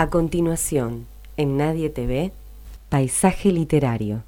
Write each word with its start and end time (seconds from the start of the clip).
A 0.00 0.10
continuación, 0.10 1.08
en 1.36 1.56
Nadie 1.56 1.90
TV, 1.90 2.30
Paisaje 2.88 3.50
Literario. 3.50 4.22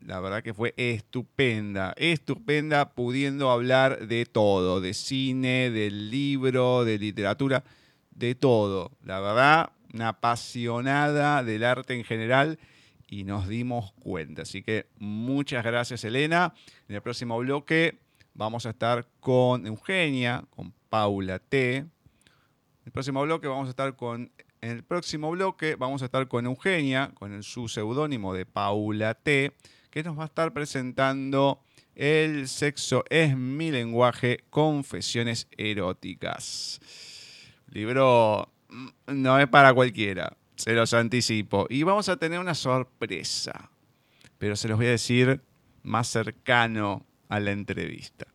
la 0.00 0.20
verdad 0.20 0.42
que 0.42 0.54
fue 0.54 0.74
estupenda, 0.76 1.92
estupenda 1.96 2.92
pudiendo 2.94 3.50
hablar 3.50 4.06
de 4.06 4.26
todo, 4.26 4.80
de 4.80 4.94
cine, 4.94 5.70
del 5.70 6.10
libro, 6.10 6.84
de 6.84 6.98
literatura, 6.98 7.64
de 8.10 8.34
todo. 8.34 8.92
La 9.02 9.20
verdad, 9.20 9.72
una 9.92 10.08
apasionada 10.08 11.42
del 11.42 11.64
arte 11.64 11.94
en 11.94 12.04
general 12.04 12.58
y 13.08 13.24
nos 13.24 13.48
dimos 13.48 13.92
cuenta. 13.94 14.42
Así 14.42 14.62
que 14.62 14.86
muchas 14.98 15.64
gracias 15.64 16.04
Elena. 16.04 16.54
En 16.88 16.94
el 16.94 17.02
próximo 17.02 17.38
bloque 17.38 17.98
vamos 18.34 18.66
a 18.66 18.70
estar 18.70 19.06
con 19.20 19.66
Eugenia, 19.66 20.44
con 20.50 20.72
Paula 20.88 21.38
T. 21.38 21.76
En 21.76 21.90
el 22.84 22.92
próximo 22.92 23.22
bloque 23.22 23.48
vamos 23.48 23.66
a 23.66 23.70
estar 23.70 23.96
con 23.96 24.30
en 24.60 24.70
el 24.70 24.82
próximo 24.82 25.30
bloque 25.30 25.76
vamos 25.76 26.02
a 26.02 26.06
estar 26.06 26.26
con 26.26 26.46
Eugenia, 26.46 27.12
con 27.14 27.42
su 27.44 27.68
seudónimo 27.68 28.34
de 28.34 28.44
Paula 28.44 29.14
T 29.14 29.54
que 29.98 30.04
nos 30.04 30.16
va 30.16 30.22
a 30.22 30.26
estar 30.26 30.52
presentando 30.52 31.60
El 31.96 32.46
sexo 32.46 33.02
es 33.10 33.36
mi 33.36 33.72
lenguaje, 33.72 34.44
confesiones 34.48 35.48
eróticas. 35.56 36.78
Libro 37.66 38.48
mm, 38.68 38.88
no 39.08 39.40
es 39.40 39.48
para 39.48 39.74
cualquiera, 39.74 40.36
se 40.54 40.74
los 40.74 40.94
anticipo. 40.94 41.66
Y 41.68 41.82
vamos 41.82 42.08
a 42.08 42.16
tener 42.16 42.38
una 42.38 42.54
sorpresa, 42.54 43.72
pero 44.38 44.54
se 44.54 44.68
los 44.68 44.76
voy 44.76 44.86
a 44.86 44.90
decir 44.90 45.42
más 45.82 46.06
cercano 46.06 47.04
a 47.28 47.40
la 47.40 47.50
entrevista. 47.50 48.28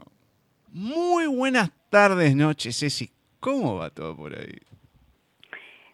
Muy 0.68 1.26
buenas 1.26 1.70
tardes, 1.90 2.34
noches, 2.34 2.78
Ceci. 2.78 3.10
¿Cómo 3.40 3.76
va 3.76 3.90
todo 3.90 4.16
por 4.16 4.38
ahí? 4.38 4.56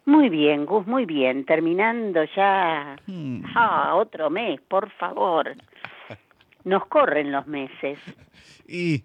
Muy 0.05 0.29
bien, 0.29 0.65
Gus, 0.65 0.87
muy 0.87 1.05
bien. 1.05 1.45
Terminando 1.45 2.21
ya. 2.35 2.95
Hmm. 3.05 3.43
Ah, 3.55 3.95
otro 3.95 4.29
mes, 4.29 4.59
por 4.67 4.89
favor. 4.91 5.55
Nos 6.63 6.85
corren 6.87 7.31
los 7.31 7.47
meses. 7.47 7.99
Y 8.71 9.03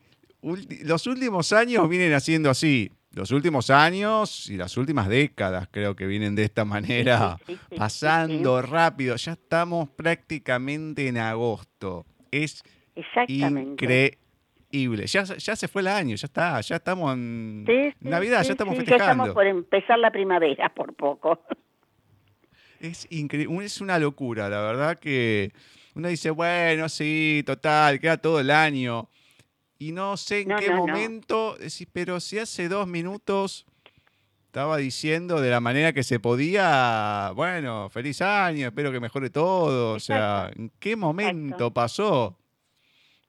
los 0.84 1.06
últimos 1.06 1.50
años 1.54 1.88
vienen 1.88 2.12
haciendo 2.12 2.50
así. 2.50 2.92
Los 3.12 3.30
últimos 3.30 3.70
años 3.70 4.50
y 4.50 4.58
las 4.58 4.76
últimas 4.76 5.08
décadas 5.08 5.68
creo 5.70 5.96
que 5.96 6.06
vienen 6.06 6.34
de 6.34 6.44
esta 6.44 6.66
manera, 6.66 7.38
Sí, 7.46 7.54
sí, 7.54 7.60
sí, 7.70 7.76
pasando 7.76 8.60
rápido. 8.60 9.16
Ya 9.16 9.32
estamos 9.32 9.88
prácticamente 9.88 11.08
en 11.08 11.16
agosto. 11.16 12.04
Es 12.30 12.62
Exactamente. 12.94 14.18
Increíble. 14.74 15.06
Ya, 15.06 15.24
se- 15.26 15.38
ya 15.38 15.56
se 15.56 15.68
fue 15.68 15.82
el 15.82 15.88
año, 15.88 16.16
ya 16.16 16.26
está, 16.26 16.60
ya 16.60 16.76
estamos 16.76 17.14
en 17.14 17.64
Sí, 17.66 17.90
sí, 17.90 17.96
Navidad, 18.08 18.40
sí, 18.42 18.46
ya 18.48 18.52
estamos 18.52 18.74
sí, 18.74 18.80
Ya 18.80 18.84
festejando. 18.86 19.24
estamos 19.24 19.34
por 19.34 19.46
empezar 19.46 19.98
la 19.98 20.10
primavera, 20.10 20.72
por 20.74 20.94
poco. 20.94 21.40
Es 22.80 23.06
increíble, 23.10 23.64
es 23.64 23.80
una 23.80 23.98
locura, 23.98 24.48
la 24.48 24.60
verdad 24.60 24.98
que 24.98 25.52
uno 25.94 26.08
dice, 26.08 26.30
bueno, 26.30 26.88
sí, 26.88 27.42
total, 27.46 28.00
queda 28.00 28.16
todo 28.18 28.40
el 28.40 28.50
año. 28.50 29.08
Y 29.78 29.92
no 29.92 30.16
sé 30.16 30.40
en 30.42 30.48
No, 30.48 30.56
qué 30.56 30.68
no, 30.70 30.76
momento, 30.86 31.56
pero 31.92 32.20
si 32.20 32.38
hace 32.38 32.68
dos 32.68 32.86
minutos 32.86 33.66
estaba 34.46 34.76
diciendo 34.76 35.40
de 35.40 35.50
la 35.50 35.60
manera 35.60 35.92
que 35.92 36.02
se 36.02 36.20
podía, 36.20 37.32
bueno, 37.34 37.88
feliz 37.90 38.22
año, 38.22 38.66
espero 38.68 38.92
que 38.92 39.00
mejore 39.00 39.30
todo. 39.30 39.94
O 39.94 40.00
sea, 40.00 40.50
¿en 40.54 40.70
qué 40.78 40.94
momento 40.96 41.54
Exacto. 41.54 41.74
pasó? 41.74 42.38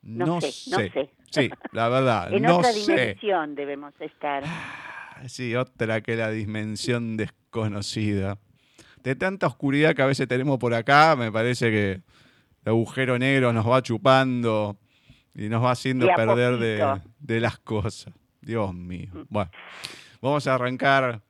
No 0.03 0.39
sé, 0.39 0.69
no 0.69 0.77
sé. 0.77 1.09
Sí, 1.36 1.50
la 1.72 1.90
verdad, 1.90 2.34
en 2.34 2.44
no 2.44 2.58
otra 2.58 2.72
sé. 2.72 2.92
Ah, 2.92 2.96
dimensión 2.96 3.56
debemos 3.56 3.94
estar. 4.00 4.44
Sí, 5.28 5.56
otra 5.56 6.02
que 6.02 6.16
la 6.16 6.30
dimensión 6.32 7.18
desconocida. 7.18 8.38
De 9.04 9.16
tanta 9.16 9.48
oscuridad 9.48 9.96
que 9.96 10.02
a 10.02 10.08
veces 10.08 10.28
tenemos 10.28 10.58
por 10.60 10.74
acá, 10.74 11.16
me 11.16 11.32
parece 11.32 11.70
que 11.72 11.92
el 11.92 12.02
agujero 12.66 13.20
negro 13.20 13.54
nos 13.54 13.70
va 13.70 13.82
chupando 13.82 14.78
y 15.34 15.48
nos 15.50 15.64
va 15.64 15.72
haciendo 15.72 16.08
perder 16.16 16.58
de, 16.58 17.02
de 17.20 17.40
las 17.40 17.60
cosas. 17.60 18.14
Dios 18.42 18.74
mío. 18.74 19.12
Bueno, 19.30 19.52
vamos 20.22 20.48
a 20.48 20.56
arrancar 20.56 21.22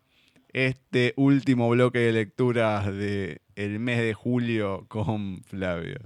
este 0.53 1.13
último 1.17 1.69
bloque 1.69 1.99
de 1.99 2.11
lecturas 2.13 2.85
del 2.85 3.79
mes 3.79 3.99
de 3.99 4.13
julio 4.13 4.85
con 4.87 5.43
Flavio. 5.43 5.99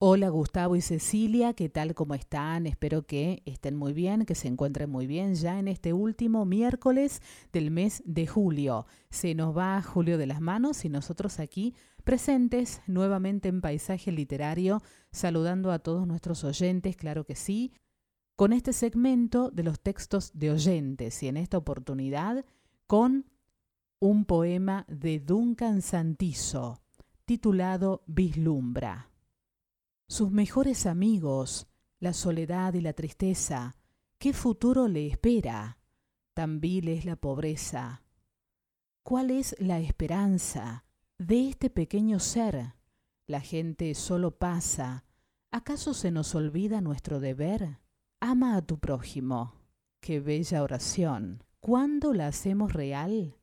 Hola 0.00 0.28
Gustavo 0.28 0.76
y 0.76 0.80
Cecilia, 0.80 1.54
¿qué 1.54 1.68
tal? 1.68 1.92
¿Cómo 1.92 2.14
están? 2.14 2.68
Espero 2.68 3.04
que 3.04 3.42
estén 3.46 3.74
muy 3.74 3.92
bien, 3.92 4.26
que 4.26 4.36
se 4.36 4.46
encuentren 4.46 4.88
muy 4.88 5.08
bien 5.08 5.34
ya 5.34 5.58
en 5.58 5.66
este 5.66 5.92
último 5.92 6.44
miércoles 6.44 7.20
del 7.52 7.72
mes 7.72 8.04
de 8.06 8.28
julio. 8.28 8.86
Se 9.10 9.34
nos 9.34 9.56
va 9.56 9.82
julio 9.82 10.16
de 10.16 10.28
las 10.28 10.40
manos 10.40 10.84
y 10.84 10.88
nosotros 10.88 11.40
aquí 11.40 11.74
presentes 12.04 12.80
nuevamente 12.86 13.48
en 13.48 13.60
Paisaje 13.60 14.12
Literario, 14.12 14.84
saludando 15.10 15.72
a 15.72 15.80
todos 15.80 16.06
nuestros 16.06 16.44
oyentes, 16.44 16.96
claro 16.96 17.24
que 17.24 17.34
sí, 17.34 17.72
con 18.36 18.52
este 18.52 18.72
segmento 18.72 19.50
de 19.50 19.64
los 19.64 19.80
textos 19.80 20.30
de 20.32 20.52
oyentes 20.52 21.20
y 21.24 21.26
en 21.26 21.36
esta 21.36 21.58
oportunidad 21.58 22.44
con 22.86 23.26
un 23.98 24.26
poema 24.26 24.86
de 24.86 25.18
Duncan 25.18 25.82
Santizo 25.82 26.80
titulado 27.24 28.04
Vislumbra. 28.06 29.08
Sus 30.10 30.30
mejores 30.30 30.86
amigos, 30.86 31.66
la 32.00 32.14
soledad 32.14 32.72
y 32.72 32.80
la 32.80 32.94
tristeza, 32.94 33.76
¿qué 34.18 34.32
futuro 34.32 34.88
le 34.88 35.06
espera? 35.06 35.78
Tan 36.32 36.60
vil 36.60 36.88
es 36.88 37.04
la 37.04 37.16
pobreza. 37.16 38.02
¿Cuál 39.02 39.30
es 39.30 39.54
la 39.58 39.80
esperanza 39.80 40.86
de 41.18 41.50
este 41.50 41.68
pequeño 41.68 42.20
ser? 42.20 42.72
La 43.26 43.42
gente 43.42 43.94
solo 43.94 44.38
pasa. 44.38 45.04
¿Acaso 45.50 45.92
se 45.92 46.10
nos 46.10 46.34
olvida 46.34 46.80
nuestro 46.80 47.20
deber? 47.20 47.78
Ama 48.18 48.56
a 48.56 48.62
tu 48.62 48.78
prójimo. 48.78 49.56
Qué 50.00 50.20
bella 50.20 50.62
oración. 50.62 51.44
¿Cuándo 51.60 52.14
la 52.14 52.28
hacemos 52.28 52.72
real? 52.72 53.36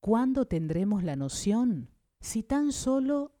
¿Cuándo 0.00 0.46
tendremos 0.46 1.04
la 1.04 1.14
noción? 1.14 1.90
Si 2.20 2.42
tan 2.42 2.72
solo 2.72 3.37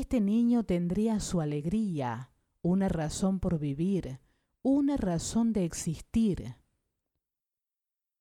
este 0.00 0.20
niño 0.20 0.64
tendría 0.64 1.20
su 1.20 1.40
alegría, 1.40 2.30
una 2.62 2.88
razón 2.88 3.40
por 3.40 3.58
vivir, 3.58 4.20
una 4.62 4.96
razón 4.96 5.52
de 5.52 5.64
existir. 5.64 6.56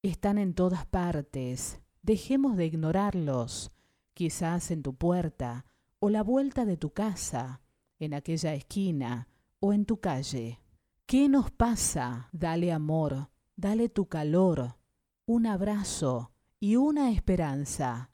Están 0.02 0.38
en 0.38 0.54
todas 0.54 0.86
partes, 0.86 1.80
dejemos 2.02 2.58
de 2.58 2.66
ignorarlos, 2.66 3.72
quizás 4.14 4.72
en 4.72 4.84
tu 4.84 4.96
puerta, 4.96 5.66
o 6.00 6.10
la 6.10 6.24
vuelta 6.24 6.66
de 6.66 6.78
tu 6.78 6.92
casa, 6.92 7.62
en 8.00 8.16
aquella 8.16 8.54
esquina, 8.54 9.28
o 9.60 9.72
en 9.72 9.86
tu 9.86 10.00
calle. 10.00 10.60
¿Qué 11.06 11.30
nos 11.30 11.52
pasa? 11.52 12.30
Dale 12.32 12.72
amor, 12.72 13.30
dale 13.56 13.88
tu 13.88 14.08
calor, 14.08 14.78
un 15.26 15.46
abrazo 15.46 16.32
y 16.60 16.76
una 16.76 17.12
esperanza. 17.12 18.12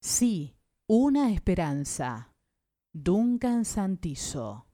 Sí, 0.00 0.56
una 0.86 1.32
esperanza. 1.32 2.31
Duncan 2.92 3.64
Santizo. 3.64 4.66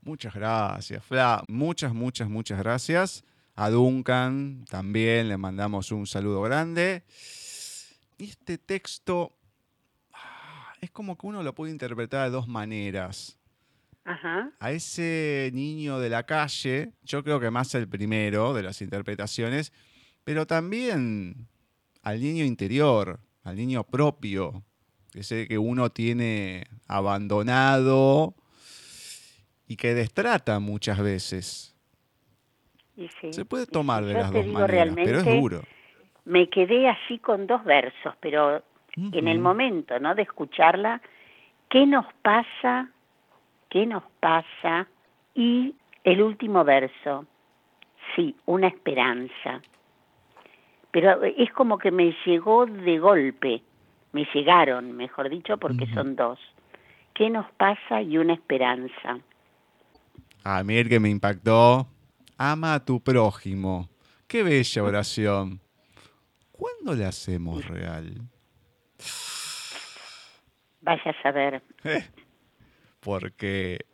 Muchas 0.00 0.34
gracias, 0.34 1.04
Fla. 1.04 1.44
Muchas, 1.48 1.94
muchas, 1.94 2.28
muchas 2.28 2.58
gracias. 2.58 3.24
A 3.54 3.70
Duncan 3.70 4.64
también 4.68 5.28
le 5.28 5.36
mandamos 5.36 5.92
un 5.92 6.06
saludo 6.06 6.42
grande. 6.42 7.04
Este 8.18 8.58
texto 8.58 9.36
ah, 10.12 10.72
es 10.80 10.90
como 10.90 11.16
que 11.16 11.26
uno 11.26 11.42
lo 11.42 11.54
puede 11.54 11.70
interpretar 11.70 12.24
de 12.24 12.30
dos 12.30 12.48
maneras. 12.48 13.38
Ajá. 14.04 14.50
A 14.58 14.72
ese 14.72 15.50
niño 15.54 16.00
de 16.00 16.08
la 16.08 16.24
calle, 16.24 16.92
yo 17.04 17.22
creo 17.22 17.38
que 17.38 17.50
más 17.52 17.72
el 17.76 17.88
primero 17.88 18.52
de 18.54 18.64
las 18.64 18.82
interpretaciones, 18.82 19.72
pero 20.24 20.46
también 20.46 21.46
al 22.02 22.20
niño 22.20 22.44
interior, 22.44 23.20
al 23.44 23.54
niño 23.54 23.84
propio, 23.84 24.64
ese 25.14 25.46
que 25.46 25.58
uno 25.58 25.90
tiene 25.90 26.64
abandonado 26.88 28.34
y 29.66 29.76
que 29.76 29.94
destrata 29.94 30.58
muchas 30.60 30.98
veces. 31.00 31.76
Y 32.96 33.08
sí, 33.20 33.32
Se 33.32 33.44
puede 33.44 33.64
y 33.64 33.66
tomar 33.66 34.04
de 34.04 34.14
las 34.14 34.32
dos 34.32 34.44
digo, 34.44 34.60
maneras, 34.60 34.94
pero 34.94 35.18
es 35.18 35.24
duro. 35.24 35.62
Me 36.24 36.48
quedé 36.48 36.88
así 36.88 37.18
con 37.18 37.46
dos 37.46 37.64
versos, 37.64 38.14
pero 38.20 38.62
en 38.96 39.28
el 39.28 39.38
momento, 39.38 39.98
¿no? 39.98 40.14
De 40.14 40.22
escucharla, 40.22 41.00
¿qué 41.68 41.86
nos 41.86 42.06
pasa? 42.22 42.90
¿Qué 43.70 43.86
nos 43.86 44.04
pasa? 44.20 44.86
Y 45.34 45.74
el 46.04 46.22
último 46.22 46.62
verso, 46.64 47.26
sí, 48.14 48.36
una 48.44 48.68
esperanza. 48.68 49.62
Pero 50.90 51.24
es 51.24 51.50
como 51.52 51.78
que 51.78 51.90
me 51.90 52.14
llegó 52.26 52.66
de 52.66 52.98
golpe, 52.98 53.62
me 54.12 54.26
llegaron, 54.34 54.92
mejor 54.96 55.28
dicho, 55.30 55.56
porque 55.58 55.86
son 55.94 56.16
dos. 56.16 56.38
¿Qué 57.14 57.30
nos 57.30 57.50
pasa? 57.52 58.00
Y 58.02 58.18
una 58.18 58.34
esperanza. 58.34 59.18
A 60.44 60.62
mí 60.64 60.76
el 60.76 60.88
que 60.88 61.00
me 61.00 61.08
impactó, 61.10 61.86
ama 62.38 62.74
a 62.74 62.84
tu 62.84 63.00
prójimo. 63.00 63.88
Qué 64.26 64.42
bella 64.42 64.82
oración. 64.82 65.60
¿Cuándo 66.50 66.94
la 66.94 67.08
hacemos 67.08 67.66
real? 67.68 68.14
Vaya 70.80 71.10
a 71.10 71.22
saber. 71.22 71.62
Porque 73.00 73.84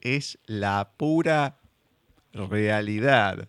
es 0.00 0.38
la 0.46 0.90
pura 0.96 1.58
realidad. 2.32 3.48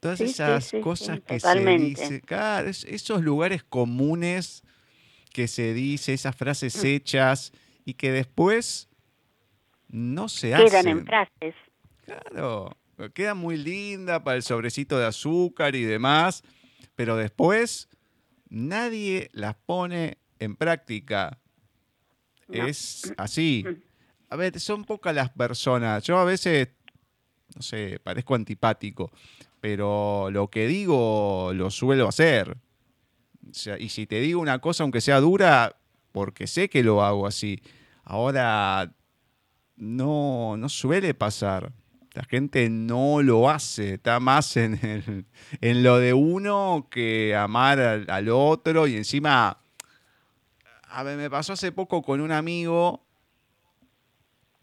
Todas 0.00 0.18
Sí, 0.18 0.24
esas 0.24 0.64
sí, 0.64 0.76
sí, 0.78 0.82
cosas 0.82 1.20
que 1.20 1.36
totalmente. 1.38 1.96
se 1.96 2.02
dicen, 2.02 2.20
claro, 2.20 2.68
esos 2.68 3.22
lugares 3.22 3.62
comunes 3.62 4.62
que 5.32 5.48
se 5.48 5.74
dice, 5.74 6.12
esas 6.12 6.36
frases 6.36 6.76
Mm. 6.82 6.86
hechas 6.86 7.52
y 7.84 7.94
que 7.94 8.12
después 8.12 8.88
no 9.88 10.28
se 10.28 10.48
Quedan 10.50 10.66
hacen. 10.66 10.88
en 10.88 11.06
frases. 11.06 11.54
Claro, 12.04 12.76
queda 13.14 13.34
muy 13.34 13.56
linda 13.56 14.22
para 14.22 14.36
el 14.36 14.42
sobrecito 14.42 14.98
de 14.98 15.06
azúcar 15.06 15.74
y 15.74 15.84
demás, 15.84 16.42
pero 16.94 17.16
después 17.16 17.88
nadie 18.48 19.30
las 19.32 19.54
pone 19.54 20.18
en 20.38 20.56
práctica. 20.56 21.38
No. 22.48 22.66
Es 22.66 23.12
así. 23.16 23.64
A 24.28 24.36
ver, 24.36 24.58
son 24.60 24.84
pocas 24.84 25.14
las 25.14 25.30
personas. 25.30 26.02
Yo 26.04 26.18
a 26.18 26.24
veces, 26.24 26.68
no 27.54 27.62
sé, 27.62 28.00
parezco 28.02 28.34
antipático, 28.34 29.10
pero 29.60 30.28
lo 30.30 30.48
que 30.50 30.66
digo 30.66 31.52
lo 31.54 31.70
suelo 31.70 32.08
hacer. 32.08 32.56
Y 33.78 33.88
si 33.88 34.06
te 34.06 34.20
digo 34.20 34.40
una 34.40 34.58
cosa, 34.60 34.82
aunque 34.84 35.00
sea 35.00 35.20
dura, 35.20 35.76
porque 36.12 36.46
sé 36.46 36.68
que 36.68 36.82
lo 36.82 37.02
hago 37.02 37.26
así. 37.26 37.60
Ahora, 38.04 38.92
no, 39.76 40.56
no 40.56 40.68
suele 40.68 41.14
pasar. 41.14 41.72
La 42.14 42.24
gente 42.24 42.68
no 42.68 43.22
lo 43.22 43.48
hace, 43.48 43.94
está 43.94 44.18
más 44.20 44.56
en, 44.56 44.74
el- 44.84 45.26
en 45.60 45.82
lo 45.82 45.98
de 45.98 46.12
uno 46.12 46.88
que 46.90 47.36
amar 47.36 47.78
al, 47.80 48.28
otro 48.30 48.86
y 48.88 48.96
encima, 48.96 49.58
a 50.88 51.02
ver, 51.04 51.16
me 51.16 51.30
pasó 51.30 51.52
hace 51.52 51.70
poco 51.70 52.02
con 52.02 52.20
un 52.20 52.32
amigo 52.32 53.04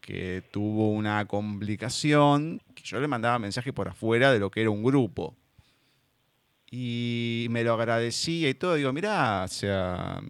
que 0.01 0.43
tuvo 0.51 0.91
una 0.91 1.25
complicación, 1.25 2.61
yo 2.83 2.99
le 2.99 3.07
mandaba 3.07 3.39
mensajes 3.39 3.73
por 3.73 3.89
afuera 3.89 4.31
de 4.31 4.39
lo 4.39 4.49
que 4.51 4.61
era 4.61 4.69
un 4.69 4.83
grupo. 4.83 5.35
Y 6.69 7.47
me 7.49 7.63
lo 7.63 7.73
agradecía 7.73 8.49
y 8.49 8.53
todo, 8.53 8.75
digo, 8.75 8.91
mirá, 8.91 9.43
o 9.45 9.47
sea, 9.47 10.21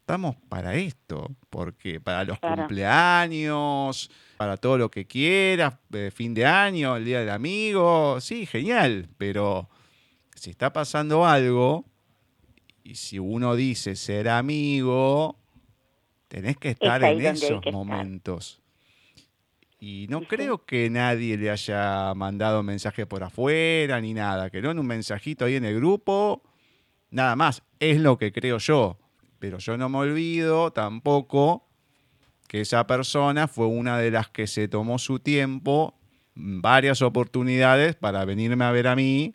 estamos 0.00 0.36
para 0.48 0.74
esto, 0.74 1.30
porque 1.50 2.00
para 2.00 2.24
los 2.24 2.38
Claro. 2.40 2.56
cumpleaños, 2.62 4.10
para 4.38 4.56
todo 4.56 4.78
lo 4.78 4.90
que 4.90 5.06
quieras, 5.06 5.74
eh, 5.92 6.10
fin 6.14 6.32
de 6.34 6.46
año, 6.46 6.96
el 6.96 7.04
día 7.04 7.20
del 7.20 7.30
amigo, 7.30 8.20
sí, 8.20 8.46
genial, 8.46 9.08
pero 9.18 9.68
si 10.34 10.50
está 10.50 10.72
pasando 10.72 11.26
algo 11.26 11.84
y 12.82 12.94
si 12.94 13.18
uno 13.18 13.54
dice 13.54 13.94
ser 13.96 14.30
amigo, 14.30 15.36
tenés 16.28 16.56
que 16.56 16.70
estar 16.70 17.02
en 17.02 17.20
esos 17.20 17.64
momentos. 17.66 18.59
Y 19.82 20.06
no 20.10 20.20
creo 20.28 20.66
que 20.66 20.90
nadie 20.90 21.38
le 21.38 21.50
haya 21.50 22.12
mandado 22.14 22.62
mensaje 22.62 23.06
por 23.06 23.22
afuera 23.22 23.98
ni 24.02 24.12
nada, 24.12 24.50
que 24.50 24.60
no 24.60 24.70
en 24.70 24.78
un 24.78 24.86
mensajito 24.86 25.46
ahí 25.46 25.56
en 25.56 25.64
el 25.64 25.74
grupo, 25.76 26.42
nada 27.10 27.34
más, 27.34 27.62
es 27.78 27.98
lo 27.98 28.18
que 28.18 28.30
creo 28.30 28.58
yo. 28.58 28.98
Pero 29.38 29.56
yo 29.56 29.78
no 29.78 29.88
me 29.88 29.96
olvido 29.96 30.70
tampoco 30.70 31.66
que 32.46 32.60
esa 32.60 32.86
persona 32.86 33.48
fue 33.48 33.66
una 33.66 33.96
de 33.96 34.10
las 34.10 34.28
que 34.28 34.46
se 34.46 34.68
tomó 34.68 34.98
su 34.98 35.18
tiempo, 35.18 35.98
varias 36.34 37.00
oportunidades 37.00 37.96
para 37.96 38.26
venirme 38.26 38.66
a 38.66 38.72
ver 38.72 38.86
a 38.86 38.94
mí 38.94 39.34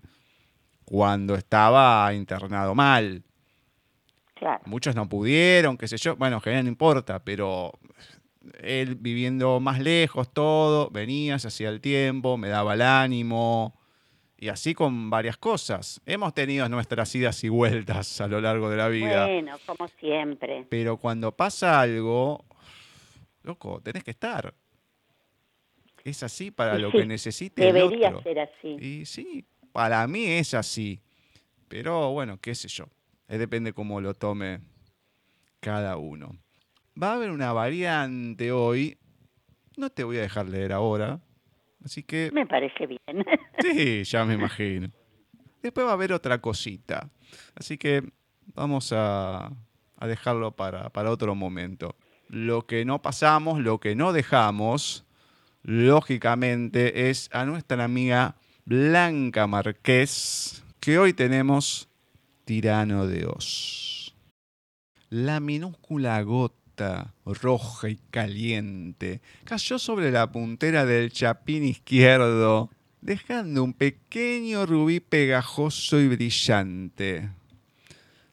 cuando 0.83 1.33
estaba 1.33 2.13
internado 2.13 2.75
mal. 2.75 3.23
Claro. 4.35 4.61
Muchos 4.65 4.95
no 4.95 5.09
pudieron, 5.09 5.75
qué 5.75 5.87
sé 5.87 5.97
yo. 5.97 6.15
Bueno, 6.17 6.39
que 6.39 6.61
no 6.61 6.69
importa, 6.69 7.23
pero 7.23 7.71
él 8.61 8.95
viviendo 8.95 9.59
más 9.59 9.79
lejos, 9.79 10.31
todo, 10.33 10.89
venía, 10.89 11.39
se 11.39 11.47
hacía 11.47 11.69
el 11.69 11.81
tiempo, 11.81 12.37
me 12.37 12.49
daba 12.49 12.73
el 12.73 12.81
ánimo. 12.81 13.73
Y 14.37 14.49
así 14.49 14.73
con 14.73 15.09
varias 15.09 15.37
cosas. 15.37 16.01
Hemos 16.05 16.33
tenido 16.33 16.67
nuestras 16.69 17.13
idas 17.15 17.43
y 17.43 17.49
vueltas 17.49 18.19
a 18.21 18.27
lo 18.27 18.41
largo 18.41 18.69
de 18.69 18.77
la 18.77 18.89
vida. 18.89 19.25
Bueno, 19.25 19.57
como 19.65 19.87
siempre. 19.99 20.65
Pero 20.69 20.97
cuando 20.97 21.31
pasa 21.31 21.79
algo, 21.79 22.43
loco, 23.43 23.81
tenés 23.81 24.03
que 24.03 24.11
estar. 24.11 24.53
Es 26.03 26.21
así 26.21 26.51
para 26.51 26.77
Y 26.77 26.81
lo 26.81 26.91
sí, 26.91 26.97
que 26.97 27.05
necesite 27.05 27.67
el 27.67 27.73
Debería 27.73 28.09
otro. 28.09 28.21
ser 28.23 28.39
así. 28.39 28.77
Y 28.79 29.05
sí, 29.05 29.45
para 29.71 30.05
mí 30.07 30.25
es 30.25 30.53
así. 30.53 31.01
Pero 31.67 32.11
bueno, 32.11 32.37
qué 32.39 32.53
sé 32.53 32.67
yo. 32.67 32.85
Depende 33.27 33.73
cómo 33.73 33.99
lo 34.01 34.13
tome 34.13 34.59
cada 35.59 35.97
uno. 35.97 36.37
Va 37.01 37.11
a 37.11 37.13
haber 37.15 37.31
una 37.31 37.51
variante 37.51 38.51
hoy. 38.51 38.97
No 39.75 39.89
te 39.89 40.03
voy 40.03 40.17
a 40.17 40.21
dejar 40.21 40.47
leer 40.47 40.71
ahora. 40.71 41.19
Así 41.83 42.03
que 42.03 42.31
Me 42.33 42.45
parece 42.45 42.87
bien. 42.87 43.25
sí, 43.59 44.03
ya 44.05 44.23
me 44.23 44.35
imagino. 44.35 44.89
Después 45.61 45.85
va 45.85 45.91
a 45.91 45.93
haber 45.93 46.13
otra 46.13 46.39
cosita. 46.39 47.09
Así 47.53 47.77
que 47.77 48.01
vamos 48.53 48.93
a, 48.93 49.51
a 49.97 50.07
dejarlo 50.07 50.51
para, 50.55 50.89
para 50.89 51.11
otro 51.11 51.35
momento. 51.35 51.95
Lo 52.29 52.65
que 52.65 52.85
no 52.85 53.01
pasamos, 53.01 53.59
lo 53.59 53.79
que 53.79 53.95
no 53.95 54.13
dejamos, 54.13 55.05
lógicamente, 55.63 57.09
es 57.09 57.29
a 57.33 57.45
nuestra 57.45 57.83
amiga 57.83 58.35
Blanca 58.63 59.47
Marqués, 59.47 60.63
que 60.79 60.97
hoy 60.97 61.13
tenemos 61.13 61.89
Tirano 62.45 63.05
de 63.05 63.25
Os. 63.25 64.15
La 65.09 65.39
minúscula 65.39 66.21
gota 66.23 66.64
roja 67.25 67.89
y 67.89 67.97
caliente 68.11 69.21
cayó 69.43 69.79
sobre 69.79 70.11
la 70.11 70.31
puntera 70.31 70.85
del 70.85 71.11
chapín 71.11 71.63
izquierdo, 71.63 72.69
dejando 73.01 73.63
un 73.63 73.73
pequeño 73.73 74.65
rubí 74.65 74.99
pegajoso 74.99 75.99
y 75.99 76.07
brillante. 76.07 77.29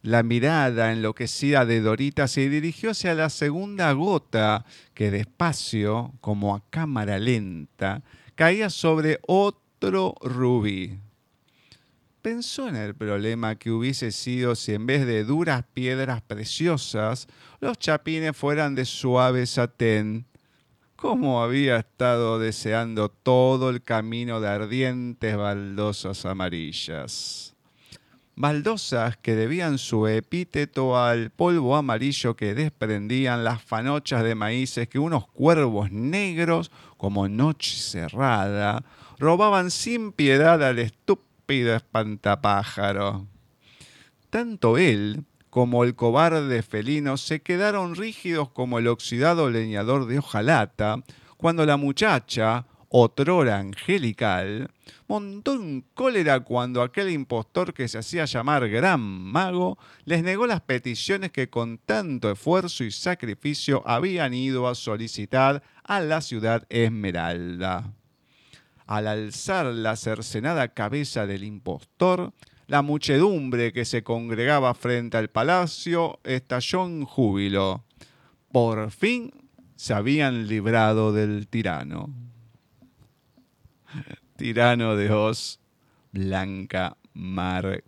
La 0.03 0.25
mirada 0.25 0.93
enloquecida 0.93 1.65
de 1.65 1.81
Dorita 1.81 2.27
se 2.27 2.49
dirigió 2.49 2.91
hacia 2.91 3.15
la 3.15 3.31
segunda 3.31 3.93
gota, 3.93 4.65
que 4.95 5.13
despacio, 5.13 6.13
como 6.21 6.57
a 6.57 6.63
cámara 6.71 7.19
lenta, 7.19 8.03
caía 8.35 8.69
sobre 8.69 9.21
otro 9.27 10.17
rubí. 10.21 10.99
Pensó 12.23 12.69
en 12.69 12.77
el 12.77 12.95
problema 12.95 13.57
que 13.57 13.73
hubiese 13.73 14.13
sido 14.13 14.55
si 14.55 14.75
en 14.75 14.87
vez 14.87 15.05
de 15.07 15.25
duras 15.25 15.65
piedras 15.75 16.23
preciosas, 16.23 17.27
los 17.59 17.81
chapines 17.81 18.37
fueran 18.37 18.77
de 18.77 18.85
suave 18.85 19.45
satén. 19.45 20.25
Como 20.95 21.43
había 21.43 21.79
estado 21.79 22.39
deseando 22.39 23.09
todo 23.09 23.71
el 23.71 23.83
camino 23.83 24.41
de 24.41 24.49
ardientes 24.51 25.37
baldosas 25.37 26.25
amarillas. 26.25 27.57
Baldosas 28.37 29.17
que 29.17 29.35
debían 29.35 29.79
su 29.79 30.07
epíteto 30.07 30.97
al 30.97 31.31
polvo 31.31 31.75
amarillo 31.75 32.37
que 32.37 32.55
desprendían 32.55 33.43
las 33.43 33.65
fanochas 33.65 34.23
de 34.23 34.37
maíces 34.37 34.87
que 34.87 35.01
unos 35.01 35.27
cuervos 35.27 35.91
negros, 35.91 36.71
como 36.97 37.29
noche 37.29 37.77
cerrada, 37.77 38.85
robaban 39.19 39.73
sin 39.73 40.13
piedad 40.13 40.63
al 40.63 40.79
estúpido 40.79 41.32
espantapájaro. 41.53 43.27
Tanto 44.31 44.79
él 44.79 45.25
como 45.51 45.85
el 45.85 45.95
cobarde 45.95 46.63
felino 46.63 47.19
se 47.19 47.43
quedaron 47.43 47.95
rígidos 47.95 48.49
como 48.49 48.79
el 48.79 48.89
oxidado 48.89 49.51
leñador 49.51 50.07
de 50.07 50.19
hojalata 50.19 51.03
cuando 51.37 51.67
la 51.67 51.77
muchacha, 51.77 52.67
otrora 52.89 53.59
angelical, 53.59 54.71
montó 55.09 55.55
en 55.55 55.85
cólera 55.93 56.41
cuando 56.41 56.81
aquel 56.81 57.11
impostor 57.11 57.75
que 57.75 57.89
se 57.89 57.99
hacía 57.99 58.25
llamar 58.25 58.69
Gran 58.69 59.01
Mago 59.01 59.77
les 60.07 60.23
negó 60.23 60.47
las 60.47 60.63
peticiones 60.63 61.33
que 61.33 61.51
con 61.51 61.77
tanto 61.77 62.31
esfuerzo 62.31 62.85
y 62.85 62.91
sacrificio 62.91 63.83
habían 63.85 64.33
ido 64.33 64.69
a 64.69 64.75
solicitar 64.75 65.63
a 65.85 66.01
la 66.01 66.23
ciudad 66.23 66.65
Esmeralda. 66.71 67.93
Al 68.87 69.07
alzar 69.07 69.67
la 69.67 69.97
cercenada 69.97 70.69
cabeza 70.69 71.27
del 71.27 71.45
impostor, 71.45 72.33
la 72.67 72.83
muchedumbre 72.83 73.73
que 73.73 73.85
se 73.85 74.03
congregaba 74.03 74.75
frente 74.75 75.17
al 75.17 75.29
palacio 75.29 76.19
estalló 76.25 76.87
en 76.87 77.05
júbilo. 77.05 77.85
Por 78.51 78.91
fin 78.91 79.31
se 79.77 79.95
habían 79.95 80.47
librado 80.47 81.13
del 81.13 81.49
tirano. 81.49 82.11
Tirano 84.37 84.97
de 84.97 85.11
Oz, 85.11 85.61
Blanca 86.13 86.97
Márquez. 87.15 87.83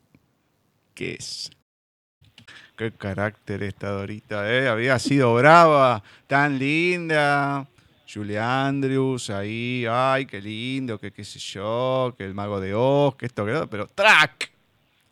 Qué 2.76 2.90
carácter 2.92 3.62
esta 3.62 3.90
Dorita, 3.90 4.52
¿eh? 4.52 4.68
Había 4.68 4.98
sido 4.98 5.34
brava, 5.34 6.02
tan 6.26 6.58
linda. 6.58 7.68
Julia 8.12 8.66
Andrews 8.66 9.30
ahí, 9.30 9.86
ay, 9.88 10.26
qué 10.26 10.40
lindo, 10.40 10.98
que 10.98 11.12
qué 11.12 11.24
sé 11.24 11.38
yo, 11.38 12.14
que 12.16 12.24
el 12.24 12.34
mago 12.34 12.60
de 12.60 12.74
Oz, 12.74 13.16
que 13.16 13.26
esto, 13.26 13.46
que 13.46 13.52
lo 13.52 13.68
pero 13.68 13.86
¡trac! 13.86 14.52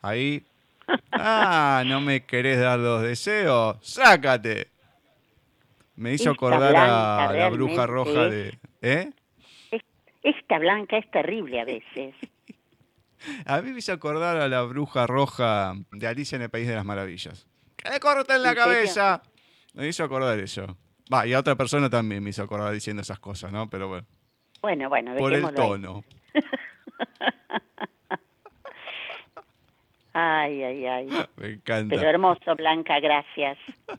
Ahí, 0.03 0.45
ah, 1.13 1.83
no 1.87 2.01
me 2.01 2.25
querés 2.25 2.59
dar 2.59 2.79
los 2.79 3.03
deseos, 3.03 3.77
sácate. 3.81 4.69
Me 5.97 6.13
hizo 6.13 6.31
Esta 6.31 6.47
acordar 6.47 6.71
Blanca 6.71 7.29
a 7.29 7.33
la 7.33 7.49
bruja 7.49 7.87
roja 7.87 8.29
de... 8.29 8.59
¿Eh? 8.81 9.11
Esta 10.23 10.59
blanca 10.59 10.99
es 10.99 11.11
terrible 11.11 11.61
a 11.61 11.65
veces. 11.65 12.15
A 13.47 13.61
mí 13.61 13.71
me 13.71 13.79
hizo 13.79 13.93
acordar 13.93 14.37
a 14.37 14.49
la 14.49 14.63
bruja 14.63 15.07
roja 15.07 15.75
de 15.93 16.07
Alicia 16.09 16.35
en 16.35 16.43
el 16.43 16.51
País 16.51 16.67
de 16.67 16.75
las 16.75 16.85
Maravillas. 16.85 17.47
¡Que 17.77 17.89
le 17.89 18.01
corten 18.01 18.43
la 18.43 18.53
cabeza! 18.53 19.23
Me 19.75 19.87
hizo 19.87 20.03
acordar 20.03 20.41
eso. 20.41 20.77
Va, 21.13 21.27
y 21.27 21.33
a 21.35 21.39
otra 21.41 21.57
persona 21.57 21.91
también 21.91 22.23
me 22.23 22.31
hizo 22.31 22.43
acordar 22.43 22.73
diciendo 22.73 23.03
esas 23.03 23.19
cosas, 23.19 23.53
¿no? 23.53 23.69
Pero 23.69 23.89
bueno. 23.89 24.07
Bueno, 24.61 24.89
bueno, 24.89 25.17
por 25.17 25.33
el 25.33 25.53
tono. 25.55 26.05
Ay, 30.15 30.63
ay, 30.63 30.87
ay. 30.87 31.09
Me 31.37 31.53
encanta. 31.53 31.97
Pero 31.97 32.09
hermoso, 32.09 32.55
Blanca, 32.57 33.01
gracias. 33.01 33.59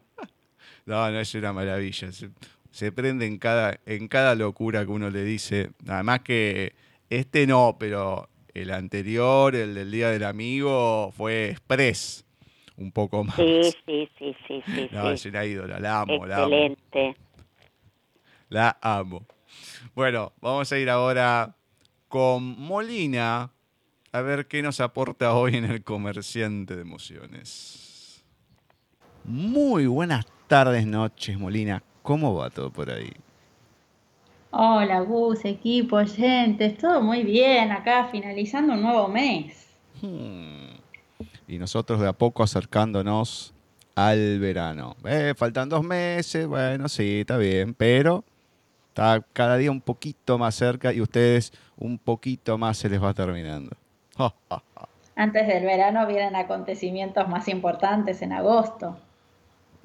No, 0.85 1.09
no, 1.09 1.17
es 1.21 1.33
una 1.33 1.53
maravilla. 1.53 2.11
Se, 2.11 2.29
se 2.69 2.91
prende 2.91 3.25
en 3.25 3.37
cada, 3.37 3.79
en 3.85 4.09
cada 4.09 4.35
locura 4.35 4.83
que 4.83 4.91
uno 4.91 5.09
le 5.09 5.23
dice. 5.23 5.71
Nada 5.85 6.03
más 6.03 6.19
que 6.19 6.75
este 7.09 7.47
no, 7.47 7.77
pero 7.79 8.27
el 8.53 8.69
anterior, 8.69 9.55
el 9.55 9.75
del 9.75 9.91
Día 9.91 10.09
del 10.09 10.25
Amigo, 10.25 11.13
fue 11.15 11.51
express. 11.51 12.25
Un 12.77 12.91
poco 12.91 13.23
más. 13.23 13.35
Sí, 13.35 13.61
sí, 13.85 14.09
sí, 14.17 14.35
sí, 14.47 14.63
sí. 14.65 14.89
No, 14.91 15.07
sí. 15.09 15.13
es 15.13 15.25
una 15.25 15.45
ídola, 15.45 15.79
la 15.79 16.01
amo, 16.01 16.25
la 16.25 16.43
amo. 16.43 16.55
Excelente. 16.55 17.15
La 18.49 18.77
amo. 18.81 19.25
Bueno, 19.95 20.33
vamos 20.41 20.71
a 20.71 20.77
ir 20.77 20.89
ahora 20.89 21.55
con 22.07 22.59
Molina 22.59 23.51
a 24.11 24.21
ver 24.21 24.47
qué 24.47 24.61
nos 24.61 24.79
aporta 24.79 25.33
hoy 25.33 25.55
en 25.55 25.65
el 25.65 25.83
comerciante 25.83 26.75
de 26.75 26.81
emociones. 26.81 28.23
Muy 29.23 29.87
buenas 29.87 30.25
tardes, 30.47 30.85
noches, 30.85 31.37
Molina. 31.39 31.81
¿Cómo 32.03 32.35
va 32.35 32.49
todo 32.49 32.69
por 32.69 32.91
ahí? 32.91 33.11
Hola 34.51 34.99
Gus, 34.99 35.45
equipo, 35.45 35.95
oyentes, 35.95 36.77
todo 36.77 37.01
muy 37.01 37.23
bien 37.23 37.71
acá, 37.71 38.09
finalizando 38.11 38.73
un 38.73 38.83
nuevo 38.83 39.07
mes. 39.07 39.73
Hmm. 39.99 40.72
Y 41.47 41.57
nosotros 41.57 41.99
de 41.99 42.07
a 42.07 42.13
poco 42.13 42.43
acercándonos 42.43 43.53
al 43.95 44.39
verano. 44.39 44.95
Eh, 45.05 45.33
faltan 45.35 45.69
dos 45.69 45.83
meses, 45.83 46.47
bueno, 46.47 46.89
sí, 46.89 47.21
está 47.21 47.37
bien, 47.37 47.73
pero 47.73 48.23
está 48.87 49.23
cada 49.33 49.57
día 49.57 49.71
un 49.71 49.81
poquito 49.81 50.37
más 50.37 50.55
cerca 50.55 50.93
y 50.93 51.01
ustedes 51.01 51.51
un 51.77 51.97
poquito 51.97 52.57
más 52.57 52.77
se 52.77 52.89
les 52.89 53.01
va 53.01 53.13
terminando. 53.13 53.75
Ja, 54.17 54.33
ja, 54.49 54.63
ja. 54.75 54.87
Antes 55.15 55.47
del 55.47 55.63
verano 55.63 56.07
vienen 56.07 56.35
acontecimientos 56.35 57.27
más 57.27 57.47
importantes 57.47 58.21
en 58.21 58.33
agosto. 58.33 58.97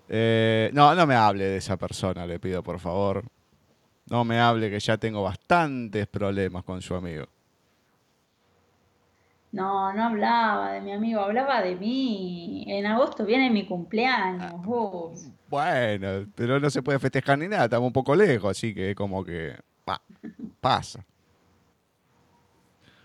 Eh, 0.08 0.70
no, 0.72 0.94
no 0.94 1.06
me 1.06 1.14
hable 1.14 1.44
de 1.44 1.56
esa 1.58 1.76
persona, 1.76 2.26
le 2.26 2.38
pido 2.38 2.62
por 2.62 2.78
favor. 2.80 3.24
No 4.06 4.24
me 4.24 4.40
hable 4.40 4.70
que 4.70 4.80
ya 4.80 4.96
tengo 4.96 5.22
bastantes 5.22 6.06
problemas 6.06 6.64
con 6.64 6.80
su 6.80 6.94
amigo. 6.94 7.26
No, 9.50 9.92
no 9.94 10.04
hablaba 10.04 10.72
de 10.72 10.80
mi 10.82 10.92
amigo, 10.92 11.20
hablaba 11.20 11.62
de 11.62 11.74
mí. 11.76 12.64
En 12.68 12.84
agosto 12.86 13.24
viene 13.24 13.48
mi 13.50 13.66
cumpleaños, 13.66 14.52
Gus. 14.64 15.28
Bueno, 15.48 16.26
pero 16.34 16.60
no 16.60 16.68
se 16.68 16.82
puede 16.82 16.98
festejar 16.98 17.38
ni 17.38 17.48
nada, 17.48 17.64
estamos 17.64 17.86
un 17.86 17.92
poco 17.94 18.14
lejos, 18.14 18.50
así 18.50 18.74
que 18.74 18.94
como 18.94 19.24
que 19.24 19.54
pa- 19.84 20.02
pasa. 20.60 21.04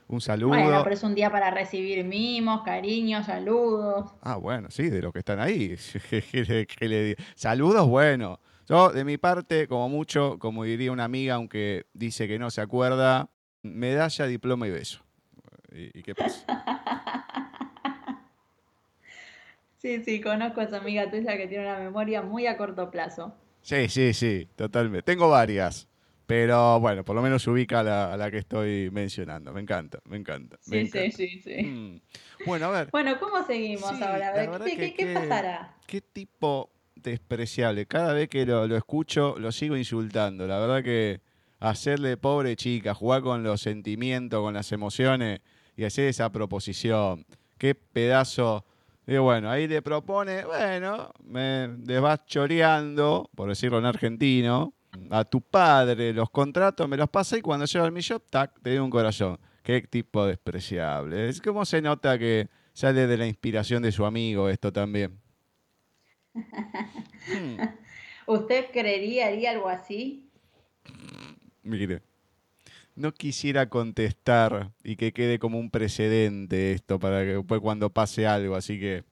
Un 0.09 0.19
saludo. 0.19 0.49
Bueno, 0.49 0.81
pero 0.83 0.93
es 0.93 1.03
un 1.03 1.15
día 1.15 1.31
para 1.31 1.49
recibir 1.49 2.03
mimos, 2.03 2.61
cariños, 2.63 3.25
saludos. 3.25 4.11
Ah, 4.21 4.35
bueno, 4.35 4.69
sí, 4.69 4.89
de 4.89 5.01
los 5.01 5.13
que 5.13 5.19
están 5.19 5.39
ahí. 5.39 5.75
¿Qué 6.09 6.87
le-? 6.87 7.15
Saludos, 7.35 7.87
bueno. 7.87 8.39
Yo, 8.67 8.89
de 8.91 9.05
mi 9.05 9.17
parte, 9.17 9.67
como 9.67 9.87
mucho, 9.89 10.37
como 10.39 10.65
diría 10.65 10.91
una 10.91 11.05
amiga, 11.05 11.35
aunque 11.35 11.85
dice 11.93 12.27
que 12.27 12.37
no 12.37 12.51
se 12.51 12.61
acuerda, 12.61 13.29
medalla, 13.61 14.25
diploma 14.27 14.67
y 14.67 14.71
beso. 14.71 14.99
¿Y, 15.73 15.99
y 15.99 16.03
qué 16.03 16.15
pasa? 16.15 16.45
Sí, 19.77 20.01
sí, 20.01 20.21
conozco 20.21 20.61
a 20.61 20.63
esa 20.63 20.77
amiga 20.77 21.11
tuya 21.11 21.35
que 21.35 21.45
tiene 21.45 21.65
una 21.65 21.77
memoria 21.77 22.21
muy 22.21 22.47
a 22.47 22.55
corto 22.55 22.89
plazo. 22.89 23.35
Sí, 23.61 23.89
sí, 23.89 24.13
sí, 24.13 24.47
totalmente. 24.55 25.03
Tengo 25.03 25.29
varias, 25.29 25.89
pero 26.25 26.79
bueno, 26.79 27.03
por 27.03 27.17
lo 27.17 27.21
menos 27.21 27.45
ubica 27.47 27.81
a 27.81 27.83
la, 27.83 28.13
a 28.13 28.15
la 28.15 28.31
que 28.31 28.37
estoy 28.37 28.89
mencionando. 28.91 29.51
Me 29.51 29.59
encanta, 29.59 29.99
me 30.05 30.15
encanta. 30.15 30.57
Sí, 30.61 30.87
sí, 30.87 30.99
encanta. 30.99 31.17
sí, 31.17 31.39
sí. 31.41 31.63
Mm. 31.63 32.01
Bueno, 32.45 32.67
a 32.67 32.69
ver, 32.69 32.91
Bueno, 32.91 33.19
¿cómo 33.19 33.43
seguimos 33.45 33.89
Sí, 33.89 34.01
ahora? 34.01 34.29
A 34.29 34.31
ver, 34.31 34.61
¿qué, 34.95 35.13
pasará? 35.29 35.75
qué 35.85 35.99
tipo 35.99 36.71
despreciable. 36.95 37.85
Cada 37.85 38.13
vez 38.13 38.29
que 38.29 38.45
lo, 38.45 38.65
lo 38.67 38.77
escucho, 38.77 39.35
lo 39.37 39.51
sigo 39.51 39.75
insultando. 39.75 40.47
La 40.47 40.59
verdad 40.59 40.81
que 40.81 41.19
hacerle 41.59 42.15
pobre 42.15 42.55
chica, 42.55 42.93
jugar 42.93 43.21
con 43.21 43.43
los 43.43 43.59
sentimientos, 43.59 44.41
con 44.41 44.53
las 44.53 44.71
emociones 44.71 45.41
y 45.75 45.83
hacer 45.83 46.07
esa 46.07 46.31
proposición. 46.31 47.25
Qué 47.57 47.75
pedazo. 47.75 48.65
Y 49.05 49.17
bueno, 49.17 49.49
ahí 49.49 49.67
le 49.67 49.81
propone, 49.81 50.45
bueno, 50.45 51.11
me 51.23 51.67
le 51.85 51.99
vas 51.99 52.25
choreando, 52.25 53.29
por 53.35 53.49
decirlo 53.49 53.79
en 53.79 53.85
argentino, 53.85 54.73
a 55.09 55.25
tu 55.25 55.41
padre 55.41 56.13
los 56.13 56.29
contratos, 56.29 56.87
me 56.87 56.95
los 56.97 57.09
pasa 57.09 57.37
y 57.37 57.41
cuando 57.41 57.65
llega 57.65 57.85
al 57.85 57.91
millón, 57.91 58.21
tac, 58.29 58.61
te 58.61 58.69
doy 58.69 58.79
un 58.79 58.89
corazón. 58.89 59.37
Qué 59.61 59.81
tipo 59.81 60.25
despreciable. 60.25 61.29
Es 61.29 61.41
como 61.41 61.65
se 61.65 61.81
nota 61.81 62.17
que 62.17 62.47
sale 62.73 63.07
de 63.07 63.17
la 63.17 63.27
inspiración 63.27 63.83
de 63.83 63.91
su 63.91 64.05
amigo 64.05 64.49
esto 64.49 64.71
también. 64.71 65.19
Hmm, 67.25 67.55
¿Usted 68.27 68.65
creería, 68.73 69.27
haría 69.27 69.51
algo 69.51 69.69
así? 69.69 70.29
mire, 71.63 72.01
no 72.95 73.11
quisiera 73.13 73.69
contestar 73.69 74.71
y 74.83 74.95
que 74.95 75.13
quede 75.13 75.39
como 75.39 75.59
un 75.59 75.69
precedente 75.69 76.73
esto 76.73 76.99
para 76.99 77.21
que 77.21 77.35
después 77.37 77.61
cuando 77.61 77.89
pase 77.89 78.27
algo, 78.27 78.55
así 78.55 78.79
que 78.79 79.03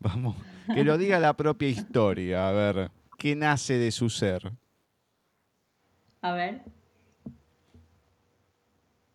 vamos, 0.00 0.36
que 0.72 0.84
lo 0.84 0.98
diga 0.98 1.18
la 1.18 1.34
propia 1.34 1.68
historia, 1.68 2.48
a 2.48 2.52
ver, 2.52 2.90
¿qué 3.18 3.36
nace 3.36 3.78
de 3.78 3.90
su 3.90 4.10
ser? 4.10 4.52
A 6.20 6.32
ver. 6.32 6.62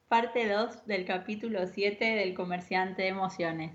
Parte 0.08 0.48
2 0.48 0.86
del 0.88 1.06
capítulo 1.06 1.68
7 1.68 2.04
del 2.04 2.34
comerciante 2.34 3.04
de 3.04 3.08
emociones. 3.10 3.72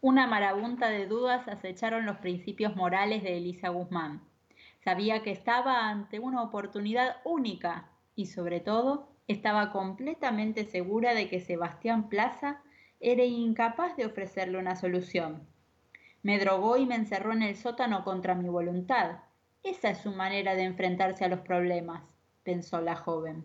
Una 0.00 0.26
marabunta 0.26 0.88
de 0.88 1.06
dudas 1.06 1.46
acecharon 1.48 2.06
los 2.06 2.18
principios 2.18 2.74
morales 2.76 3.22
de 3.22 3.36
Elisa 3.36 3.68
Guzmán. 3.68 4.20
Sabía 4.84 5.22
que 5.22 5.32
estaba 5.32 5.88
ante 5.88 6.18
una 6.18 6.42
oportunidad 6.42 7.16
única 7.24 7.88
y 8.16 8.26
sobre 8.26 8.60
todo 8.60 9.08
estaba 9.28 9.70
completamente 9.70 10.64
segura 10.64 11.14
de 11.14 11.28
que 11.28 11.40
Sebastián 11.40 12.08
Plaza 12.08 12.62
era 12.98 13.24
incapaz 13.24 13.96
de 13.96 14.06
ofrecerle 14.06 14.58
una 14.58 14.74
solución. 14.74 15.46
Me 16.22 16.38
drogó 16.38 16.76
y 16.76 16.86
me 16.86 16.94
encerró 16.96 17.32
en 17.32 17.42
el 17.42 17.56
sótano 17.56 18.02
contra 18.02 18.34
mi 18.34 18.48
voluntad. 18.48 19.18
Esa 19.62 19.90
es 19.90 19.98
su 19.98 20.10
manera 20.10 20.54
de 20.54 20.64
enfrentarse 20.64 21.24
a 21.24 21.28
los 21.28 21.40
problemas, 21.40 22.02
pensó 22.42 22.80
la 22.80 22.96
joven. 22.96 23.44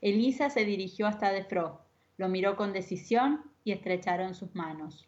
Elisa 0.00 0.50
se 0.50 0.64
dirigió 0.64 1.06
hasta 1.06 1.30
Defro, 1.30 1.82
lo 2.16 2.28
miró 2.28 2.56
con 2.56 2.72
decisión 2.72 3.42
y 3.62 3.72
estrecharon 3.72 4.34
sus 4.34 4.54
manos. 4.54 5.06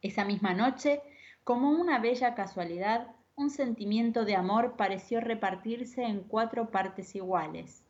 Esa 0.00 0.24
misma 0.24 0.54
noche, 0.54 1.02
como 1.44 1.70
una 1.70 1.98
bella 1.98 2.34
casualidad, 2.34 3.08
un 3.40 3.48
sentimiento 3.48 4.26
de 4.26 4.36
amor 4.36 4.76
pareció 4.76 5.18
repartirse 5.18 6.04
en 6.04 6.20
cuatro 6.20 6.70
partes 6.70 7.14
iguales. 7.14 7.82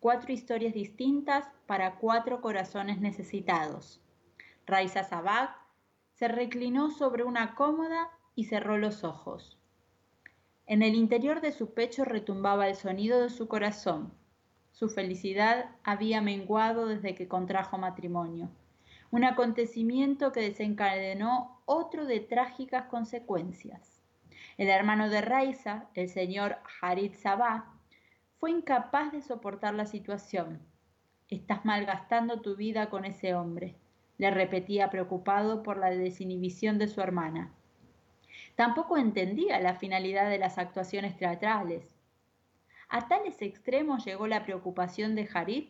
Cuatro 0.00 0.32
historias 0.32 0.74
distintas 0.74 1.48
para 1.66 1.94
cuatro 1.98 2.40
corazones 2.40 3.00
necesitados. 3.00 4.00
Raiza 4.66 5.04
Sabag 5.04 5.54
se 6.14 6.26
reclinó 6.26 6.90
sobre 6.90 7.22
una 7.22 7.54
cómoda 7.54 8.10
y 8.34 8.46
cerró 8.46 8.78
los 8.78 9.04
ojos. 9.04 9.56
En 10.66 10.82
el 10.82 10.96
interior 10.96 11.40
de 11.40 11.52
su 11.52 11.72
pecho 11.72 12.04
retumbaba 12.04 12.66
el 12.68 12.74
sonido 12.74 13.22
de 13.22 13.30
su 13.30 13.46
corazón. 13.46 14.12
Su 14.72 14.88
felicidad 14.88 15.70
había 15.84 16.20
menguado 16.20 16.86
desde 16.86 17.14
que 17.14 17.28
contrajo 17.28 17.78
matrimonio, 17.78 18.50
un 19.12 19.22
acontecimiento 19.22 20.32
que 20.32 20.40
desencadenó 20.40 21.62
otro 21.64 22.06
de 22.06 22.18
trágicas 22.18 22.86
consecuencias. 22.86 23.89
El 24.60 24.68
hermano 24.68 25.08
de 25.08 25.22
Raiza, 25.22 25.86
el 25.94 26.10
señor 26.10 26.58
Harid 26.82 27.14
Sabah, 27.14 27.64
fue 28.36 28.50
incapaz 28.50 29.10
de 29.10 29.22
soportar 29.22 29.72
la 29.72 29.86
situación. 29.86 30.60
Estás 31.30 31.64
malgastando 31.64 32.42
tu 32.42 32.56
vida 32.56 32.90
con 32.90 33.06
ese 33.06 33.34
hombre, 33.34 33.76
le 34.18 34.30
repetía 34.30 34.90
preocupado 34.90 35.62
por 35.62 35.78
la 35.78 35.88
desinhibición 35.88 36.76
de 36.76 36.88
su 36.88 37.00
hermana. 37.00 37.54
Tampoco 38.54 38.98
entendía 38.98 39.58
la 39.60 39.76
finalidad 39.76 40.28
de 40.28 40.36
las 40.36 40.58
actuaciones 40.58 41.16
teatrales. 41.16 41.96
A 42.90 43.08
tales 43.08 43.40
extremos 43.40 44.04
llegó 44.04 44.26
la 44.26 44.44
preocupación 44.44 45.14
de 45.14 45.26
Harid, 45.32 45.68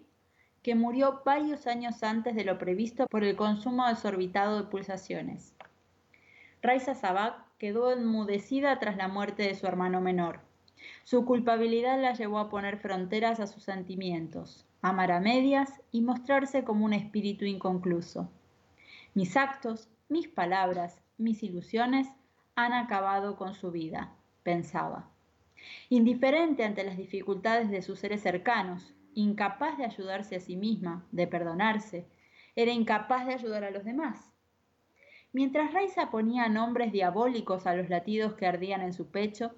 que 0.65 0.75
murió 0.75 1.23
varios 1.25 1.69
años 1.69 2.03
antes 2.03 2.35
de 2.35 2.43
lo 2.43 2.59
previsto 2.59 3.07
por 3.07 3.23
el 3.23 3.37
consumo 3.37 3.87
desorbitado 3.87 4.61
de 4.61 4.69
pulsaciones. 4.69 5.55
Raiza 6.61 6.97
Sabak 6.97 7.50
quedó 7.61 7.93
enmudecida 7.93 8.79
tras 8.79 8.97
la 8.97 9.07
muerte 9.07 9.43
de 9.43 9.55
su 9.55 9.67
hermano 9.67 10.01
menor. 10.01 10.41
Su 11.05 11.27
culpabilidad 11.27 12.01
la 12.01 12.15
llevó 12.15 12.39
a 12.39 12.49
poner 12.49 12.79
fronteras 12.79 13.39
a 13.39 13.47
sus 13.47 13.65
sentimientos, 13.65 14.67
amar 14.81 15.13
a 15.13 15.21
medias 15.21 15.83
y 15.93 16.01
mostrarse 16.01 16.65
como 16.65 16.87
un 16.87 16.95
espíritu 16.95 17.45
inconcluso. 17.45 18.31
Mis 19.13 19.37
actos, 19.37 19.91
mis 20.09 20.27
palabras, 20.27 21.03
mis 21.19 21.43
ilusiones 21.43 22.09
han 22.55 22.73
acabado 22.73 23.37
con 23.37 23.53
su 23.53 23.71
vida, 23.71 24.15
pensaba. 24.43 25.11
Indiferente 25.91 26.65
ante 26.65 26.83
las 26.83 26.97
dificultades 26.97 27.69
de 27.69 27.83
sus 27.83 27.99
seres 27.99 28.23
cercanos, 28.23 28.95
incapaz 29.13 29.77
de 29.77 29.85
ayudarse 29.85 30.37
a 30.37 30.41
sí 30.41 30.57
misma, 30.57 31.05
de 31.13 31.27
perdonarse, 31.27 32.07
era 32.57 32.73
incapaz 32.73 33.27
de 33.27 33.35
ayudar 33.35 33.65
a 33.65 33.71
los 33.71 33.85
demás. 33.85 34.30
Mientras 35.33 35.73
Raiza 35.73 36.11
ponía 36.11 36.49
nombres 36.49 36.91
diabólicos 36.91 37.67
a 37.67 37.75
los 37.75 37.89
latidos 37.89 38.35
que 38.35 38.47
ardían 38.47 38.81
en 38.81 38.93
su 38.93 39.11
pecho, 39.11 39.53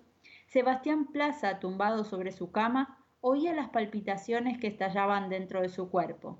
Sebastián 0.46 1.06
Plaza, 1.06 1.60
tumbado 1.60 2.04
sobre 2.04 2.32
su 2.32 2.50
cama, 2.50 2.98
oía 3.22 3.54
las 3.54 3.70
palpitaciones 3.70 4.58
que 4.58 4.66
estallaban 4.66 5.30
dentro 5.30 5.62
de 5.62 5.70
su 5.70 5.88
cuerpo. 5.88 6.38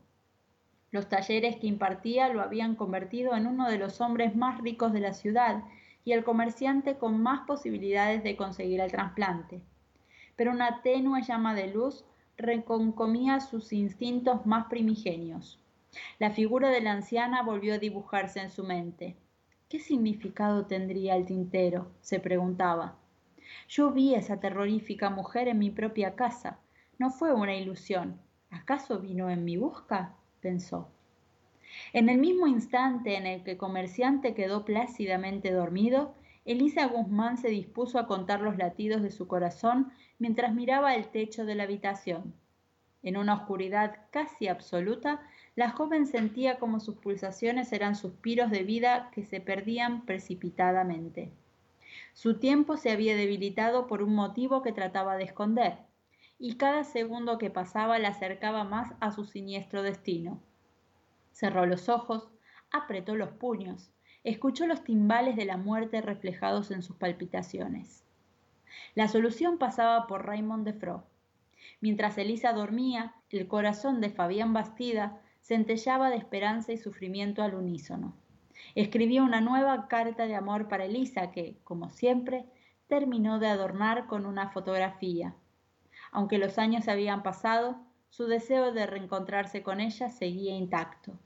Los 0.91 1.09
talleres 1.09 1.57
que 1.57 1.67
impartía 1.67 2.29
lo 2.29 2.43
habían 2.43 2.77
convertido 2.77 3.35
en 3.35 3.47
uno 3.47 3.71
de 3.71 3.79
los 3.79 4.03
hombres 4.03 4.37
más 4.37 4.61
ricos 4.61 4.93
de 4.93 5.01
la 5.01 5.15
ciudad 5.15 5.65
y 6.05 6.13
el 6.13 6.25
comerciante 6.25 6.99
con 6.99 7.23
más 7.23 7.47
posibilidades 7.47 8.23
de 8.23 8.37
conseguir 8.37 8.81
el 8.81 8.93
trasplante. 8.93 9.63
Pero 10.37 10.51
una 10.51 10.83
tenue 10.83 11.23
llama 11.23 11.55
de 11.55 11.69
luz 11.69 12.05
reconcomía 12.37 13.41
sus 13.41 13.73
instintos 13.73 14.45
más 14.45 14.67
primigenios. 14.67 15.62
La 16.19 16.31
figura 16.31 16.71
de 16.71 16.81
la 16.81 16.93
anciana 16.93 17.43
volvió 17.43 17.75
a 17.75 17.79
dibujarse 17.79 18.41
en 18.41 18.51
su 18.51 18.65
mente. 18.65 19.17
¿Qué 19.69 19.79
significado 19.79 20.67
tendría 20.67 21.17
el 21.17 21.27
tintero? 21.27 21.91
se 22.01 22.21
preguntaba. 22.21 22.97
Yo 23.69 23.91
vi 23.91 24.15
a 24.15 24.19
esa 24.19 24.41
terrorífica 24.41 25.11
mujer 25.11 25.49
en 25.49 25.59
mi 25.59 25.71
propia 25.71 26.15
casa. 26.15 26.59
No 26.99 27.11
fue 27.11 27.33
una 27.33 27.55
ilusión. 27.57 28.21
¿Acaso 28.51 28.99
vino 29.01 29.31
en 29.31 29.45
mi 29.45 29.57
busca? 29.57 30.15
pensó. 30.41 30.89
En 31.93 32.09
el 32.09 32.19
mismo 32.19 32.47
instante 32.47 33.17
en 33.17 33.27
el 33.27 33.43
que 33.45 33.53
el 33.53 33.57
comerciante 33.57 34.35
quedó 34.35 34.65
plácidamente 34.65 35.51
dormido, 35.51 36.15
Elisa 36.45 36.87
Guzmán 36.87 37.39
se 37.39 37.49
dispuso 37.49 37.99
a 37.99 38.07
contar 38.07 38.41
los 38.41 38.59
latidos 38.59 39.03
de 39.03 39.11
su 39.11 39.27
corazón 39.27 39.93
mientras 40.19 40.55
miraba 40.55 40.95
el 40.95 41.09
techo 41.09 41.45
de 41.45 41.55
la 41.55 41.65
habitación. 41.65 42.35
En 43.03 43.17
una 43.17 43.35
oscuridad 43.35 44.07
casi 44.11 44.49
absoluta, 44.49 45.23
la 45.55 45.71
joven 45.71 46.07
sentía 46.07 46.59
como 46.59 46.81
sus 46.81 46.97
pulsaciones 46.97 47.73
eran 47.73 47.95
suspiros 47.95 48.51
de 48.51 48.63
vida 48.63 49.11
que 49.13 49.25
se 49.25 49.41
perdían 49.41 50.07
precipitadamente. 50.07 51.31
Su 52.15 52.39
tiempo 52.39 52.79
se 52.79 52.91
había 52.91 53.17
debilitado 53.17 53.87
por 53.87 54.03
un 54.03 54.15
motivo 54.15 54.63
que 54.63 54.73
trataba 54.73 55.17
de 55.17 55.25
esconder, 55.25 55.79
y 56.39 56.55
cada 56.57 56.85
segundo 56.85 57.37
que 57.37 57.51
pasaba 57.51 57.99
la 57.99 58.09
acercaba 58.09 58.65
más 58.65 58.95
a 59.01 59.13
su 59.13 59.25
siniestro 59.27 59.83
destino. 59.83 60.41
Cerró 61.33 61.67
los 61.67 61.89
ojos, 61.91 62.31
apretó 62.71 63.15
los 63.15 63.31
puños, 63.31 63.91
escuchó 64.25 64.67
los 64.67 64.83
timbales 64.83 65.37
de 65.37 65.45
la 65.45 65.59
muerte 65.59 66.01
reflejados 66.01 66.71
en 66.71 66.83
sus 66.83 66.97
palpitaciones. 66.97 68.05
La 68.95 69.07
solución 69.09 69.59
pasaba 69.59 70.07
por 70.07 70.27
Raymond 70.27 70.65
de 70.65 70.73
Fro. 70.73 71.05
Mientras 71.81 72.17
Elisa 72.17 72.53
dormía, 72.53 73.15
el 73.31 73.47
corazón 73.47 74.01
de 74.01 74.11
Fabián 74.11 74.53
Bastida 74.53 75.21
centellaba 75.43 76.09
de 76.09 76.17
esperanza 76.17 76.73
y 76.73 76.79
sufrimiento 76.79 77.43
al 77.43 77.55
unísono. 77.55 78.15
Escribía 78.75 79.23
una 79.23 79.41
nueva 79.41 79.89
carta 79.89 80.27
de 80.27 80.35
amor 80.35 80.69
para 80.69 80.85
Elisa 80.85 81.31
que, 81.31 81.59
como 81.65 81.91
siempre, 81.91 82.47
terminó 82.87 83.39
de 83.39 83.49
adornar 83.49 84.07
con 84.07 84.25
una 84.25 84.51
fotografía. 84.51 85.35
Aunque 86.13 86.39
los 86.39 86.59
años 86.59 86.89
habían 86.89 87.23
pasado, 87.23 87.77
su 88.09 88.27
deseo 88.27 88.73
de 88.73 88.87
reencontrarse 88.87 89.63
con 89.63 89.81
ella 89.81 90.09
seguía 90.09 90.55
intacto. 90.55 91.19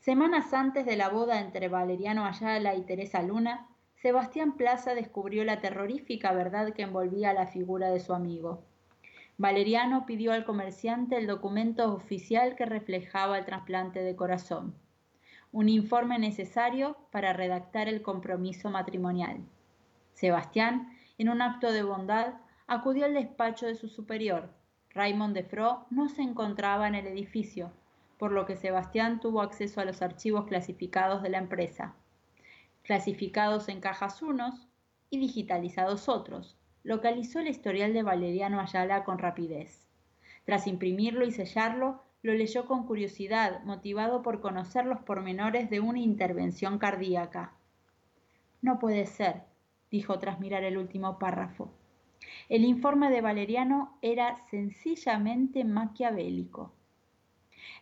Semanas 0.00 0.54
antes 0.54 0.86
de 0.86 0.96
la 0.96 1.08
boda 1.08 1.40
entre 1.40 1.68
Valeriano 1.68 2.24
Ayala 2.24 2.74
y 2.74 2.82
Teresa 2.82 3.22
Luna, 3.22 3.68
Sebastián 3.94 4.56
Plaza 4.56 4.94
descubrió 4.94 5.44
la 5.44 5.60
terrorífica 5.60 6.32
verdad 6.32 6.72
que 6.72 6.82
envolvía 6.82 7.32
la 7.32 7.46
figura 7.48 7.90
de 7.90 8.00
su 8.00 8.14
amigo. 8.14 8.64
Valeriano 9.38 10.04
pidió 10.04 10.32
al 10.32 10.44
comerciante 10.44 11.16
el 11.16 11.26
documento 11.26 11.94
oficial 11.94 12.56
que 12.56 12.66
reflejaba 12.66 13.38
el 13.38 13.46
trasplante 13.46 14.00
de 14.00 14.14
corazón 14.14 14.74
un 15.50 15.68
informe 15.68 16.18
necesario 16.18 16.96
para 17.10 17.32
redactar 17.32 17.88
el 17.88 18.02
compromiso 18.02 18.70
matrimonial. 18.70 19.38
Sebastián, 20.12 20.96
en 21.16 21.30
un 21.30 21.40
acto 21.40 21.72
de 21.72 21.82
bondad, 21.82 22.34
acudió 22.66 23.06
al 23.06 23.14
despacho 23.14 23.66
de 23.66 23.74
su 23.74 23.88
superior. 23.88 24.50
Raymond 24.90 25.34
de 25.34 25.44
Fro 25.44 25.86
no 25.90 26.08
se 26.08 26.22
encontraba 26.22 26.86
en 26.86 26.94
el 26.94 27.06
edificio, 27.06 27.72
por 28.18 28.32
lo 28.32 28.44
que 28.44 28.56
Sebastián 28.56 29.20
tuvo 29.20 29.40
acceso 29.40 29.80
a 29.80 29.84
los 29.84 30.02
archivos 30.02 30.46
clasificados 30.46 31.22
de 31.22 31.30
la 31.30 31.38
empresa, 31.38 31.94
clasificados 32.82 33.68
en 33.68 33.80
cajas 33.80 34.22
unos 34.22 34.68
y 35.08 35.18
digitalizados 35.18 36.08
otros. 36.08 36.58
Localizó 36.82 37.40
el 37.40 37.48
historial 37.48 37.92
de 37.92 38.02
Valeriano 38.02 38.60
Ayala 38.60 39.04
con 39.04 39.18
rapidez. 39.18 39.86
Tras 40.44 40.66
imprimirlo 40.66 41.26
y 41.26 41.32
sellarlo, 41.32 42.02
lo 42.22 42.34
leyó 42.34 42.66
con 42.66 42.86
curiosidad, 42.86 43.62
motivado 43.64 44.22
por 44.22 44.40
conocer 44.40 44.86
los 44.86 45.00
pormenores 45.00 45.70
de 45.70 45.80
una 45.80 46.00
intervención 46.00 46.78
cardíaca. 46.78 47.52
No 48.60 48.78
puede 48.78 49.06
ser, 49.06 49.42
dijo 49.90 50.18
tras 50.18 50.40
mirar 50.40 50.64
el 50.64 50.78
último 50.78 51.18
párrafo. 51.18 51.70
El 52.48 52.64
informe 52.64 53.10
de 53.10 53.20
Valeriano 53.20 53.98
era 54.02 54.36
sencillamente 54.50 55.64
maquiavélico. 55.64 56.72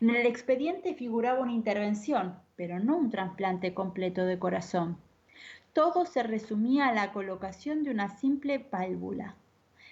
En 0.01 0.11
el 0.11 0.27
expediente 0.27 0.95
figuraba 0.95 1.41
una 1.41 1.53
intervención, 1.53 2.37
pero 2.57 2.79
no 2.79 2.97
un 2.97 3.11
trasplante 3.11 3.75
completo 3.75 4.25
de 4.27 4.39
corazón. 4.39 4.99
Todo 5.77 6.07
se 6.07 6.23
resumía 6.23 6.89
a 6.89 6.95
la 6.95 7.13
colocación 7.13 7.83
de 7.83 7.91
una 7.91 8.09
simple 8.09 8.67
válvula. 8.73 9.37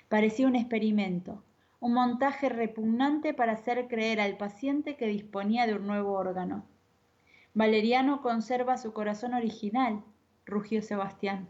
Parecía 0.09 0.47
un 0.47 0.57
experimento, 0.57 1.45
un 1.79 1.93
montaje 1.93 2.49
repugnante 2.49 3.35
para 3.35 3.53
hacer 3.53 3.87
creer 3.87 4.19
al 4.19 4.39
paciente 4.39 4.97
que 4.97 5.09
disponía 5.09 5.67
de 5.67 5.75
un 5.75 5.87
nuevo 5.87 6.15
órgano. 6.15 6.65
Valeriano 7.53 8.23
conserva 8.23 8.79
su 8.79 8.95
corazón 8.95 9.35
original, 9.35 10.03
rugió 10.47 10.81
Sebastián. 10.81 11.49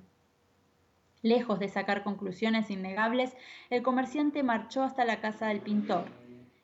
Lejos 1.23 1.61
de 1.61 1.69
sacar 1.69 2.03
conclusiones 2.03 2.71
innegables, 2.71 3.37
el 3.71 3.85
comerciante 3.85 4.43
marchó 4.43 4.83
hasta 4.83 5.05
la 5.05 5.21
casa 5.21 5.47
del 5.47 5.61
pintor. 5.61 6.07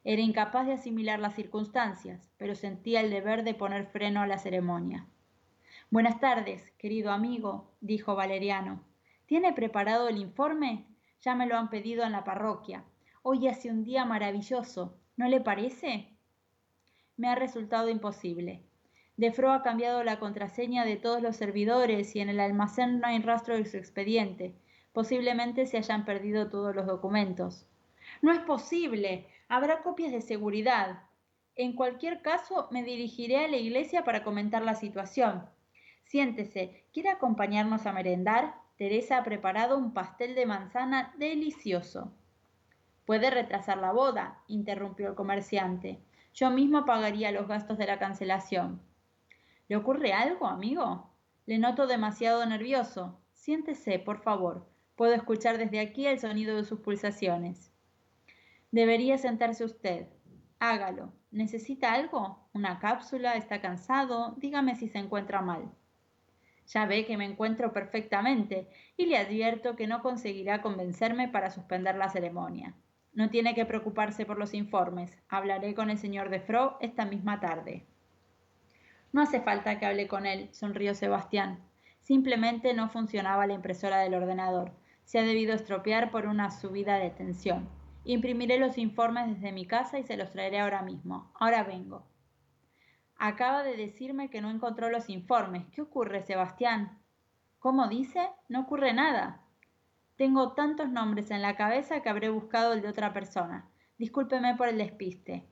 Era 0.03 0.23
incapaz 0.23 0.67
de 0.67 0.73
asimilar 0.73 1.21
las 1.21 1.37
circunstancias, 1.37 2.33
pero 2.37 2.57
sentía 2.57 3.01
el 3.01 3.11
deber 3.11 3.45
de 3.45 3.55
poner 3.55 3.87
freno 3.87 4.23
a 4.23 4.27
la 4.27 4.39
ceremonia. 4.39 5.07
Buenas 5.93 6.21
tardes, 6.21 6.71
querido 6.79 7.11
amigo, 7.11 7.75
dijo 7.81 8.15
Valeriano. 8.15 8.85
¿Tiene 9.27 9.53
preparado 9.53 10.07
el 10.07 10.19
informe? 10.19 10.87
Ya 11.21 11.35
me 11.35 11.49
lo 11.49 11.57
han 11.57 11.69
pedido 11.69 12.05
en 12.05 12.13
la 12.13 12.23
parroquia. 12.23 12.85
Hoy 13.23 13.49
hace 13.49 13.73
un 13.73 13.83
día 13.83 14.05
maravilloso, 14.05 14.97
¿no 15.17 15.27
le 15.27 15.41
parece? 15.41 16.15
Me 17.17 17.27
ha 17.27 17.35
resultado 17.35 17.89
imposible. 17.89 18.63
Defro 19.17 19.51
ha 19.51 19.65
cambiado 19.65 20.05
la 20.05 20.21
contraseña 20.21 20.85
de 20.85 20.95
todos 20.95 21.21
los 21.21 21.35
servidores 21.35 22.15
y 22.15 22.21
en 22.21 22.29
el 22.29 22.39
almacén 22.39 23.01
no 23.01 23.09
hay 23.09 23.19
rastro 23.19 23.57
de 23.57 23.67
su 23.67 23.77
expediente. 23.77 24.55
Posiblemente 24.93 25.67
se 25.67 25.79
hayan 25.79 26.05
perdido 26.05 26.51
todos 26.51 26.73
los 26.73 26.87
documentos. 26.87 27.67
No 28.23 28.31
es 28.31 28.39
posible. 28.39 29.27
Habrá 29.49 29.83
copias 29.83 30.13
de 30.13 30.21
seguridad. 30.21 31.03
En 31.57 31.73
cualquier 31.73 32.23
caso, 32.23 32.69
me 32.71 32.85
dirigiré 32.85 33.39
a 33.39 33.49
la 33.49 33.57
iglesia 33.57 34.05
para 34.05 34.23
comentar 34.23 34.63
la 34.63 34.77
situación. 34.77 35.51
Siéntese. 36.11 36.83
¿Quiere 36.93 37.09
acompañarnos 37.09 37.87
a 37.87 37.93
merendar? 37.93 38.57
Teresa 38.77 39.19
ha 39.19 39.23
preparado 39.23 39.79
un 39.79 39.95
pastel 39.95 40.35
de 40.35 40.45
manzana 40.45 41.15
delicioso. 41.19 42.13
Puede 43.05 43.31
retrasar 43.31 43.79
la 43.79 43.93
boda, 43.93 44.43
interrumpió 44.49 45.07
el 45.07 45.15
comerciante. 45.15 46.03
Yo 46.35 46.51
mismo 46.51 46.85
pagaría 46.85 47.31
los 47.31 47.47
gastos 47.47 47.79
de 47.79 47.87
la 47.87 48.01
cancelación. 48.01 48.83
¿Le 49.69 49.77
ocurre 49.77 50.13
algo, 50.13 50.49
amigo? 50.49 51.13
Le 51.47 51.59
noto 51.59 51.87
demasiado 51.87 52.45
nervioso. 52.45 53.21
Siéntese, 53.33 54.01
por 54.01 54.21
favor. 54.21 54.69
Puedo 54.97 55.15
escuchar 55.15 55.59
desde 55.59 55.79
aquí 55.79 56.09
el 56.09 56.19
sonido 56.19 56.57
de 56.57 56.65
sus 56.65 56.81
pulsaciones. 56.81 57.71
Debería 58.73 59.17
sentarse 59.17 59.65
usted. 59.65 60.09
Hágalo. 60.59 61.13
¿Necesita 61.31 61.93
algo? 61.93 62.49
¿Una 62.53 62.81
cápsula? 62.81 63.35
¿Está 63.35 63.61
cansado? 63.61 64.35
Dígame 64.39 64.75
si 64.75 64.89
se 64.89 64.99
encuentra 64.99 65.41
mal. 65.41 65.71
Ya 66.73 66.87
ve 66.87 67.05
que 67.05 67.17
me 67.17 67.25
encuentro 67.25 67.73
perfectamente 67.73 68.69
y 68.97 69.07
le 69.07 69.19
advierto 69.19 69.75
que 69.75 69.89
no 69.89 70.03
conseguirá 70.03 70.63
convencerme 70.63 71.27
para 71.27 71.51
suspender 71.51 71.97
la 71.97 72.09
ceremonia. 72.09 72.77
No 73.13 73.29
tiene 73.29 73.57
que 73.57 73.67
preocuparse 73.67 74.25
por 74.25 74.39
los 74.39 74.55
informes. 74.55 75.19
Hablaré 75.29 75.75
con 75.75 75.91
el 75.91 75.99
señor 75.99 76.31
de 76.31 76.39
Fro 76.39 76.79
esta 76.81 77.05
misma 77.05 77.41
tarde. 77.41 77.87
No 79.13 79.21
hace 79.21 79.41
falta 79.41 79.81
que 79.81 79.87
hable 79.87 80.07
con 80.07 80.27
él, 80.27 80.49
sonrió 80.53 80.95
Sebastián. 80.95 81.59
Simplemente 81.99 82.73
no 82.73 82.89
funcionaba 82.89 83.49
la 83.49 83.55
impresora 83.55 83.99
del 83.99 84.15
ordenador. 84.15 84.71
Se 85.03 85.19
ha 85.19 85.23
debido 85.23 85.55
estropear 85.55 86.13
por 86.13 86.27
una 86.27 86.53
subida 86.53 86.99
de 86.99 87.11
tensión. 87.11 87.69
Imprimiré 88.05 88.59
los 88.61 88.79
informes 88.79 89.27
desde 89.27 89.51
mi 89.51 89.67
casa 89.67 89.99
y 89.99 90.05
se 90.05 90.17
los 90.17 90.31
traeré 90.31 90.61
ahora 90.61 90.83
mismo. 90.83 91.33
Ahora 91.35 91.65
vengo. 91.65 92.10
Acaba 93.23 93.63
de 93.63 93.77
decirme 93.77 94.31
que 94.31 94.41
no 94.41 94.51
encontró 94.51 94.89
los 94.89 95.11
informes. 95.11 95.67
¿Qué 95.75 95.83
ocurre, 95.83 96.23
Sebastián? 96.23 96.99
¿Cómo 97.59 97.87
dice? 97.87 98.31
No 98.49 98.61
ocurre 98.61 98.95
nada. 98.95 99.43
Tengo 100.17 100.53
tantos 100.55 100.89
nombres 100.89 101.31
en 101.31 101.43
la 101.43 101.55
cabeza 101.55 102.01
que 102.01 102.09
habré 102.09 102.31
buscado 102.31 102.73
el 102.73 102.81
de 102.81 102.89
otra 102.89 103.13
persona. 103.13 103.69
Discúlpeme 103.99 104.55
por 104.55 104.69
el 104.69 104.79
despiste. 104.79 105.45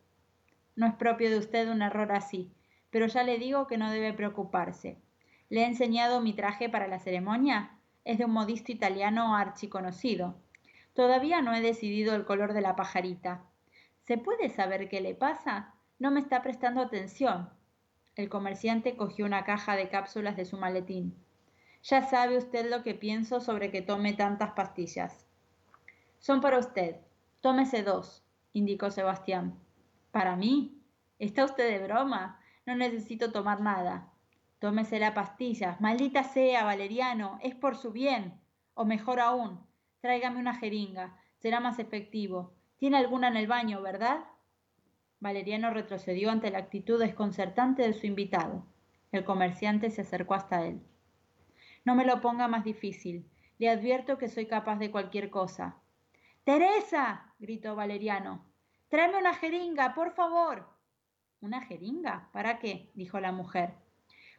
No 0.76 0.86
es 0.86 0.94
propio 0.94 1.28
de 1.28 1.36
usted 1.36 1.68
un 1.68 1.82
error 1.82 2.10
así, 2.10 2.54
pero 2.88 3.06
ya 3.06 3.22
le 3.22 3.36
digo 3.36 3.66
que 3.66 3.76
no 3.76 3.90
debe 3.90 4.14
preocuparse. 4.14 5.02
¿Le 5.50 5.60
he 5.60 5.66
enseñado 5.66 6.22
mi 6.22 6.32
traje 6.32 6.70
para 6.70 6.88
la 6.88 6.98
ceremonia? 6.98 7.78
Es 8.02 8.16
de 8.16 8.24
un 8.24 8.32
modisto 8.32 8.72
italiano 8.72 9.36
archiconocido. 9.36 10.40
Todavía 10.94 11.42
no 11.42 11.52
he 11.52 11.60
decidido 11.60 12.16
el 12.16 12.24
color 12.24 12.54
de 12.54 12.62
la 12.62 12.76
pajarita. 12.76 13.44
¿Se 14.04 14.16
puede 14.16 14.48
saber 14.48 14.88
qué 14.88 15.02
le 15.02 15.14
pasa? 15.14 15.74
No 15.98 16.10
me 16.10 16.20
está 16.20 16.40
prestando 16.40 16.80
atención. 16.80 17.57
El 18.18 18.28
comerciante 18.28 18.96
cogió 18.96 19.26
una 19.26 19.44
caja 19.44 19.76
de 19.76 19.88
cápsulas 19.88 20.36
de 20.36 20.44
su 20.44 20.58
maletín. 20.58 21.14
Ya 21.84 22.02
sabe 22.02 22.36
usted 22.36 22.68
lo 22.68 22.82
que 22.82 22.92
pienso 22.92 23.40
sobre 23.40 23.70
que 23.70 23.80
tome 23.80 24.12
tantas 24.12 24.54
pastillas. 24.54 25.24
Son 26.18 26.40
para 26.40 26.58
usted. 26.58 26.96
Tómese 27.42 27.84
dos, 27.84 28.24
indicó 28.52 28.90
Sebastián. 28.90 29.56
¿Para 30.10 30.34
mí? 30.34 30.82
¿Está 31.20 31.44
usted 31.44 31.70
de 31.70 31.86
broma? 31.86 32.40
No 32.66 32.74
necesito 32.74 33.30
tomar 33.30 33.60
nada. 33.60 34.10
Tómese 34.58 34.98
la 34.98 35.14
pastilla. 35.14 35.76
Maldita 35.78 36.24
sea, 36.24 36.64
Valeriano, 36.64 37.38
es 37.40 37.54
por 37.54 37.76
su 37.76 37.92
bien. 37.92 38.40
O 38.74 38.84
mejor 38.84 39.20
aún, 39.20 39.64
tráigame 40.00 40.40
una 40.40 40.56
jeringa. 40.56 41.16
Será 41.36 41.60
más 41.60 41.78
efectivo. 41.78 42.52
Tiene 42.78 42.96
alguna 42.96 43.28
en 43.28 43.36
el 43.36 43.46
baño, 43.46 43.80
¿verdad? 43.80 44.24
Valeriano 45.20 45.70
retrocedió 45.70 46.30
ante 46.30 46.50
la 46.50 46.58
actitud 46.58 47.00
desconcertante 47.00 47.82
de 47.82 47.92
su 47.92 48.06
invitado. 48.06 48.64
El 49.10 49.24
comerciante 49.24 49.90
se 49.90 50.02
acercó 50.02 50.34
hasta 50.34 50.64
él. 50.64 50.80
No 51.84 51.94
me 51.94 52.04
lo 52.04 52.20
ponga 52.20 52.46
más 52.48 52.64
difícil. 52.64 53.28
Le 53.58 53.68
advierto 53.68 54.18
que 54.18 54.28
soy 54.28 54.46
capaz 54.46 54.76
de 54.76 54.90
cualquier 54.90 55.30
cosa. 55.30 55.76
Teresa, 56.44 57.34
gritó 57.38 57.74
Valeriano. 57.74 58.44
Tráeme 58.88 59.18
una 59.18 59.34
jeringa, 59.34 59.94
por 59.94 60.12
favor. 60.12 60.68
¿Una 61.40 61.62
jeringa? 61.62 62.28
¿Para 62.32 62.58
qué? 62.58 62.90
dijo 62.94 63.18
la 63.20 63.32
mujer. 63.32 63.74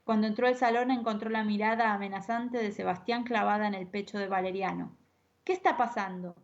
Cuando 0.04 0.28
entró 0.28 0.48
al 0.48 0.56
salón 0.56 0.92
encontró 0.92 1.30
la 1.30 1.44
mirada 1.44 1.94
amenazante 1.94 2.58
de 2.58 2.72
Sebastián 2.72 3.24
clavada 3.24 3.68
en 3.68 3.74
el 3.74 3.88
pecho 3.88 4.18
de 4.18 4.28
Valeriano. 4.28 4.98
¿Qué 5.44 5.54
está 5.54 5.78
pasando? 5.78 6.36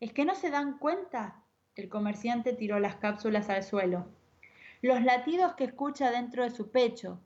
¿Es 0.00 0.12
que 0.12 0.24
no 0.24 0.34
se 0.34 0.50
dan 0.50 0.78
cuenta? 0.78 1.44
El 1.78 1.88
comerciante 1.88 2.54
tiró 2.54 2.80
las 2.80 2.96
cápsulas 2.96 3.48
al 3.50 3.62
suelo. 3.62 4.08
Los 4.82 5.00
latidos 5.04 5.54
que 5.54 5.62
escucha 5.62 6.10
dentro 6.10 6.42
de 6.42 6.50
su 6.50 6.72
pecho. 6.72 7.20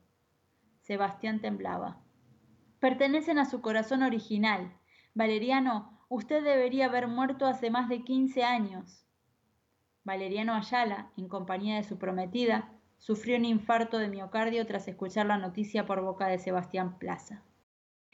Sebastián 0.81 1.41
temblaba. 1.41 1.97
Pertenecen 2.79 3.39
a 3.39 3.45
su 3.45 3.61
corazón 3.61 4.03
original. 4.03 4.71
Valeriano, 5.15 5.99
usted 6.07 6.43
debería 6.43 6.85
haber 6.85 7.07
muerto 7.07 7.47
hace 7.47 7.71
más 7.71 7.89
de 7.89 8.03
quince 8.03 8.43
años. 8.43 9.07
Valeriano 10.03 10.53
Ayala, 10.53 11.09
en 11.17 11.29
compañía 11.29 11.77
de 11.77 11.83
su 11.83 11.97
prometida, 11.97 12.69
sufrió 12.99 13.37
un 13.37 13.45
infarto 13.45 13.97
de 13.97 14.07
miocardio 14.07 14.67
tras 14.67 14.87
escuchar 14.87 15.25
la 15.25 15.39
noticia 15.39 15.87
por 15.87 16.03
boca 16.03 16.27
de 16.27 16.37
Sebastián 16.37 16.99
Plaza. 16.99 17.41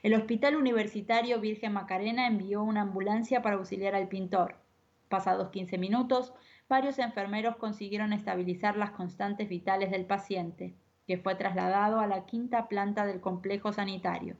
El 0.01 0.13
Hospital 0.13 0.55
Universitario 0.55 1.41
Virgen 1.41 1.73
Macarena 1.73 2.27
envió 2.27 2.63
una 2.63 2.83
ambulancia 2.83 3.41
para 3.41 3.57
auxiliar 3.57 3.93
al 3.93 4.07
pintor. 4.07 4.68
Pasados 5.09 5.49
15 5.49 5.79
minutos, 5.79 6.33
varios 6.69 6.99
enfermeros 6.99 7.57
consiguieron 7.57 8.13
estabilizar 8.13 8.77
las 8.77 8.91
constantes 8.91 9.49
vitales 9.49 9.89
del 9.89 10.05
paciente, 10.05 10.75
que 11.07 11.17
fue 11.17 11.33
trasladado 11.33 11.99
a 11.99 12.05
la 12.05 12.27
quinta 12.27 12.67
planta 12.67 13.07
del 13.07 13.19
complejo 13.19 13.73
sanitario. 13.73 14.37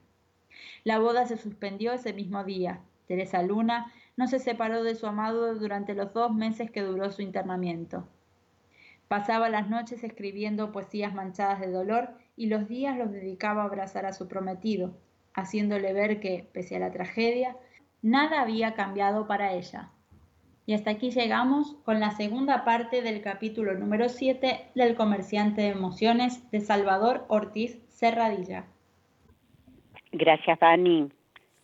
La 0.84 1.00
boda 1.00 1.26
se 1.26 1.36
suspendió 1.36 1.92
ese 1.92 2.12
mismo 2.12 2.44
día. 2.44 2.80
Teresa 3.06 3.42
Luna 3.42 3.92
no 4.16 4.28
se 4.28 4.38
separó 4.38 4.84
de 4.84 4.94
su 4.94 5.08
amado 5.08 5.54
durante 5.56 5.94
los 5.94 6.12
dos 6.12 6.32
meses 6.32 6.70
que 6.70 6.82
duró 6.82 7.10
su 7.10 7.22
internamiento. 7.22 8.06
Pasaba 9.08 9.48
las 9.48 9.68
noches 9.68 10.04
escribiendo 10.04 10.70
poesías 10.70 11.12
manchadas 11.12 11.58
de 11.58 11.72
dolor 11.72 12.10
y 12.36 12.46
los 12.46 12.68
días 12.68 12.96
los 12.96 13.10
dedicaba 13.10 13.62
a 13.62 13.64
abrazar 13.64 14.06
a 14.06 14.12
su 14.12 14.28
prometido, 14.28 14.96
haciéndole 15.34 15.92
ver 15.92 16.20
que, 16.20 16.48
pese 16.52 16.76
a 16.76 16.78
la 16.78 16.92
tragedia, 16.92 17.56
nada 18.02 18.40
había 18.40 18.74
cambiado 18.74 19.26
para 19.26 19.52
ella. 19.52 19.90
Y 20.70 20.72
hasta 20.72 20.92
aquí 20.92 21.10
llegamos 21.10 21.74
con 21.84 21.98
la 21.98 22.12
segunda 22.12 22.64
parte 22.64 23.02
del 23.02 23.22
capítulo 23.22 23.74
número 23.74 24.08
7 24.08 24.68
del 24.76 24.94
comerciante 24.94 25.62
de 25.62 25.70
emociones 25.70 26.48
de 26.52 26.60
Salvador 26.60 27.24
Ortiz 27.26 27.82
Serradilla. 27.88 28.66
Gracias, 30.12 30.60
Dani, 30.60 31.10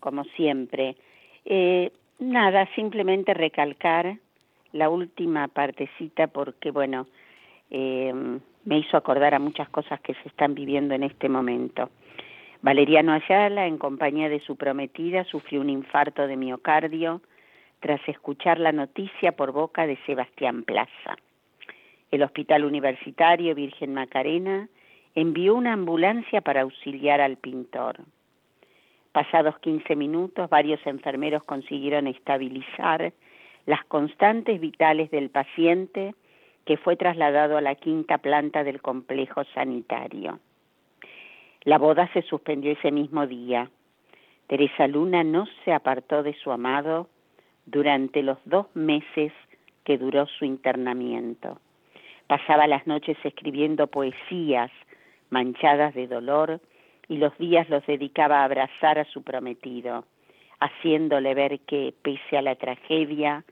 como 0.00 0.24
siempre. 0.34 0.96
Eh, 1.44 1.92
nada, 2.18 2.68
simplemente 2.74 3.32
recalcar 3.32 4.18
la 4.72 4.88
última 4.88 5.46
partecita 5.46 6.26
porque, 6.26 6.72
bueno, 6.72 7.06
eh, 7.70 8.12
me 8.64 8.78
hizo 8.78 8.96
acordar 8.96 9.34
a 9.34 9.38
muchas 9.38 9.68
cosas 9.68 10.00
que 10.00 10.14
se 10.14 10.28
están 10.28 10.56
viviendo 10.56 10.96
en 10.96 11.04
este 11.04 11.28
momento. 11.28 11.90
Valeriano 12.60 13.12
Ayala, 13.12 13.68
en 13.68 13.78
compañía 13.78 14.28
de 14.28 14.40
su 14.40 14.56
prometida, 14.56 15.22
sufrió 15.22 15.60
un 15.60 15.70
infarto 15.70 16.26
de 16.26 16.36
miocardio 16.36 17.20
tras 17.80 18.00
escuchar 18.08 18.58
la 18.58 18.72
noticia 18.72 19.32
por 19.32 19.52
boca 19.52 19.86
de 19.86 19.96
Sebastián 20.06 20.64
Plaza. 20.64 21.16
El 22.10 22.22
Hospital 22.22 22.64
Universitario 22.64 23.54
Virgen 23.54 23.94
Macarena 23.94 24.68
envió 25.14 25.54
una 25.54 25.72
ambulancia 25.72 26.40
para 26.40 26.62
auxiliar 26.62 27.20
al 27.20 27.36
pintor. 27.36 28.00
Pasados 29.12 29.58
15 29.60 29.96
minutos, 29.96 30.50
varios 30.50 30.84
enfermeros 30.86 31.42
consiguieron 31.44 32.06
estabilizar 32.06 33.12
las 33.64 33.84
constantes 33.86 34.60
vitales 34.60 35.10
del 35.10 35.30
paciente 35.30 36.14
que 36.66 36.76
fue 36.76 36.96
trasladado 36.96 37.56
a 37.56 37.60
la 37.60 37.74
quinta 37.76 38.18
planta 38.18 38.62
del 38.62 38.82
complejo 38.82 39.44
sanitario. 39.54 40.38
La 41.62 41.78
boda 41.78 42.08
se 42.12 42.22
suspendió 42.22 42.72
ese 42.72 42.92
mismo 42.92 43.26
día. 43.26 43.70
Teresa 44.46 44.86
Luna 44.86 45.24
no 45.24 45.46
se 45.64 45.72
apartó 45.72 46.22
de 46.22 46.34
su 46.34 46.52
amado 46.52 47.08
durante 47.66 48.22
los 48.22 48.38
dos 48.44 48.66
meses 48.74 49.32
que 49.84 49.98
duró 49.98 50.26
su 50.26 50.44
internamiento. 50.44 51.60
Pasaba 52.26 52.66
las 52.66 52.86
noches 52.86 53.16
escribiendo 53.22 53.86
poesías 53.86 54.70
manchadas 55.30 55.94
de 55.94 56.06
dolor 56.06 56.60
y 57.08 57.18
los 57.18 57.36
días 57.38 57.68
los 57.68 57.86
dedicaba 57.86 58.40
a 58.40 58.44
abrazar 58.44 58.98
a 58.98 59.04
su 59.04 59.22
prometido, 59.22 60.04
haciéndole 60.58 61.34
ver 61.34 61.60
que, 61.60 61.94
pese 62.02 62.36
a 62.36 62.42
la 62.42 62.56
tragedia, 62.56 63.44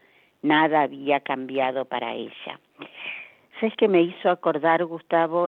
nada 0.42 0.82
había 0.82 1.20
cambiado 1.20 1.84
para 1.84 2.14
ella. 2.14 2.60
¿Sabes 3.60 3.76
que 3.76 3.88
me 3.88 4.02
hizo 4.02 4.30
acordar, 4.30 4.84
Gustavo, 4.84 5.46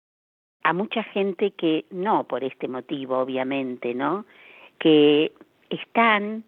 a 0.63 0.73
mucha 0.73 1.03
gente 1.03 1.51
que, 1.51 1.85
no 1.91 2.25
por 2.25 2.43
este 2.43 2.67
motivo, 2.67 3.17
obviamente, 3.17 3.93
¿no? 3.93 4.25
Que 4.77 5.33
están 5.69 6.43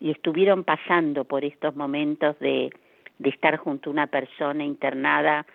y 0.00 0.10
estuvieron 0.10 0.64
pasando 0.64 1.24
por 1.24 1.44
estos 1.44 1.74
momentos 1.76 2.38
de, 2.38 2.70
de 3.18 3.28
estar 3.30 3.56
junto 3.56 3.90
a 3.90 3.92
una 3.92 4.06
persona 4.06 4.64
internada 4.64 5.46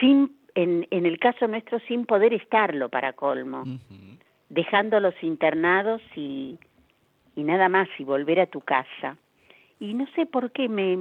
sin 0.00 0.36
en, 0.54 0.86
en 0.90 1.04
el 1.04 1.18
caso 1.18 1.46
nuestro 1.46 1.78
sin 1.80 2.06
poder 2.06 2.32
estarlo 2.32 2.88
para 2.88 3.12
colmo 3.12 3.64
dejándolos 4.48 5.14
internados 5.22 6.02
y, 6.14 6.58
y 7.34 7.42
nada 7.42 7.68
más 7.68 7.88
y 7.98 8.04
volver 8.04 8.40
a 8.40 8.46
tu 8.46 8.60
casa. 8.60 9.16
Y 9.80 9.94
no 9.94 10.06
sé 10.14 10.26
por 10.26 10.52
qué 10.52 10.68
me, 10.68 10.96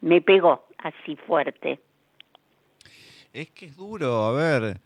me 0.00 0.20
pegó 0.20 0.66
así 0.78 1.16
fuerte. 1.16 1.80
Es 3.32 3.50
que 3.50 3.66
es 3.66 3.76
duro, 3.76 4.24
a 4.24 4.32
ver, 4.32 4.80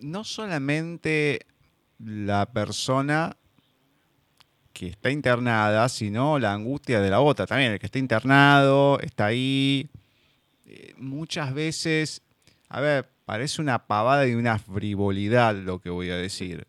no 0.00 0.24
solamente 0.24 1.40
la 1.98 2.46
persona 2.46 3.36
que 4.80 4.88
está 4.88 5.10
internada, 5.10 5.88
sino 5.90 6.38
la 6.38 6.54
angustia 6.54 7.00
de 7.00 7.10
la 7.10 7.20
otra. 7.20 7.46
También 7.46 7.72
el 7.72 7.78
que 7.78 7.86
está 7.86 7.98
internado, 7.98 8.98
está 9.00 9.26
ahí. 9.26 9.90
Eh, 10.64 10.94
muchas 10.96 11.52
veces, 11.52 12.22
a 12.68 12.80
ver, 12.80 13.06
Parece 13.30 13.62
una 13.62 13.78
pavada 13.86 14.26
y 14.26 14.34
una 14.34 14.58
frivolidad 14.58 15.54
lo 15.54 15.78
que 15.78 15.88
voy 15.88 16.10
a 16.10 16.16
decir. 16.16 16.66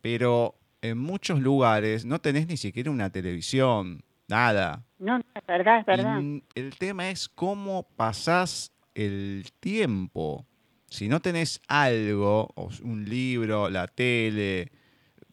Pero 0.00 0.54
en 0.80 0.96
muchos 0.96 1.40
lugares 1.40 2.04
no 2.04 2.20
tenés 2.20 2.46
ni 2.46 2.56
siquiera 2.56 2.88
una 2.88 3.10
televisión, 3.10 4.04
nada. 4.28 4.84
No, 5.00 5.18
es 5.18 5.44
verdad, 5.44 5.80
es 5.80 5.86
verdad. 5.86 6.22
el 6.54 6.78
tema 6.78 7.10
es 7.10 7.28
cómo 7.28 7.82
pasás 7.96 8.70
el 8.94 9.46
tiempo. 9.58 10.46
Si 10.88 11.08
no 11.08 11.18
tenés 11.18 11.60
algo, 11.66 12.54
un 12.84 13.04
libro, 13.04 13.68
la 13.68 13.88
tele, 13.88 14.70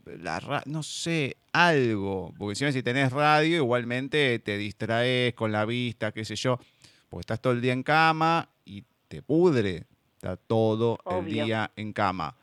la 0.04 0.64
no 0.66 0.82
sé, 0.82 1.38
algo. 1.54 2.34
Porque 2.38 2.56
si 2.72 2.84
tenés 2.84 3.12
radio, 3.12 3.58
igualmente 3.58 4.40
te 4.40 4.58
distraes 4.58 5.34
con 5.34 5.52
la 5.52 5.66
vista, 5.66 6.12
qué 6.12 6.24
sé 6.26 6.36
yo. 6.36 6.60
Porque 7.10 7.22
estás 7.22 7.42
todo 7.42 7.54
el 7.54 7.62
día 7.62 7.74
en 7.74 7.84
cama 7.84 8.50
y 8.66 8.84
te 9.08 9.22
pudre 9.22 9.86
está 10.16 10.36
todo 10.36 10.98
el 11.10 11.26
día 11.26 11.72
en 11.76 11.94
cama. 11.94 12.36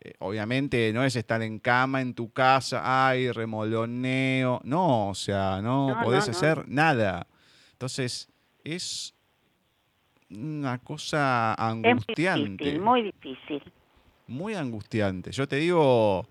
eh, 0.00 0.14
obviamente 0.20 0.92
no 0.92 1.04
es 1.04 1.14
estar 1.16 1.42
en 1.42 1.58
cama 1.58 2.00
en 2.00 2.14
tu 2.14 2.30
casa, 2.32 2.82
ay, 3.08 3.30
remoloneo. 3.32 4.60
No, 4.64 5.08
o 5.10 5.14
sea, 5.14 5.60
no, 5.60 5.88
No, 5.94 6.02
podés 6.04 6.26
no, 6.26 6.32
no. 6.32 6.38
hacer 6.38 6.68
nada. 6.68 7.26
Entonces, 7.72 8.28
es 8.64 9.14
una 10.30 10.78
cosa 10.78 11.54
Es 11.58 11.64
muy 11.64 11.70
angustiante. 11.92 12.64
difícil, 12.64 12.80
muy 12.80 13.02
difícil. 13.02 13.62
muy 14.26 14.54
angustiante. 14.54 15.32
Yo 15.32 15.46
te 15.48 15.56
digo, 15.56 16.28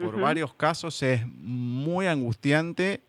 por 0.00 0.20
varios 0.20 0.54
casos 0.54 1.02
es 1.02 1.26
muy 1.26 2.06
angustiante 2.06 3.02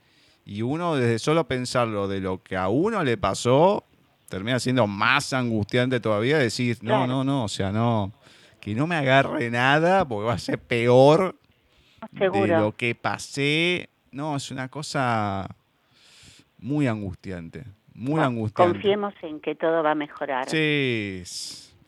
y 0.46 0.62
uno 0.62 0.96
desde 0.96 1.20
solo 1.20 1.48
pensarlo 1.48 2.08
de 2.08 2.20
lo 2.20 2.42
que 2.44 2.58
a 2.58 2.68
uno 2.68 3.04
le 3.04 3.18
pasó, 3.18 3.86
termina 4.28 4.60
siendo 4.60 4.88
más 4.88 5.34
angustiante 5.34 6.00
todavía 6.00 6.38
decir, 6.38 6.78
no, 6.82 6.90
Claro. 6.90 7.08
no, 7.08 7.24
no, 7.24 7.44
o 7.46 7.48
sea, 7.50 7.72
no, 7.72 8.12
que 8.60 8.76
no 8.76 8.88
me 8.88 8.96
agarre 8.96 9.50
nada 9.50 10.06
porque 10.06 10.26
va 10.28 10.34
a 10.34 10.40
ser 10.40 10.60
peor 10.60 11.36
de 12.12 12.48
lo 12.48 12.76
que 12.76 12.96
pasé. 12.96 13.90
No, 14.12 14.36
es 14.36 14.52
una 14.52 14.68
cosa 14.68 15.48
muy 16.60 16.88
angustiante, 16.88 17.64
muy 17.94 18.12
Bueno, 18.14 18.28
angustiante. 18.28 18.74
Confiemos 18.74 19.14
en 19.22 19.40
que 19.40 19.56
todo 19.56 19.82
va 19.84 19.92
a 19.92 19.96
mejorar. 19.96 20.50
Sí, 20.50 21.24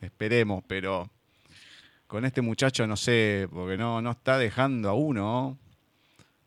esperemos, 0.00 0.62
pero 0.66 1.08
con 2.14 2.24
este 2.24 2.42
muchacho 2.42 2.86
no 2.86 2.94
sé, 2.96 3.48
porque 3.50 3.76
no, 3.76 4.00
no 4.00 4.12
está 4.12 4.38
dejando 4.38 4.88
a 4.88 4.94
uno. 4.94 5.58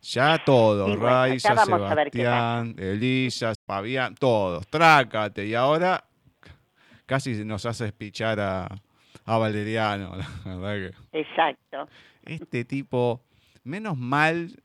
Ya 0.01 0.41
todos, 0.45 0.87
bueno, 0.87 1.03
Raiza, 1.03 1.57
Sebastián, 1.57 2.73
Elisa, 2.77 3.51
Fabián, 3.65 4.15
todos, 4.15 4.65
trácate. 4.67 5.45
Y 5.45 5.55
ahora 5.55 6.05
casi 7.05 7.43
nos 7.43 7.65
hace 7.65 7.91
pichar 7.91 8.39
a, 8.39 8.69
a 9.25 9.37
Valeriano, 9.37 10.15
la 10.45 10.55
verdad 10.55 10.93
que 11.11 11.19
Exacto. 11.19 11.89
este 12.23 12.63
tipo, 12.63 13.21
menos 13.65 13.97
mal 13.97 14.63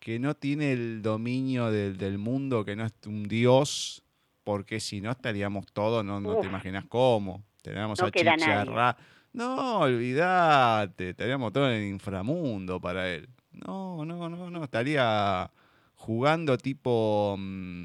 que 0.00 0.18
no 0.18 0.34
tiene 0.34 0.72
el 0.72 1.00
dominio 1.00 1.70
del, 1.70 1.96
del 1.96 2.18
mundo, 2.18 2.64
que 2.64 2.74
no 2.74 2.86
es 2.86 2.94
un 3.06 3.28
dios, 3.28 4.02
porque 4.42 4.80
si 4.80 5.00
no 5.00 5.12
estaríamos 5.12 5.66
todos, 5.72 6.04
no, 6.04 6.18
no 6.18 6.40
te 6.40 6.48
imaginas 6.48 6.86
cómo. 6.86 7.44
Teníamos 7.62 8.00
No 8.00 8.06
a 8.06 8.10
chicharrar. 8.10 8.96
No, 9.32 9.80
olvídate, 9.80 11.10
estaríamos 11.10 11.52
todos 11.52 11.68
en 11.68 11.74
el 11.74 11.88
inframundo 11.88 12.80
para 12.80 13.08
él. 13.12 13.28
No, 13.52 14.04
no, 14.04 14.28
no, 14.28 14.50
no, 14.50 14.64
estaría 14.64 15.50
jugando 15.94 16.56
tipo, 16.56 17.36
mm, 17.38 17.84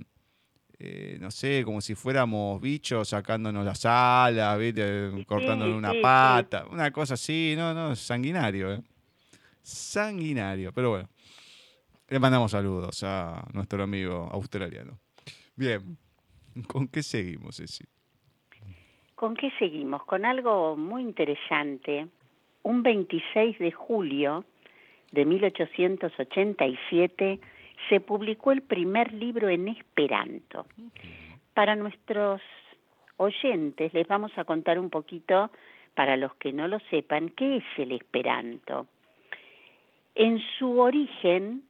eh, 0.79 1.17
no 1.19 1.31
sé, 1.31 1.63
como 1.65 1.81
si 1.81 1.95
fuéramos 1.95 2.61
bichos 2.61 3.09
sacándonos 3.09 3.65
las 3.65 3.85
alas, 3.85 4.57
¿viste? 4.59 5.11
Sí, 5.11 5.25
cortándonos 5.25 5.77
una 5.77 5.91
sí, 5.91 5.97
sí. 5.97 6.01
pata, 6.01 6.65
una 6.69 6.91
cosa 6.91 7.15
así, 7.15 7.53
no, 7.57 7.73
no, 7.73 7.95
sanguinario, 7.95 8.73
¿eh? 8.73 8.83
Sanguinario, 9.61 10.71
pero 10.73 10.91
bueno. 10.91 11.09
Le 12.09 12.19
mandamos 12.19 12.51
saludos 12.51 13.01
a 13.03 13.43
nuestro 13.53 13.81
amigo 13.81 14.29
australiano. 14.31 14.99
Bien, 15.55 15.97
¿con 16.67 16.87
qué 16.87 17.01
seguimos, 17.01 17.57
Ceci? 17.57 17.85
¿Con 19.23 19.37
qué 19.37 19.53
seguimos? 19.57 20.03
Con 20.03 20.25
algo 20.25 20.75
muy 20.75 21.01
interesante. 21.01 22.09
Un 22.63 22.83
26 22.83 23.57
de 23.57 23.71
julio 23.71 24.43
de 25.13 25.23
1887 25.23 27.39
se 27.87 28.01
publicó 28.01 28.51
el 28.51 28.63
primer 28.63 29.13
libro 29.13 29.47
en 29.47 29.69
esperanto. 29.69 30.65
Para 31.53 31.77
nuestros 31.77 32.41
oyentes 33.15 33.93
les 33.93 34.05
vamos 34.09 34.37
a 34.37 34.43
contar 34.43 34.77
un 34.77 34.89
poquito, 34.89 35.51
para 35.95 36.17
los 36.17 36.35
que 36.35 36.51
no 36.51 36.67
lo 36.67 36.79
sepan, 36.89 37.29
qué 37.29 37.55
es 37.55 37.63
el 37.77 37.93
esperanto. 37.93 38.87
En 40.15 40.41
su 40.59 40.81
origen, 40.81 41.63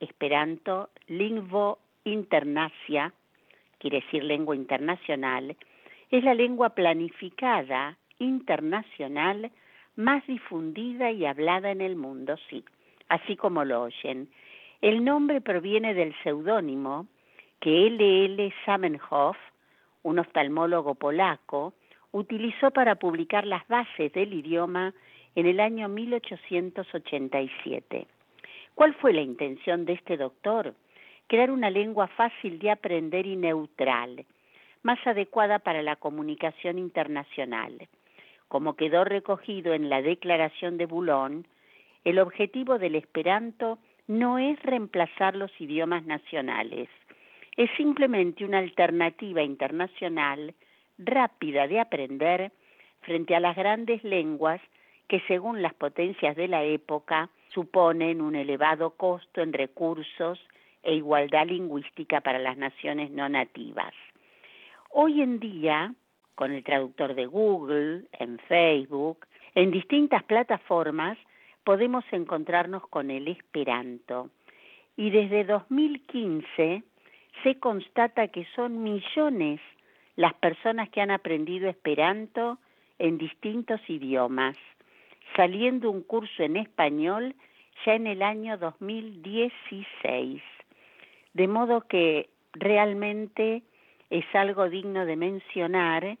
esperanto, 0.00 0.90
lingvo 1.06 1.78
internacia, 2.02 3.14
quiere 3.78 4.00
decir 4.00 4.24
lengua 4.24 4.56
internacional, 4.56 5.56
es 6.10 6.24
la 6.24 6.34
lengua 6.34 6.70
planificada 6.70 7.96
internacional 8.18 9.50
más 9.96 10.26
difundida 10.26 11.10
y 11.10 11.26
hablada 11.26 11.70
en 11.70 11.80
el 11.80 11.96
mundo, 11.96 12.36
sí, 12.48 12.64
así 13.08 13.36
como 13.36 13.64
lo 13.64 13.82
oyen. 13.82 14.28
El 14.80 15.04
nombre 15.04 15.40
proviene 15.40 15.94
del 15.94 16.14
seudónimo 16.22 17.06
que 17.60 17.86
L. 17.86 18.24
L. 18.24 18.52
Zamenhof, 18.64 19.36
un 20.02 20.18
oftalmólogo 20.18 20.94
polaco, 20.94 21.74
utilizó 22.12 22.70
para 22.70 22.94
publicar 22.94 23.46
las 23.46 23.66
bases 23.68 24.10
del 24.12 24.32
idioma 24.32 24.94
en 25.34 25.46
el 25.46 25.60
año 25.60 25.88
1887. 25.88 28.06
¿Cuál 28.74 28.94
fue 28.94 29.12
la 29.12 29.20
intención 29.20 29.84
de 29.84 29.92
este 29.92 30.16
doctor? 30.16 30.74
Crear 31.26 31.50
una 31.50 31.68
lengua 31.70 32.06
fácil 32.08 32.58
de 32.58 32.70
aprender 32.70 33.26
y 33.26 33.36
neutral, 33.36 34.24
más 34.82 34.98
adecuada 35.06 35.58
para 35.58 35.82
la 35.82 35.96
comunicación 35.96 36.78
internacional. 36.78 37.88
Como 38.48 38.76
quedó 38.76 39.04
recogido 39.04 39.74
en 39.74 39.88
la 39.88 40.02
Declaración 40.02 40.78
de 40.78 40.86
Boulogne, 40.86 41.44
el 42.04 42.18
objetivo 42.18 42.78
del 42.78 42.94
esperanto 42.94 43.78
no 44.06 44.38
es 44.38 44.60
reemplazar 44.62 45.36
los 45.36 45.52
idiomas 45.60 46.04
nacionales, 46.04 46.88
es 47.56 47.70
simplemente 47.76 48.44
una 48.44 48.58
alternativa 48.58 49.42
internacional 49.42 50.54
rápida 50.98 51.66
de 51.66 51.80
aprender 51.80 52.52
frente 53.02 53.34
a 53.34 53.40
las 53.40 53.56
grandes 53.56 54.02
lenguas 54.04 54.60
que 55.08 55.20
según 55.28 55.60
las 55.60 55.74
potencias 55.74 56.36
de 56.36 56.48
la 56.48 56.62
época 56.64 57.28
suponen 57.52 58.20
un 58.20 58.36
elevado 58.36 58.90
costo 58.90 59.42
en 59.42 59.52
recursos 59.52 60.38
e 60.82 60.94
igualdad 60.94 61.46
lingüística 61.46 62.20
para 62.20 62.38
las 62.38 62.56
naciones 62.56 63.10
no 63.10 63.28
nativas. 63.28 63.92
Hoy 64.92 65.22
en 65.22 65.38
día, 65.38 65.94
con 66.34 66.50
el 66.50 66.64
traductor 66.64 67.14
de 67.14 67.26
Google, 67.26 68.06
en 68.18 68.40
Facebook, 68.48 69.24
en 69.54 69.70
distintas 69.70 70.24
plataformas, 70.24 71.16
podemos 71.62 72.04
encontrarnos 72.10 72.84
con 72.88 73.12
el 73.12 73.28
esperanto. 73.28 74.30
Y 74.96 75.10
desde 75.10 75.44
2015 75.44 76.82
se 77.44 77.58
constata 77.60 78.28
que 78.28 78.44
son 78.56 78.82
millones 78.82 79.60
las 80.16 80.34
personas 80.34 80.88
que 80.90 81.00
han 81.00 81.12
aprendido 81.12 81.68
esperanto 81.68 82.58
en 82.98 83.16
distintos 83.16 83.80
idiomas, 83.88 84.56
saliendo 85.36 85.88
un 85.88 86.02
curso 86.02 86.42
en 86.42 86.56
español 86.56 87.36
ya 87.86 87.94
en 87.94 88.08
el 88.08 88.22
año 88.22 88.58
2016. 88.58 90.42
De 91.32 91.46
modo 91.46 91.82
que 91.82 92.28
realmente 92.54 93.62
es 94.10 94.24
algo 94.34 94.68
digno 94.68 95.06
de 95.06 95.16
mencionar 95.16 96.18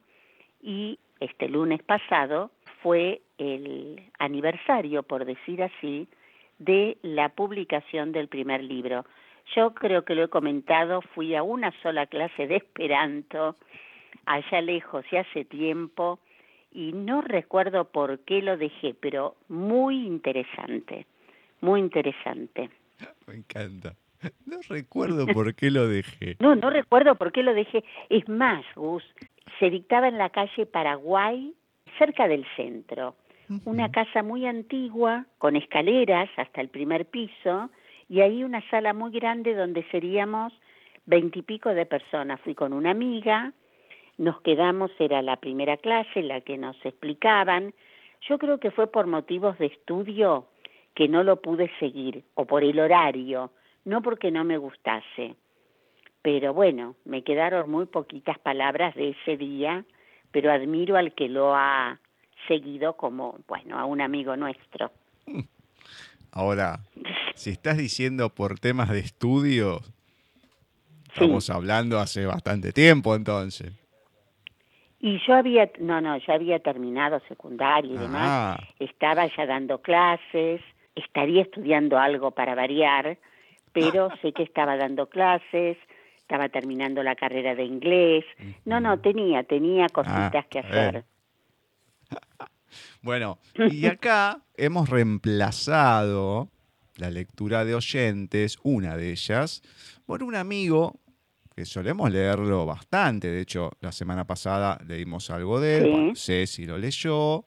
y 0.62 0.98
este 1.18 1.48
lunes 1.48 1.82
pasado 1.82 2.50
fue 2.82 3.20
el 3.38 4.10
aniversario, 4.18 5.02
por 5.02 5.24
decir 5.24 5.62
así, 5.62 6.08
de 6.58 6.96
la 7.02 7.30
publicación 7.30 8.12
del 8.12 8.28
primer 8.28 8.62
libro. 8.62 9.04
Yo 9.54 9.74
creo 9.74 10.04
que 10.04 10.14
lo 10.14 10.24
he 10.24 10.28
comentado, 10.28 11.02
fui 11.02 11.34
a 11.34 11.42
una 11.42 11.72
sola 11.82 12.06
clase 12.06 12.46
de 12.46 12.56
Esperanto 12.56 13.56
allá 14.26 14.60
lejos 14.60 15.04
y 15.10 15.16
hace 15.16 15.44
tiempo 15.44 16.20
y 16.72 16.92
no 16.92 17.20
recuerdo 17.20 17.86
por 17.86 18.20
qué 18.20 18.42
lo 18.42 18.56
dejé, 18.56 18.94
pero 18.94 19.36
muy 19.48 20.06
interesante, 20.06 21.06
muy 21.60 21.80
interesante. 21.80 22.70
Me 23.26 23.34
encanta. 23.34 23.96
No 24.46 24.58
recuerdo 24.68 25.26
por 25.26 25.54
qué 25.54 25.70
lo 25.70 25.88
dejé. 25.88 26.36
No, 26.40 26.54
no 26.54 26.70
recuerdo 26.70 27.14
por 27.14 27.32
qué 27.32 27.42
lo 27.42 27.54
dejé. 27.54 27.84
Es 28.08 28.28
más, 28.28 28.64
Gus, 28.74 29.04
se 29.58 29.70
dictaba 29.70 30.08
en 30.08 30.18
la 30.18 30.30
calle 30.30 30.66
Paraguay, 30.66 31.54
cerca 31.98 32.28
del 32.28 32.46
centro. 32.56 33.14
Una 33.64 33.90
casa 33.90 34.22
muy 34.22 34.46
antigua, 34.46 35.26
con 35.38 35.56
escaleras 35.56 36.30
hasta 36.36 36.60
el 36.60 36.68
primer 36.68 37.06
piso, 37.06 37.68
y 38.08 38.20
ahí 38.20 38.44
una 38.44 38.62
sala 38.70 38.94
muy 38.94 39.10
grande 39.10 39.54
donde 39.54 39.82
seríamos 39.90 40.52
veintipico 41.06 41.70
de 41.70 41.84
personas. 41.84 42.40
Fui 42.42 42.54
con 42.54 42.72
una 42.72 42.92
amiga, 42.92 43.52
nos 44.18 44.40
quedamos, 44.42 44.92
era 45.00 45.20
la 45.20 45.36
primera 45.36 45.76
clase, 45.78 46.22
la 46.22 46.42
que 46.42 46.58
nos 46.58 46.76
explicaban. 46.84 47.74
Yo 48.28 48.38
creo 48.38 48.58
que 48.58 48.70
fue 48.70 48.86
por 48.86 49.08
motivos 49.08 49.58
de 49.58 49.66
estudio 49.66 50.46
que 50.94 51.08
no 51.08 51.24
lo 51.24 51.40
pude 51.40 51.72
seguir, 51.80 52.22
o 52.34 52.44
por 52.44 52.62
el 52.62 52.78
horario, 52.78 53.50
no 53.84 54.02
porque 54.02 54.30
no 54.30 54.44
me 54.44 54.58
gustase. 54.58 55.36
Pero 56.22 56.52
bueno, 56.52 56.96
me 57.04 57.22
quedaron 57.22 57.70
muy 57.70 57.86
poquitas 57.86 58.38
palabras 58.38 58.94
de 58.94 59.10
ese 59.10 59.36
día, 59.36 59.84
pero 60.30 60.52
admiro 60.52 60.96
al 60.96 61.14
que 61.14 61.28
lo 61.28 61.54
ha 61.54 61.98
seguido 62.46 62.96
como, 62.96 63.38
bueno, 63.48 63.78
a 63.78 63.84
un 63.84 64.00
amigo 64.00 64.36
nuestro. 64.36 64.92
Ahora, 66.32 66.80
si 67.34 67.50
estás 67.50 67.78
diciendo 67.78 68.28
por 68.30 68.58
temas 68.60 68.90
de 68.90 69.00
estudios, 69.00 69.92
estamos 71.08 71.50
hablando 71.50 71.98
hace 71.98 72.26
bastante 72.26 72.72
tiempo 72.72 73.16
entonces. 73.16 73.72
Y 75.00 75.18
yo 75.26 75.34
había, 75.34 75.70
no, 75.80 76.00
no, 76.00 76.18
ya 76.18 76.34
había 76.34 76.58
terminado 76.58 77.20
secundario 77.26 77.94
y 77.94 77.98
demás, 77.98 78.60
estaba 78.78 79.26
ya 79.34 79.46
dando 79.46 79.80
clases, 79.80 80.60
estaría 80.94 81.42
estudiando 81.42 81.98
algo 81.98 82.32
para 82.32 82.54
variar, 82.54 83.16
pero 83.72 84.10
sé 84.22 84.32
que 84.32 84.42
estaba 84.42 84.76
dando 84.76 85.08
clases, 85.08 85.76
estaba 86.18 86.48
terminando 86.48 87.02
la 87.02 87.14
carrera 87.16 87.54
de 87.54 87.64
inglés. 87.64 88.24
No, 88.64 88.80
no, 88.80 89.00
tenía, 89.00 89.42
tenía 89.44 89.88
cositas 89.88 90.44
Ah, 90.44 90.46
que 90.48 90.58
eh. 90.58 90.62
hacer. 90.64 91.04
Bueno, 93.02 93.38
y 93.70 93.86
acá 93.86 94.42
hemos 94.56 94.88
reemplazado 94.88 96.48
la 96.96 97.10
lectura 97.10 97.64
de 97.64 97.74
oyentes, 97.74 98.58
una 98.62 98.96
de 98.96 99.10
ellas, 99.12 99.62
por 100.06 100.22
un 100.22 100.34
amigo 100.34 101.00
que 101.56 101.64
solemos 101.64 102.10
leerlo 102.10 102.66
bastante. 102.66 103.28
De 103.28 103.40
hecho, 103.40 103.72
la 103.80 103.90
semana 103.92 104.24
pasada 104.26 104.78
leímos 104.86 105.30
algo 105.30 105.60
de 105.60 105.78
él, 105.78 105.84
Sí. 105.84 105.90
bueno, 105.90 106.14
sé 106.14 106.46
si 106.46 106.64
lo 106.66 106.78
leyó, 106.78 107.44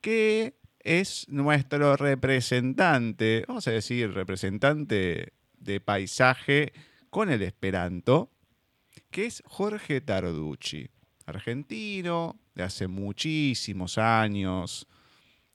que 0.00 0.54
es 0.88 1.26
nuestro 1.28 1.96
representante, 1.96 3.44
vamos 3.46 3.68
a 3.68 3.72
decir, 3.72 4.10
representante 4.10 5.34
de 5.58 5.80
paisaje 5.80 6.72
con 7.10 7.30
el 7.30 7.42
Esperanto, 7.42 8.30
que 9.10 9.26
es 9.26 9.42
Jorge 9.44 10.00
Tarducci, 10.00 10.88
argentino, 11.26 12.40
de 12.54 12.62
hace 12.62 12.88
muchísimos 12.88 13.98
años 13.98 14.86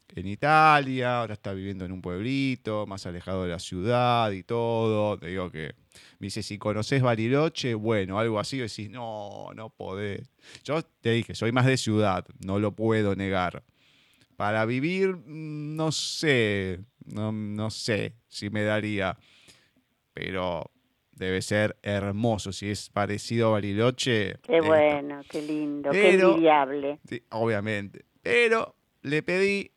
en 0.09 0.27
Italia, 0.27 1.21
ahora 1.21 1.33
está 1.33 1.51
viviendo 1.53 1.83
en 1.83 1.93
un 1.93 2.03
pueblito, 2.03 2.85
más 2.85 3.07
alejado 3.07 3.41
de 3.41 3.49
la 3.49 3.59
ciudad 3.59 4.29
y 4.29 4.43
todo. 4.43 5.17
Te 5.17 5.27
digo 5.29 5.49
que 5.49 5.73
me 6.19 6.27
dice, 6.27 6.43
si 6.43 6.59
conoces 6.59 7.01
Bariloche, 7.01 7.73
bueno, 7.73 8.19
algo 8.19 8.39
así, 8.39 8.59
decís, 8.59 8.91
no, 8.91 9.47
no 9.55 9.71
podés. 9.71 10.29
Yo 10.63 10.83
te 10.83 11.09
dije, 11.09 11.33
soy 11.33 11.51
más 11.51 11.65
de 11.65 11.77
ciudad, 11.77 12.23
no 12.45 12.59
lo 12.59 12.75
puedo 12.75 13.15
negar. 13.15 13.63
Para 14.35 14.65
vivir, 14.65 15.15
mm, 15.15 15.75
no 15.75 15.91
sé, 15.91 16.79
no, 17.05 17.31
no 17.31 17.69
sé 17.69 18.15
si 18.27 18.49
me 18.49 18.63
daría, 18.63 19.17
pero 20.13 20.71
debe 21.11 21.41
ser 21.41 21.77
hermoso. 21.83 22.51
Si 22.51 22.69
es 22.69 22.89
parecido 22.89 23.49
a 23.49 23.51
Bariloche. 23.51 24.37
Qué 24.41 24.61
bueno, 24.61 25.21
qué 25.29 25.41
lindo, 25.41 25.91
qué 25.91 26.13
envidiable. 26.15 26.99
Sí, 27.07 27.23
obviamente. 27.29 28.05
Pero 28.21 28.75
le 29.01 29.21
pedí 29.23 29.71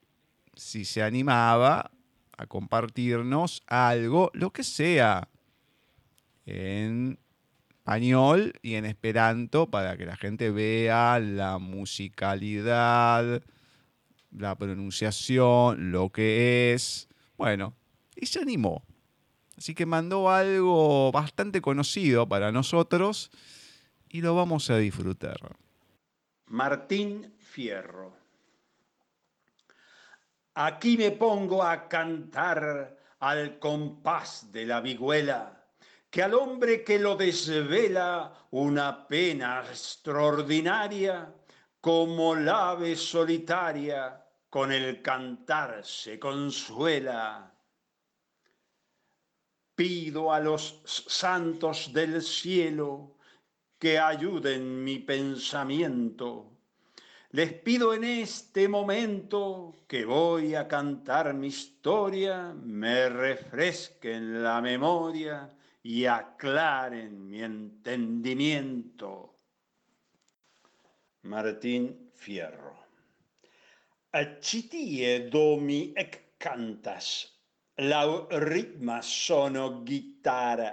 si 0.55 0.85
se 0.85 1.03
animaba 1.03 1.91
a 2.37 2.47
compartirnos 2.47 3.63
algo, 3.67 4.31
lo 4.35 4.53
que 4.53 4.63
sea, 4.63 5.29
en 6.45 7.19
español 7.87 8.53
y 8.63 8.75
en 8.75 8.85
esperanto, 8.85 9.71
para 9.71 9.97
que 9.97 10.07
la 10.07 10.17
gente 10.17 10.51
vea 10.51 11.19
la 11.21 11.59
musicalidad, 11.59 13.43
la 14.37 14.57
pronunciación, 14.57 15.91
lo 15.91 16.11
que 16.11 16.75
es. 16.75 17.09
Bueno, 17.37 17.75
y 18.15 18.27
se 18.27 18.41
animó. 18.41 18.83
Así 19.57 19.75
que 19.75 19.87
mandó 19.87 20.31
algo 20.31 21.11
bastante 21.13 21.63
conocido 21.63 22.29
para 22.29 22.53
nosotros 22.53 23.31
y 24.09 24.21
lo 24.21 24.35
vamos 24.35 24.69
a 24.71 24.77
disfrutar. 24.77 25.39
Martín 26.47 27.35
Fierro. 27.39 28.15
Aquí 30.55 30.97
me 30.97 31.11
pongo 31.11 31.63
a 31.63 31.89
cantar 31.89 32.99
al 33.21 33.59
compás 33.59 34.53
de 34.53 34.67
la 34.67 34.81
vihuela, 34.81 35.65
que 36.11 36.23
al 36.23 36.35
hombre 36.35 36.85
que 36.85 36.99
lo 36.99 37.17
desvela 37.17 38.33
una 38.51 39.07
pena 39.07 39.65
extraordinaria, 39.69 41.33
como 41.81 42.35
la 42.35 42.71
ave 42.71 42.97
solitaria, 42.97 44.26
con 44.57 44.73
el 44.73 45.03
cantar 45.03 45.85
se 45.85 46.19
consuela. 46.19 47.53
Pido 49.75 50.33
a 50.33 50.41
los 50.41 50.81
santos 50.87 51.93
del 51.93 52.23
cielo 52.23 53.19
que 53.79 53.99
ayuden 53.99 54.83
mi 54.83 54.99
pensamiento. 55.01 56.53
Les 57.33 57.53
pido 57.53 57.93
en 57.93 58.05
este 58.05 58.67
momento 58.67 59.75
que 59.87 60.07
voy 60.07 60.55
a 60.55 60.67
cantar 60.67 61.35
mi 61.35 61.49
historia, 61.49 62.55
me 62.55 63.11
refresquen 63.11 64.43
la 64.43 64.63
memoria 64.63 65.55
y 65.83 66.07
aclaren 66.07 67.29
mi 67.29 67.43
entendimiento. 67.43 69.35
Martín 71.25 72.11
Fierro. 72.15 72.76
Citie 74.41 75.29
do 75.29 75.57
mi 75.57 75.93
ec 75.95 76.39
cantas, 76.39 77.27
lau 77.79 78.27
ritma 78.31 79.03
sono 79.03 79.83
gitara, 79.85 80.73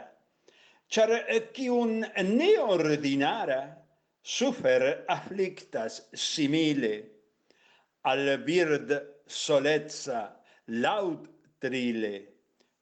char 0.88 1.12
cium 1.52 2.00
neordinara 2.24 3.76
sufer 4.22 5.04
afflictas 5.10 6.08
simile, 6.14 7.10
al 8.04 8.38
bird 8.46 8.90
solezza 9.28 10.40
laud 10.68 11.28
trile, 11.60 12.16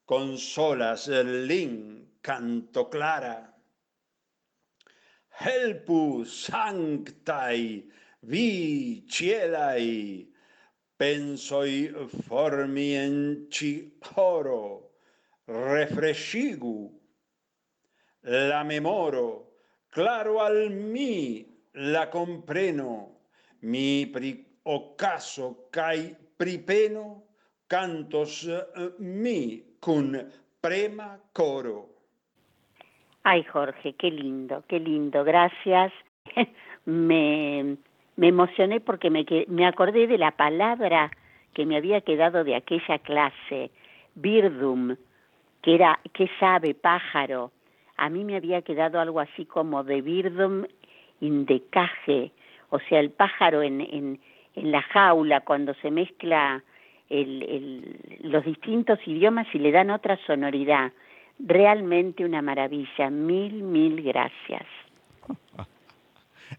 consolas 0.06 1.08
lin 1.08 2.06
canto 2.20 2.86
clara. 2.88 3.52
Helpu 5.42 6.24
sanctai 6.24 7.82
vi 8.20 9.04
cielai 9.08 10.31
pensoi 11.02 11.90
formi 12.28 12.94
en 12.94 13.46
ci 13.50 13.98
oro, 14.14 14.90
refrescigu 15.46 17.00
la 18.20 18.62
memoro, 18.62 19.56
claro 19.88 20.38
al 20.38 20.70
mi 20.70 21.44
la 21.90 22.06
compreno, 22.06 23.26
mi 23.62 24.06
pri 24.06 24.30
ocaso 24.62 25.66
cae 25.70 26.14
pripeno, 26.36 27.34
cantos 27.66 28.46
eh, 28.46 28.94
mi 28.98 29.74
cun 29.80 30.14
prema 30.60 31.18
coro. 31.32 31.88
Ay, 33.22 33.42
Jorge, 33.42 33.96
qué 33.96 34.08
lindo, 34.08 34.62
qué 34.68 34.78
lindo, 34.78 35.24
gracias. 35.24 35.92
me, 36.84 37.76
me 38.16 38.28
emocioné 38.28 38.80
porque 38.80 39.10
me, 39.10 39.24
me 39.48 39.66
acordé 39.66 40.06
de 40.06 40.18
la 40.18 40.32
palabra 40.32 41.10
que 41.54 41.66
me 41.66 41.76
había 41.76 42.00
quedado 42.00 42.44
de 42.44 42.54
aquella 42.54 42.98
clase, 42.98 43.70
birdum, 44.14 44.96
que 45.62 45.74
era, 45.74 45.98
que 46.12 46.28
sabe, 46.40 46.74
pájaro. 46.74 47.52
A 47.96 48.08
mí 48.08 48.24
me 48.24 48.36
había 48.36 48.62
quedado 48.62 49.00
algo 49.00 49.20
así 49.20 49.44
como 49.46 49.84
de 49.84 50.00
birdum 50.02 50.64
in 51.20 51.46
the 51.46 51.62
cage, 51.70 52.32
o 52.70 52.78
sea, 52.80 53.00
el 53.00 53.10
pájaro 53.10 53.62
en, 53.62 53.80
en, 53.80 54.20
en 54.56 54.72
la 54.72 54.82
jaula, 54.82 55.40
cuando 55.42 55.74
se 55.74 55.90
mezcla 55.90 56.62
el- 57.10 57.98
los 58.22 58.44
distintos 58.44 58.98
idiomas 59.06 59.46
y 59.54 59.58
le 59.58 59.70
dan 59.72 59.90
otra 59.90 60.16
sonoridad. 60.26 60.92
Realmente 61.38 62.24
una 62.24 62.40
maravilla. 62.42 63.10
Mil, 63.10 63.62
mil 63.62 64.02
gracias. 64.02 64.66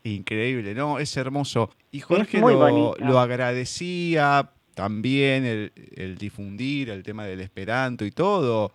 Increíble, 0.03 0.73
¿no? 0.73 0.99
Es 0.99 1.15
hermoso. 1.17 1.69
Y 1.91 1.99
Jorge 1.99 2.39
lo, 2.39 2.95
lo 2.95 3.19
agradecía 3.19 4.51
también 4.73 5.45
el, 5.45 5.71
el 5.95 6.17
difundir 6.17 6.89
el 6.89 7.03
tema 7.03 7.25
del 7.25 7.41
esperanto 7.41 8.05
y 8.05 8.11
todo. 8.11 8.71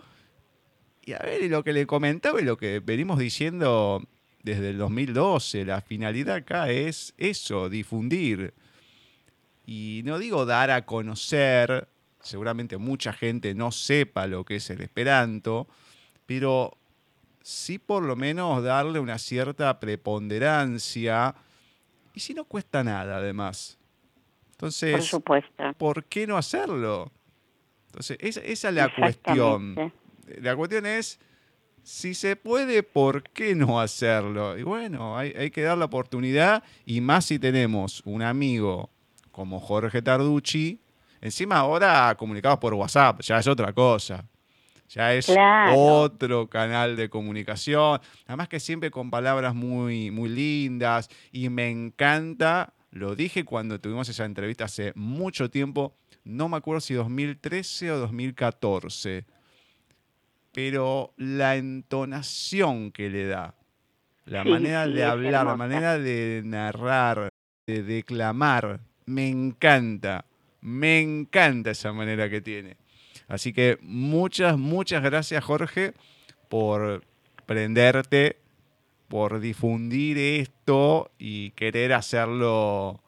Y 1.05 1.13
a 1.13 1.19
ver, 1.19 1.43
y 1.43 1.49
lo 1.49 1.65
que 1.65 1.73
le 1.73 1.87
comentaba 1.87 2.41
y 2.41 2.45
lo 2.45 2.57
que 2.57 2.81
venimos 2.81 3.19
diciendo 3.19 4.07
desde 4.43 4.71
el 4.71 4.79
2012, 4.79 5.65
la 5.65 5.81
finalidad 5.81 6.37
acá 6.37 6.71
es 6.71 7.15
eso, 7.19 7.69
difundir. 7.69 8.55
Y 9.67 10.03
no 10.05 10.19
digo 10.19 10.47
dar 10.47 10.71
a 10.71 10.87
conocer, 10.87 11.89
seguramente 12.23 12.79
mucha 12.79 13.13
gente 13.13 13.55
no 13.55 13.73
sepa 13.73 14.27
lo 14.27 14.45
que 14.45 14.57
es 14.57 14.71
el 14.71 14.81
esperanto, 14.81 15.69
pero 16.27 16.78
sí 17.49 17.79
por 17.79 18.03
lo 18.03 18.15
menos 18.15 18.63
darle 18.63 19.01
una 19.01 19.19
cierta 19.19 19.81
preponderancia 19.81 21.35
y 22.13 22.21
si 22.21 22.35
no 22.35 22.45
cuesta 22.45 22.85
nada 22.85 23.17
además. 23.17 23.79
Por 24.59 24.67
Entonces, 24.67 25.07
supuesto. 25.07 25.73
¿por 25.79 26.05
qué 26.05 26.27
no 26.27 26.37
hacerlo? 26.37 27.11
Entonces, 27.87 28.19
esa, 28.21 28.41
esa 28.41 28.69
es 28.69 28.75
la 28.75 28.95
cuestión. 28.95 29.93
La 30.43 30.55
cuestión 30.57 30.85
es, 30.85 31.19
si 31.83 32.13
se 32.13 32.37
puede, 32.37 32.83
¿por 32.83 33.23
qué 33.23 33.55
no 33.55 33.81
hacerlo? 33.81 34.59
Y 34.59 34.63
bueno, 34.63 35.17
hay, 35.17 35.33
hay 35.33 35.51
que 35.51 35.63
dar 35.63 35.79
la 35.79 35.87
oportunidad 35.87 36.63
y 36.85 37.01
más 37.01 37.25
si 37.25 37.39
tenemos 37.39 38.03
un 38.05 38.21
amigo 38.21 38.91
como 39.31 39.59
Jorge 39.59 40.03
Tarducci, 40.03 40.83
encima 41.23 41.57
ahora 41.57 42.15
comunicados 42.19 42.59
por 42.59 42.75
WhatsApp, 42.75 43.23
ya 43.23 43.39
es 43.39 43.47
otra 43.47 43.73
cosa. 43.73 44.29
Ya 44.89 45.15
es 45.15 45.31
otro 45.75 46.49
canal 46.49 46.97
de 46.97 47.11
comunicación. 47.11 48.01
Además 48.27 48.49
que 48.49 48.59
siempre 48.59 48.91
con 48.91 49.11
palabras 49.11 49.55
muy, 49.55 50.11
muy 50.11 50.29
lindas. 50.29 51.11
Y 51.31 51.51
me 51.51 51.71
encanta, 51.71 52.73
lo 52.91 53.15
dije 53.15 53.45
cuando 53.45 53.81
tuvimos 53.81 54.09
esa 54.09 54.25
entrevista 54.25 54.65
hace 54.65 54.93
mucho 54.95 55.51
tiempo, 55.51 55.95
no 56.25 56.49
me 56.49 56.57
acuerdo 56.57 56.81
si 56.81 56.95
2013 56.95 57.93
o 57.93 57.99
2014, 57.99 59.25
pero 60.53 61.13
la 61.17 61.57
entonación 61.57 62.93
que 62.93 63.09
le 63.11 63.27
da, 63.27 63.55
la 64.27 64.45
manera 64.45 64.87
de 64.87 65.05
hablar, 65.05 65.47
la 65.47 65.57
manera 65.57 65.99
de 65.99 66.43
narrar, 66.45 67.31
de 67.67 67.83
declamar, 67.83 68.81
me 69.07 69.29
encanta, 69.29 70.25
me 70.61 71.01
encanta 71.01 71.71
esa 71.71 71.93
manera 71.93 72.29
que 72.29 72.41
tiene. 72.41 72.77
Así 73.29 73.53
que 73.53 73.79
muchas, 73.83 74.59
muchas 74.59 75.03
gracias 75.03 75.45
Jorge 75.45 75.93
por 76.49 77.05
prenderte, 77.47 78.41
por 79.07 79.41
difundir 79.41 80.19
esto 80.19 81.11
y 81.19 81.51
querer 81.51 81.93
hacerlo 81.93 83.01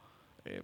eh, 0.44 0.62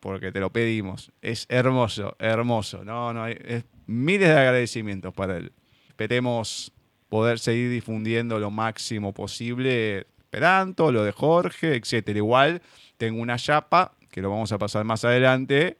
porque 0.00 0.32
te 0.32 0.40
lo 0.40 0.50
pedimos. 0.50 1.12
Es 1.22 1.46
hermoso, 1.48 2.16
hermoso. 2.18 2.84
No, 2.84 3.12
no, 3.12 3.26
es 3.26 3.64
miles 3.86 4.28
de 4.28 4.38
agradecimientos 4.38 5.12
para 5.14 5.36
él. 5.36 5.52
Esperemos 5.88 6.72
poder 7.08 7.38
seguir 7.38 7.70
difundiendo 7.70 8.38
lo 8.38 8.50
máximo 8.50 9.12
posible 9.12 10.06
Esperanto, 10.34 10.90
lo 10.90 11.04
de 11.04 11.12
Jorge, 11.12 11.76
etcétera. 11.76 12.18
Igual 12.18 12.60
tengo 12.96 13.22
una 13.22 13.36
chapa 13.36 13.92
que 14.10 14.20
lo 14.20 14.30
vamos 14.30 14.50
a 14.50 14.58
pasar 14.58 14.82
más 14.82 15.04
adelante, 15.04 15.78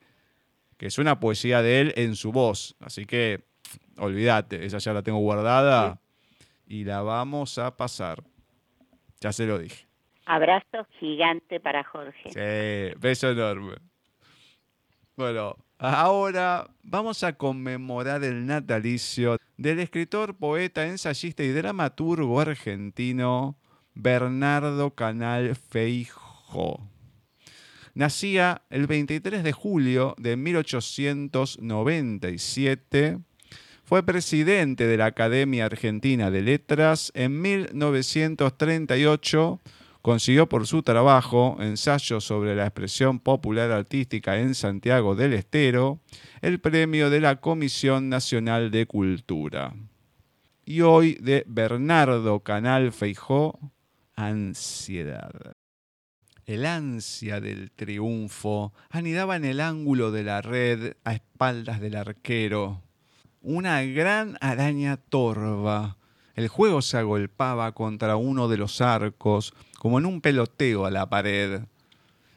que 0.77 0.87
es 0.87 0.99
una 0.99 1.21
poesía 1.21 1.63
de 1.63 1.81
él 1.81 1.93
en 1.97 2.17
su 2.17 2.33
voz. 2.33 2.77
Así 2.81 3.05
que 3.05 3.45
olvídate, 3.99 4.65
esa 4.65 4.79
ya 4.79 4.93
la 4.93 5.03
tengo 5.03 5.19
guardada 5.19 6.01
y 6.67 6.85
la 6.85 7.03
vamos 7.03 7.59
a 7.59 7.77
pasar. 7.77 8.23
Ya 9.21 9.33
se 9.33 9.47
lo 9.47 9.59
dije. 9.59 9.87
Abrazo 10.27 10.87
gigante 10.99 11.61
para 11.61 11.85
Jorge. 11.85 12.31
Sí, 12.31 12.99
beso 12.99 13.31
enorme. 13.31 13.75
Bueno, 15.17 15.57
ahora 15.79 16.67
vamos 16.83 17.23
a 17.23 17.35
conmemorar 17.35 18.25
el 18.25 18.47
natalicio 18.47 19.37
del 19.57 19.81
escritor, 19.81 20.37
poeta, 20.37 20.87
ensayista 20.87 21.43
y 21.43 21.53
dramaturgo 21.53 22.41
argentino 22.41 23.57
Bernardo 23.95 24.95
Canal 24.95 25.55
Feijo. 25.55 26.81
Nacía 27.95 28.63
el 28.71 28.89
23 28.89 29.45
de 29.45 29.53
julio 29.53 30.17
de 30.19 30.37
1897 30.37 33.21
fue 33.85 34.03
presidente 34.03 34.87
de 34.87 34.97
la 34.97 35.05
Academia 35.07 35.65
Argentina 35.67 36.31
de 36.31 36.43
Letras 36.43 37.11
en 37.15 37.43
1938. 37.43 39.61
Consiguió 40.01 40.49
por 40.49 40.67
su 40.67 40.83
trabajo, 40.83 41.59
ensayo 41.61 42.21
sobre 42.21 42.57
la 42.57 42.65
expresión 42.65 43.21
popular 43.21 43.71
artística 43.71 44.39
en 44.39 44.55
Santiago 44.55 45.15
del 45.15 45.35
Estero, 45.35 46.01
el 46.43 46.61
premio 46.61 47.11
de 47.11 47.21
la 47.21 47.37
Comisión 47.37 48.09
Nacional 48.09 48.71
de 48.71 48.87
Cultura. 48.87 49.75
Y 50.65 50.81
hoy 50.81 51.19
de 51.21 51.45
Bernardo 51.47 52.41
Canal 52.41 52.91
Feijó, 52.91 53.61
Ansiedad. 54.17 55.54
El 56.47 56.67
ansia 56.67 57.41
del 57.41 57.71
triunfo 57.71 58.73
anidaba 58.91 59.37
en 59.37 59.45
el 59.45 59.61
ángulo 59.61 60.11
de 60.11 60.25
la 60.25 60.43
red 60.43 60.95
a 61.05 61.15
espaldas 61.15 61.81
del 61.81 61.97
arquero 61.97 62.83
una 63.45 63.83
gran 63.83 64.39
araña 64.41 64.97
torva. 64.97 65.99
El 66.35 66.49
juego 66.49 66.81
se 66.81 66.97
agolpaba 66.97 67.73
contra 67.73 68.17
uno 68.17 68.49
de 68.49 68.57
los 68.57 68.81
arcos, 68.81 69.53
como 69.79 69.99
en 69.99 70.07
un 70.07 70.23
peloteo 70.23 70.87
a 70.87 70.91
la 70.91 71.11
pared. 71.11 71.61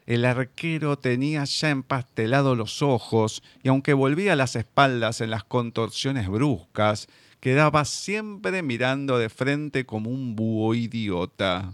El 0.06 0.26
arquero 0.26 1.00
tenía 1.00 1.46
ya 1.46 1.70
empastelados 1.70 2.58
los 2.58 2.82
ojos 2.82 3.42
y 3.64 3.70
aunque 3.70 3.94
volvía 3.94 4.36
las 4.36 4.58
espaldas 4.58 5.22
en 5.22 5.30
las 5.30 5.46
contorsiones 5.46 6.28
bruscas, 6.28 7.08
quedaba 7.40 7.86
siempre 7.86 8.62
mirando 8.62 9.18
de 9.18 9.30
frente 9.30 9.86
como 9.86 10.10
un 10.10 10.36
búho 10.36 10.76
idiota. 10.76 11.74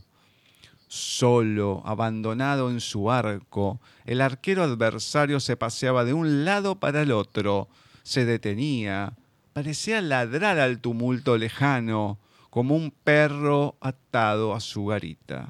Solo, 0.96 1.82
abandonado 1.86 2.70
en 2.70 2.80
su 2.80 3.10
arco, 3.10 3.82
el 4.06 4.22
arquero 4.22 4.62
adversario 4.62 5.40
se 5.40 5.58
paseaba 5.58 6.06
de 6.06 6.14
un 6.14 6.46
lado 6.46 6.76
para 6.76 7.02
el 7.02 7.12
otro, 7.12 7.68
se 8.04 8.26
detenía, 8.26 9.14
parecía 9.54 10.02
ladrar 10.02 10.60
al 10.60 10.82
tumulto 10.82 11.36
lejano, 11.36 12.20
como 12.52 12.76
un 12.76 12.92
perro 12.92 13.76
atado 13.82 14.54
a 14.54 14.60
su 14.60 14.86
garita. 14.86 15.50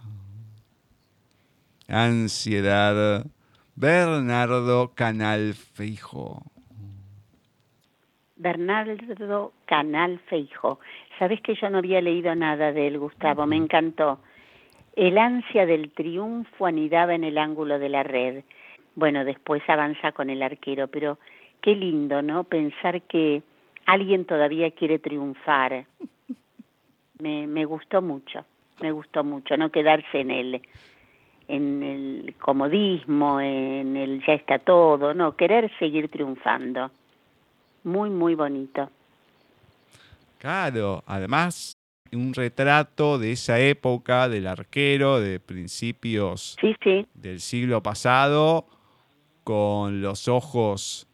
Ansiedad. 1.89 3.25
Bernardo 3.75 4.93
Canal 4.95 5.55
Feijo. 5.55 6.41
Bernardo 8.37 9.51
Canal 9.65 10.19
Feijo. 10.29 10.79
Sabes 11.19 11.41
que 11.41 11.55
yo 11.61 11.69
no 11.69 11.79
había 11.79 11.99
leído 11.99 12.33
nada 12.33 12.71
de 12.71 12.87
él, 12.87 12.97
Gustavo, 12.97 13.45
me 13.45 13.57
encantó. 13.57 14.19
El 14.95 15.17
ansia 15.17 15.65
del 15.65 15.91
triunfo 15.91 16.65
anidaba 16.65 17.15
en 17.15 17.23
el 17.23 17.37
ángulo 17.37 17.79
de 17.79 17.89
la 17.89 18.03
red. 18.03 18.43
Bueno, 18.95 19.25
después 19.25 19.63
avanza 19.67 20.11
con 20.11 20.29
el 20.29 20.43
arquero, 20.43 20.87
pero 20.87 21.17
qué 21.61 21.75
lindo, 21.75 22.21
¿no? 22.21 22.43
Pensar 22.43 23.01
que 23.01 23.41
alguien 23.85 24.25
todavía 24.25 24.69
quiere 24.71 24.99
triunfar. 24.99 25.85
Me, 27.19 27.65
gustó 27.65 28.01
mucho, 28.01 28.45
me 28.81 28.91
gustó 28.91 29.23
mucho, 29.23 29.55
no 29.55 29.71
quedarse 29.71 30.19
en 30.19 30.29
el, 30.29 30.61
en 31.47 31.81
el 31.81 32.35
comodismo, 32.37 33.39
en 33.39 33.95
el 33.95 34.21
ya 34.25 34.33
está 34.33 34.59
todo, 34.59 35.13
no, 35.13 35.37
querer 35.37 35.71
seguir 35.79 36.09
triunfando. 36.09 36.91
Muy, 37.85 38.09
muy 38.09 38.35
bonito. 38.35 38.89
Claro, 40.37 41.01
además 41.07 41.77
un 42.11 42.33
retrato 42.33 43.17
de 43.17 43.31
esa 43.31 43.59
época 43.59 44.29
del 44.29 44.47
arquero 44.47 45.19
de 45.19 45.39
principios 45.39 46.55
del 47.13 47.39
siglo 47.39 47.81
pasado 47.81 48.67
con 49.43 50.01
los 50.01 50.27
ojos 50.27 51.07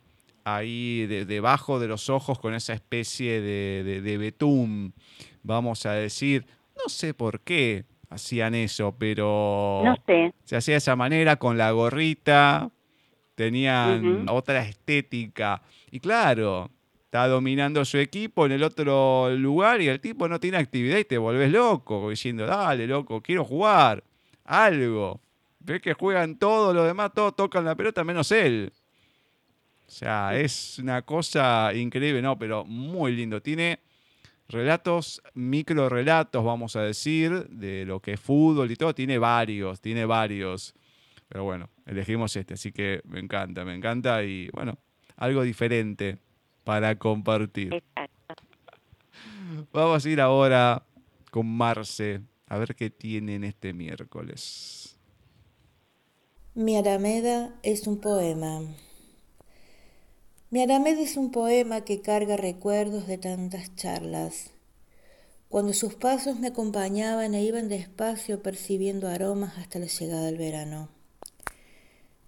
ahí 0.44 1.06
debajo 1.06 1.80
de 1.80 1.88
los 1.88 2.10
ojos 2.10 2.40
con 2.40 2.54
esa 2.54 2.74
especie 2.74 3.42
de, 3.42 4.02
de, 4.02 4.18
betún, 4.18 4.94
vamos 5.44 5.86
a 5.86 5.94
decir. 5.94 6.46
No 6.76 6.90
sé 6.90 7.14
por 7.14 7.42
qué 7.42 7.86
hacían 8.10 8.56
eso, 8.56 8.96
pero 8.98 9.84
se 10.44 10.56
hacía 10.56 10.74
de 10.74 10.78
esa 10.78 10.96
manera 10.96 11.36
con 11.36 11.58
la 11.58 11.72
gorrita, 11.72 12.72
tenían 13.36 14.28
otra 14.30 14.62
estética. 14.62 15.62
Y 15.92 16.00
claro, 16.00 16.72
está 17.10 17.28
dominando 17.28 17.84
su 17.86 17.98
equipo 17.98 18.46
en 18.46 18.52
el 18.52 18.62
otro 18.62 19.36
lugar 19.36 19.82
y 19.82 19.88
el 19.88 20.00
tipo 20.00 20.28
no 20.28 20.40
tiene 20.40 20.58
actividad 20.58 21.00
y 21.00 21.06
te 21.06 21.18
volvés 21.18 21.52
loco, 21.52 22.08
diciendo, 22.12 22.46
dale, 22.46 22.86
loco, 22.86 23.20
quiero 23.20 23.44
jugar, 23.44 24.04
algo. 24.46 25.20
Ves 25.58 25.82
que 25.82 25.94
juegan 25.96 26.38
todos 26.38 26.76
los 26.76 26.86
demás, 26.86 27.12
todos 27.16 27.36
tocan 27.36 27.66
la 27.66 27.74
pelota 27.74 28.04
menos 28.04 28.32
él. 28.32 28.72
O 29.88 29.92
sea, 29.92 30.40
es 30.40 30.78
una 30.78 31.02
cosa 31.02 31.72
increíble, 31.74 32.22
¿no? 32.22 32.38
Pero 32.38 32.64
muy 32.64 33.16
lindo. 33.16 33.42
Tiene 33.42 33.80
relatos, 34.48 35.20
micro 35.34 35.90
relatos, 35.90 36.46
vamos 36.46 36.76
a 36.76 36.84
decir, 36.84 37.48
de 37.50 37.86
lo 37.86 38.00
que 38.00 38.14
es 38.14 38.20
fútbol 38.20 38.70
y 38.70 38.76
todo. 38.76 38.94
Tiene 38.94 39.18
varios, 39.18 39.82
tiene 39.82 40.06
varios. 40.06 40.76
Pero 41.28 41.44
bueno, 41.44 41.72
elegimos 41.88 42.36
este, 42.36 42.54
así 42.54 42.72
que 42.72 43.02
me 43.06 43.20
encanta, 43.20 43.66
me 43.66 43.74
encanta 43.74 44.24
y 44.24 44.48
bueno, 44.54 44.78
algo 45.18 45.42
diferente 45.42 46.20
para 46.70 47.00
compartir. 47.00 47.74
Exacto. 47.74 48.36
Vamos 49.74 50.06
a 50.06 50.10
ir 50.10 50.22
ahora 50.22 50.86
con 51.32 51.48
Marce 51.48 52.22
a 52.46 52.60
ver 52.60 52.76
qué 52.76 52.92
tienen 52.92 53.44
este 53.44 53.74
miércoles. 53.74 54.96
Mi 56.54 56.78
Arameda 56.78 57.56
es 57.64 57.88
un 57.88 58.00
poema. 58.00 58.62
Mi 60.52 60.62
Arameda 60.62 61.02
es 61.02 61.18
un 61.18 61.32
poema 61.32 61.82
que 61.82 62.02
carga 62.02 62.38
recuerdos 62.38 63.08
de 63.08 63.18
tantas 63.18 63.76
charlas. 63.76 64.52
Cuando 65.48 65.74
sus 65.74 65.96
pasos 65.96 66.40
me 66.40 66.50
acompañaban 66.50 67.34
e 67.34 67.42
iban 67.42 67.68
despacio 67.68 68.44
percibiendo 68.44 69.08
aromas 69.08 69.58
hasta 69.58 69.80
la 69.80 69.88
llegada 69.88 70.26
del 70.28 70.38
verano. 70.38 70.88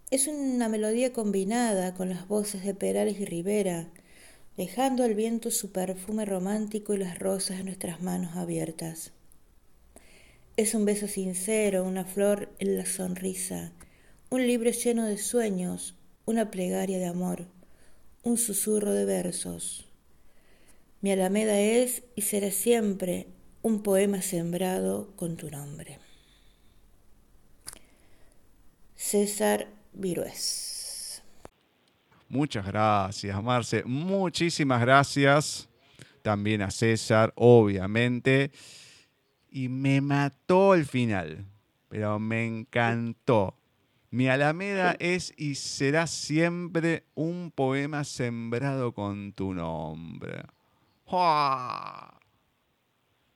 Es 0.09 0.25
una 0.25 0.67
melodía 0.67 1.13
combinada 1.13 1.93
con 1.93 2.09
las 2.09 2.27
voces 2.27 2.65
de 2.65 2.73
Perales 2.73 3.19
y 3.19 3.25
Rivera, 3.25 3.91
dejando 4.57 5.03
al 5.03 5.15
viento 5.15 5.51
su 5.51 5.71
perfume 5.71 6.25
romántico 6.25 6.93
y 6.93 6.97
las 6.97 7.19
rosas 7.19 7.59
en 7.59 7.65
nuestras 7.65 8.01
manos 8.01 8.35
abiertas. 8.35 9.11
Es 10.57 10.73
un 10.73 10.85
beso 10.85 11.07
sincero, 11.07 11.83
una 11.83 12.05
flor 12.05 12.49
en 12.59 12.77
la 12.77 12.85
sonrisa, 12.85 13.71
un 14.29 14.45
libro 14.45 14.71
lleno 14.71 15.05
de 15.05 15.17
sueños, 15.17 15.95
una 16.25 16.51
plegaria 16.51 16.97
de 16.99 17.05
amor 17.05 17.47
un 18.23 18.37
susurro 18.37 18.93
de 18.93 19.05
versos. 19.05 19.85
Mi 21.01 21.11
Alameda 21.11 21.59
es 21.59 22.03
y 22.15 22.21
será 22.21 22.51
siempre 22.51 23.27
un 23.63 23.81
poema 23.81 24.21
sembrado 24.21 25.15
con 25.15 25.37
tu 25.37 25.49
nombre. 25.49 25.99
César 28.95 29.67
Virués. 29.93 30.70
Muchas 32.31 32.65
gracias, 32.65 33.43
Marce. 33.43 33.83
Muchísimas 33.83 34.79
gracias. 34.79 35.69
También 36.21 36.61
a 36.61 36.71
César, 36.71 37.33
obviamente. 37.35 38.51
Y 39.49 39.67
me 39.67 39.99
mató 39.99 40.73
el 40.73 40.85
final, 40.85 41.43
pero 41.89 42.19
me 42.19 42.45
encantó. 42.45 43.57
Mi 44.11 44.29
Alameda 44.29 44.95
es 44.99 45.33
y 45.37 45.55
será 45.55 46.07
siempre 46.07 47.03
un 47.15 47.51
poema 47.53 48.05
sembrado 48.05 48.93
con 48.93 49.33
tu 49.33 49.53
nombre. 49.53 50.43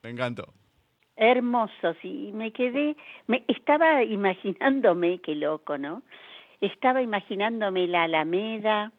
Me 0.04 0.10
encantó. 0.10 0.54
Hermoso, 1.18 1.96
sí, 2.02 2.32
me 2.34 2.54
quedé, 2.54 2.96
me 3.28 3.44
estaba 3.50 4.04
imaginándome, 4.04 5.20
qué 5.20 5.36
loco, 5.36 5.78
¿no? 5.78 6.02
Estaba 6.66 7.02
imaginándome 7.02 7.88
la 7.88 8.04
Alameda, 8.04 8.92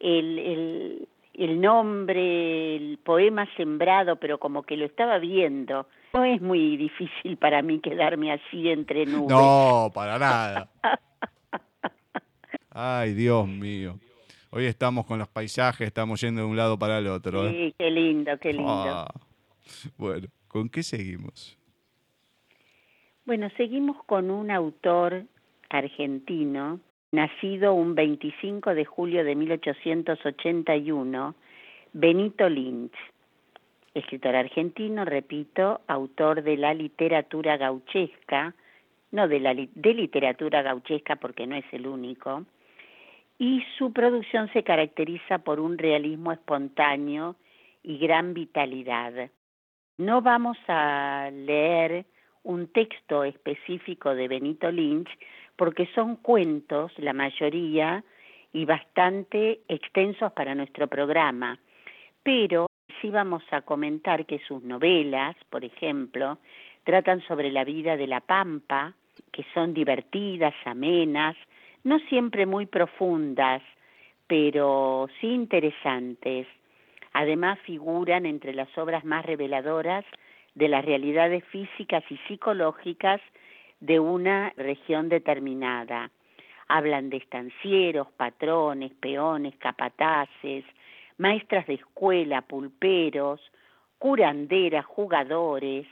el, 0.00 0.38
el, 0.38 1.08
el 1.34 1.60
nombre, 1.60 2.76
el 2.76 2.98
poema 2.98 3.48
sembrado, 3.56 4.16
pero 4.16 4.38
como 4.38 4.62
que 4.62 4.76
lo 4.76 4.84
estaba 4.84 5.18
viendo. 5.18 5.86
No 6.12 6.24
es 6.24 6.40
muy 6.40 6.76
difícil 6.76 7.36
para 7.36 7.62
mí 7.62 7.80
quedarme 7.80 8.32
así 8.32 8.68
entre 8.68 9.06
nubes. 9.06 9.28
No, 9.28 9.90
para 9.94 10.18
nada. 10.18 10.68
Ay, 12.70 13.14
Dios 13.14 13.46
mío. 13.46 13.98
Hoy 14.50 14.66
estamos 14.66 15.06
con 15.06 15.18
los 15.18 15.28
paisajes, 15.28 15.86
estamos 15.86 16.20
yendo 16.20 16.42
de 16.42 16.46
un 16.48 16.56
lado 16.56 16.78
para 16.78 16.98
el 16.98 17.06
otro. 17.06 17.46
¿eh? 17.46 17.50
Sí, 17.50 17.74
qué 17.78 17.90
lindo, 17.90 18.38
qué 18.38 18.52
lindo. 18.52 18.68
Ah, 18.68 19.12
bueno, 19.96 20.26
¿con 20.48 20.68
qué 20.68 20.82
seguimos? 20.82 21.56
Bueno, 23.24 23.48
seguimos 23.56 24.02
con 24.04 24.30
un 24.30 24.50
autor 24.50 25.24
argentino, 25.70 26.80
nacido 27.14 27.74
un 27.74 27.94
25 27.94 28.74
de 28.74 28.84
julio 28.84 29.24
de 29.24 29.34
1881, 29.34 31.34
Benito 31.92 32.48
Lynch, 32.48 32.96
escritor 33.94 34.34
argentino, 34.34 35.04
repito, 35.04 35.80
autor 35.86 36.42
de 36.42 36.56
la 36.56 36.74
literatura 36.74 37.56
gauchesca, 37.56 38.54
no 39.12 39.28
de 39.28 39.40
la 39.40 39.54
de 39.54 39.94
literatura 39.94 40.62
gauchesca 40.62 41.16
porque 41.16 41.46
no 41.46 41.54
es 41.54 41.64
el 41.72 41.86
único, 41.86 42.44
y 43.38 43.62
su 43.78 43.92
producción 43.92 44.52
se 44.52 44.64
caracteriza 44.64 45.38
por 45.38 45.60
un 45.60 45.78
realismo 45.78 46.32
espontáneo 46.32 47.36
y 47.82 47.98
gran 47.98 48.34
vitalidad. 48.34 49.30
No 49.98 50.22
vamos 50.22 50.56
a 50.66 51.30
leer 51.32 52.06
un 52.42 52.68
texto 52.68 53.24
específico 53.24 54.14
de 54.14 54.28
Benito 54.28 54.70
Lynch 54.70 55.08
porque 55.56 55.88
son 55.94 56.16
cuentos, 56.16 56.92
la 56.98 57.12
mayoría, 57.12 58.04
y 58.52 58.64
bastante 58.64 59.60
extensos 59.68 60.32
para 60.32 60.54
nuestro 60.54 60.86
programa, 60.86 61.58
pero 62.22 62.66
sí 63.00 63.10
vamos 63.10 63.42
a 63.50 63.62
comentar 63.62 64.26
que 64.26 64.38
sus 64.46 64.62
novelas, 64.62 65.36
por 65.50 65.64
ejemplo, 65.64 66.38
tratan 66.84 67.20
sobre 67.22 67.50
la 67.50 67.64
vida 67.64 67.96
de 67.96 68.06
la 68.06 68.20
Pampa, 68.20 68.94
que 69.32 69.44
son 69.52 69.74
divertidas, 69.74 70.54
amenas, 70.64 71.36
no 71.82 71.98
siempre 72.08 72.46
muy 72.46 72.66
profundas, 72.66 73.62
pero 74.26 75.08
sí 75.20 75.26
interesantes. 75.26 76.46
Además 77.12 77.58
figuran 77.60 78.24
entre 78.24 78.54
las 78.54 78.68
obras 78.78 79.04
más 79.04 79.26
reveladoras 79.26 80.04
de 80.54 80.68
las 80.68 80.84
realidades 80.84 81.44
físicas 81.46 82.04
y 82.08 82.16
psicológicas 82.28 83.20
de 83.84 84.00
una 84.00 84.50
región 84.56 85.10
determinada. 85.10 86.10
Hablan 86.68 87.10
de 87.10 87.18
estancieros, 87.18 88.08
patrones, 88.16 88.92
peones, 88.94 89.54
capataces, 89.56 90.64
maestras 91.18 91.66
de 91.66 91.74
escuela, 91.74 92.40
pulperos, 92.40 93.40
curanderas, 93.98 94.86
jugadores, 94.86 95.86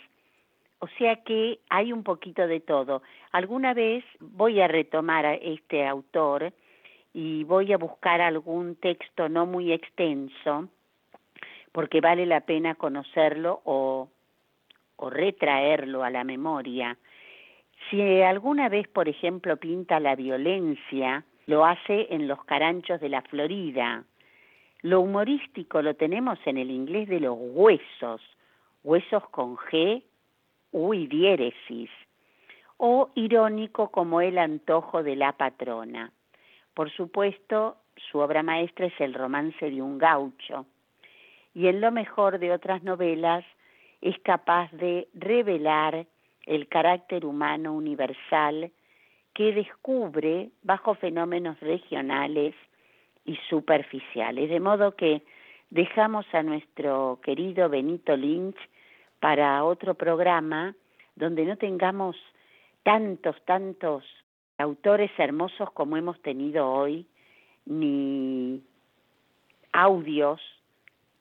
o 0.79 0.89
sea 0.99 1.17
que 1.17 1.61
hay 1.69 1.93
un 1.93 2.03
poquito 2.03 2.47
de 2.47 2.61
todo. 2.61 3.03
Alguna 3.31 3.75
vez 3.75 4.05
voy 4.21 4.61
a 4.61 4.69
retomar 4.69 5.27
a 5.27 5.35
este 5.35 5.87
autor 5.87 6.53
y 7.13 7.45
voy 7.45 7.75
a 7.75 7.79
buscar 7.79 8.23
algún 8.23 8.77
texto 8.77 9.29
no 9.29 9.45
muy 9.45 9.71
extenso, 9.71 10.69
porque 11.73 12.01
vale 12.01 12.25
la 12.25 12.41
pena 12.41 12.75
conocerlo 12.75 13.61
o, 13.65 14.09
o 14.97 15.11
retraerlo 15.11 16.03
a 16.03 16.11
la 16.11 16.25
memoria. 16.25 16.97
Si 17.93 18.23
alguna 18.23 18.71
vez, 18.71 18.89
por 18.89 19.07
ejemplo, 19.07 19.59
pinta 19.59 20.01
la 20.01 20.17
violencia, 20.17 21.27
lo 21.45 21.67
hace 21.67 22.07
en 22.09 22.27
los 22.27 22.43
caranchos 22.47 22.99
de 23.03 23.11
la 23.11 23.21
Florida. 23.21 24.05
Lo 24.81 25.03
humorístico 25.03 25.83
lo 25.83 25.95
tenemos 25.95 26.39
en 26.47 26.57
el 26.57 26.71
inglés 26.71 27.07
de 27.11 27.21
los 27.21 27.37
huesos, 27.39 28.23
huesos 28.83 29.29
con 29.29 29.59
G 29.59 30.03
uy 30.71 31.07
diéresis, 31.07 31.91
o 32.79 33.11
irónico 33.15 33.91
como 33.91 34.23
el 34.23 34.39
antojo 34.39 35.03
de 35.03 35.15
la 35.15 35.33
patrona. 35.33 36.13
Por 36.73 36.91
supuesto, 36.93 37.77
su 38.11 38.21
obra 38.21 38.43
maestra 38.43 38.87
es 38.87 38.99
el 39.03 39.13
romance 39.13 39.71
de 39.71 39.83
un 39.83 39.99
gaucho, 39.99 40.65
y 41.53 41.67
en 41.67 41.83
lo 41.83 41.93
mejor 41.93 42.39
de 42.39 42.53
otras 42.53 42.83
novelas 42.85 43.45
es 44.01 44.19
capaz 44.21 44.73
de 44.73 45.09
revelar 45.13 46.07
el 46.47 46.69
carácter 46.69 47.25
humano 47.25 47.73
universal 47.73 48.71
que 49.35 49.53
descubre 49.53 50.51
bajo 50.63 50.95
fenómenos 50.95 51.59
regionales 51.61 52.55
y 53.25 53.37
superficiales. 53.49 54.51
De 54.51 54.61
modo 54.61 54.95
que 54.97 55.23
dejamos 55.71 56.27
a 56.33 56.43
nuestro 56.43 57.21
querido 57.23 57.69
Benito 57.69 58.17
Lynch 58.17 58.59
para 59.21 59.65
otro 59.65 59.95
programa 59.95 60.75
donde 61.17 61.45
no 61.45 61.57
tengamos 61.57 62.17
tantos, 62.83 63.37
tantos 63.45 64.05
autores 64.59 65.11
hermosos 65.19 65.71
como 65.73 65.97
hemos 65.97 66.21
tenido 66.23 66.69
hoy, 66.71 67.07
ni 67.65 68.63
audios 69.73 70.41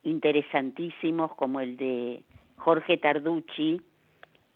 interesantísimos 0.04 1.34
como 1.36 1.60
el 1.60 1.78
de 1.78 2.24
Jorge 2.58 2.98
Tarducci, 2.98 3.82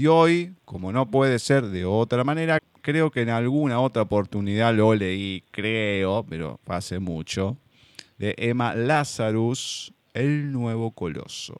Y 0.00 0.06
hoy, 0.06 0.54
como 0.64 0.92
no 0.92 1.10
puede 1.10 1.38
ser 1.38 1.66
de 1.66 1.84
otra 1.84 2.24
manera, 2.24 2.58
creo 2.80 3.10
que 3.10 3.20
en 3.20 3.28
alguna 3.28 3.80
otra 3.80 4.00
oportunidad 4.00 4.74
lo 4.74 4.94
leí, 4.94 5.44
creo, 5.50 6.24
pero 6.26 6.58
hace 6.68 6.98
mucho, 6.98 7.58
de 8.16 8.34
Emma 8.38 8.74
Lazarus, 8.74 9.92
El 10.14 10.52
nuevo 10.52 10.92
coloso. 10.92 11.58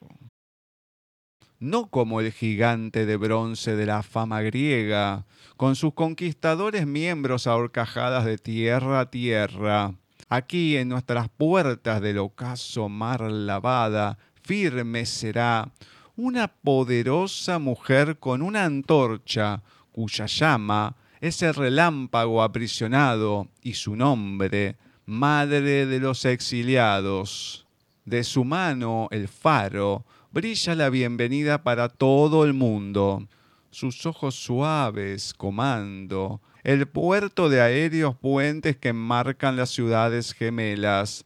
No 1.59 1.91
como 1.91 2.23
el 2.23 2.33
gigante 2.33 3.05
de 3.05 3.19
bronce 3.19 3.77
de 3.77 3.85
la 3.85 4.03
fama 4.03 4.41
griega, 4.41 5.27
con 5.59 5.77
sus 5.77 5.93
conquistadores 5.93 6.87
miembros 6.87 7.47
ahorcajadas 7.47 8.25
de 8.25 8.39
tierra 8.39 9.01
a 9.01 9.11
tierra. 9.11 9.93
Aquí 10.31 10.79
en 10.79 10.89
nuestras 10.89 11.29
puertas 11.29 12.01
del 12.01 12.17
ocaso 12.17 12.89
mar 12.89 13.21
lavada, 13.21 14.17
firme 14.43 15.05
será 15.05 15.71
una 16.17 16.49
poderosa 16.49 17.59
mujer 17.59 18.19
con 18.19 18.43
una 18.43 18.65
antorcha, 18.65 19.63
cuya 19.93 20.27
llama 20.27 20.97
es 21.21 21.43
el 21.43 21.55
relámpago 21.55 22.43
aprisionado 22.43 23.49
y 23.63 23.75
su 23.75 23.97
nombre, 23.97 24.77
Madre 25.07 25.87
de 25.87 25.99
los 25.99 26.25
exiliados. 26.25 27.67
De 28.05 28.23
su 28.23 28.45
mano, 28.45 29.09
el 29.11 29.27
faro, 29.27 30.05
brilla 30.31 30.77
la 30.77 30.89
bienvenida 30.89 31.65
para 31.65 31.89
todo 31.89 32.45
el 32.45 32.53
mundo. 32.53 33.27
Sus 33.71 34.07
ojos 34.07 34.37
suaves, 34.37 35.35
comando, 35.35 36.41
el 36.63 36.87
puerto 36.87 37.49
de 37.49 37.61
aéreos 37.61 38.15
puentes 38.15 38.77
que 38.77 38.91
enmarcan 38.91 39.57
las 39.57 39.71
ciudades 39.71 40.33
gemelas. 40.33 41.25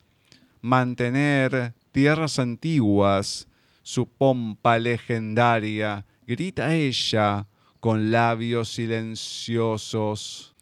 Mantener 0.63 1.75
tierras 1.93 2.39
antiguas, 2.39 3.49
su 3.85 4.09
pompa 4.09 4.79
legendaria, 4.79 6.05
grita 6.27 6.75
ella 6.75 7.47
con 7.79 8.11
labios 8.11 8.71
silenciosos. 8.71 10.57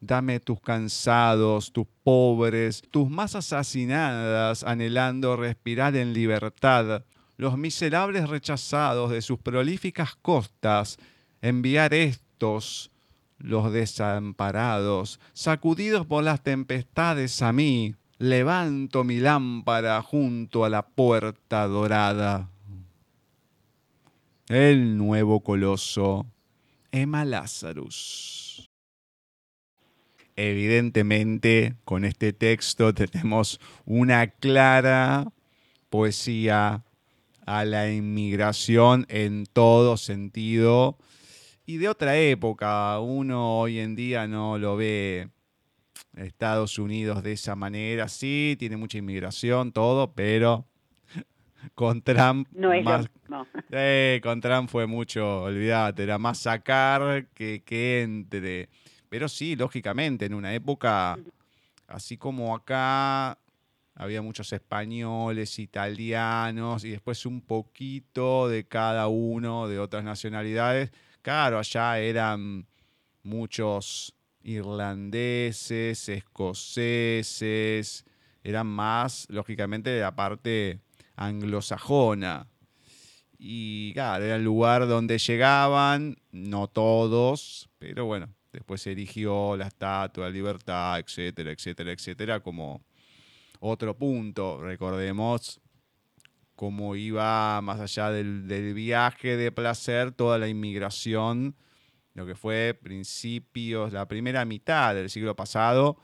Dame 0.00 0.38
tus 0.38 0.60
cansados, 0.60 1.72
tus 1.72 1.86
pobres, 2.04 2.82
tus 2.90 3.08
más 3.08 3.34
asesinadas, 3.34 4.64
anhelando 4.64 5.36
respirar 5.36 5.96
en 5.96 6.12
libertad, 6.12 7.04
los 7.36 7.56
miserables 7.56 8.28
rechazados 8.28 9.10
de 9.10 9.22
sus 9.22 9.38
prolíficas 9.38 10.14
costas, 10.16 10.98
enviar 11.40 11.94
estos, 11.94 12.90
los 13.38 13.72
desamparados, 13.72 15.20
sacudidos 15.32 16.06
por 16.06 16.22
las 16.22 16.42
tempestades 16.42 17.40
a 17.40 17.52
mí, 17.52 17.94
levanto 18.22 19.02
mi 19.02 19.18
lámpara 19.18 20.00
junto 20.00 20.64
a 20.64 20.68
la 20.68 20.86
puerta 20.86 21.66
dorada. 21.66 22.48
El 24.46 24.96
nuevo 24.96 25.40
coloso, 25.40 26.26
Emma 26.92 27.24
Lazarus. 27.24 28.70
Evidentemente, 30.36 31.74
con 31.84 32.04
este 32.04 32.32
texto 32.32 32.94
tenemos 32.94 33.58
una 33.84 34.28
clara 34.28 35.26
poesía 35.90 36.84
a 37.44 37.64
la 37.64 37.90
inmigración 37.90 39.04
en 39.08 39.46
todo 39.46 39.96
sentido 39.96 40.96
y 41.66 41.78
de 41.78 41.88
otra 41.88 42.16
época. 42.16 43.00
Uno 43.00 43.58
hoy 43.58 43.80
en 43.80 43.96
día 43.96 44.28
no 44.28 44.58
lo 44.58 44.76
ve 44.76 45.28
Estados 46.16 46.78
Unidos 46.78 47.22
de 47.22 47.32
esa 47.32 47.56
manera. 47.56 48.08
Sí, 48.08 48.56
tiene 48.58 48.76
mucha 48.76 48.98
inmigración, 48.98 49.72
todo, 49.72 50.12
pero 50.12 50.66
con 51.74 52.02
Trump. 52.02 52.48
No 52.52 52.72
es 52.72 52.84
más, 52.84 53.08
lo. 53.28 53.46
Eh, 53.70 54.20
con 54.22 54.40
Trump 54.40 54.68
fue 54.68 54.86
mucho, 54.86 55.42
olvídate, 55.44 56.02
era 56.02 56.18
más 56.18 56.38
sacar 56.38 57.26
que, 57.34 57.62
que 57.64 58.02
entre. 58.02 58.68
Pero 59.08 59.28
sí, 59.28 59.56
lógicamente, 59.56 60.26
en 60.26 60.34
una 60.34 60.54
época, 60.54 61.18
así 61.86 62.16
como 62.16 62.54
acá 62.54 63.38
había 63.94 64.22
muchos 64.22 64.52
españoles, 64.52 65.58
italianos 65.58 66.84
y 66.84 66.90
después 66.90 67.26
un 67.26 67.40
poquito 67.42 68.48
de 68.48 68.64
cada 68.66 69.08
uno 69.08 69.68
de 69.68 69.78
otras 69.78 70.02
nacionalidades. 70.02 70.90
Claro, 71.20 71.58
allá 71.58 71.98
eran 71.98 72.66
muchos 73.22 74.14
irlandeses, 74.44 76.08
escoceses, 76.08 78.04
eran 78.44 78.66
más, 78.66 79.26
lógicamente, 79.28 79.90
de 79.90 80.00
la 80.00 80.14
parte 80.14 80.80
anglosajona. 81.16 82.48
Y 83.38 83.92
claro, 83.92 84.24
era 84.24 84.36
el 84.36 84.44
lugar 84.44 84.86
donde 84.86 85.18
llegaban, 85.18 86.16
no 86.30 86.68
todos, 86.68 87.68
pero 87.78 88.04
bueno, 88.04 88.28
después 88.52 88.82
se 88.82 88.92
erigió 88.92 89.56
la 89.56 89.66
Estatua 89.66 90.26
de 90.26 90.32
Libertad, 90.32 90.98
etcétera, 91.00 91.50
etcétera, 91.50 91.92
etcétera, 91.92 92.40
como 92.40 92.82
otro 93.60 93.96
punto. 93.96 94.60
Recordemos 94.60 95.60
cómo 96.54 96.94
iba 96.94 97.60
más 97.62 97.80
allá 97.80 98.10
del, 98.10 98.46
del 98.46 98.74
viaje 98.74 99.36
de 99.36 99.50
placer 99.50 100.12
toda 100.12 100.38
la 100.38 100.48
inmigración 100.48 101.56
lo 102.14 102.26
que 102.26 102.34
fue 102.34 102.78
principios, 102.80 103.92
la 103.92 104.06
primera 104.06 104.44
mitad 104.44 104.94
del 104.94 105.08
siglo 105.10 105.34
pasado, 105.36 105.96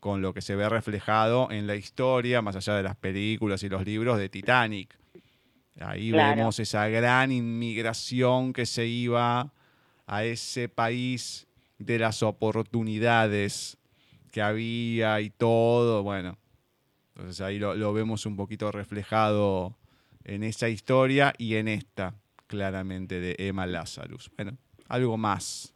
con 0.00 0.22
lo 0.22 0.32
que 0.32 0.42
se 0.42 0.54
ve 0.54 0.68
reflejado 0.68 1.50
en 1.50 1.66
la 1.66 1.74
historia, 1.74 2.42
más 2.42 2.54
allá 2.56 2.74
de 2.76 2.82
las 2.82 2.96
películas 2.96 3.62
y 3.62 3.68
los 3.68 3.84
libros 3.84 4.18
de 4.18 4.28
Titanic. 4.28 4.96
Ahí 5.80 6.10
Claro. 6.10 6.36
vemos 6.36 6.58
esa 6.58 6.88
gran 6.88 7.32
inmigración 7.32 8.52
que 8.52 8.66
se 8.66 8.86
iba 8.86 9.52
a 10.06 10.24
ese 10.24 10.68
país 10.68 11.46
de 11.78 11.98
las 11.98 12.22
oportunidades 12.22 13.78
que 14.30 14.42
había 14.42 15.20
y 15.20 15.30
todo. 15.30 16.02
Bueno, 16.02 16.38
entonces 17.14 17.40
ahí 17.40 17.58
lo, 17.58 17.74
lo 17.74 17.92
vemos 17.92 18.26
un 18.26 18.36
poquito 18.36 18.70
reflejado 18.72 19.76
en 20.24 20.42
esa 20.42 20.68
historia 20.68 21.32
y 21.38 21.54
en 21.54 21.68
esta, 21.68 22.14
claramente, 22.46 23.20
de 23.20 23.36
Emma 23.38 23.66
Lazarus. 23.66 24.30
Bueno, 24.36 24.56
algo 24.88 25.16
más 25.16 25.74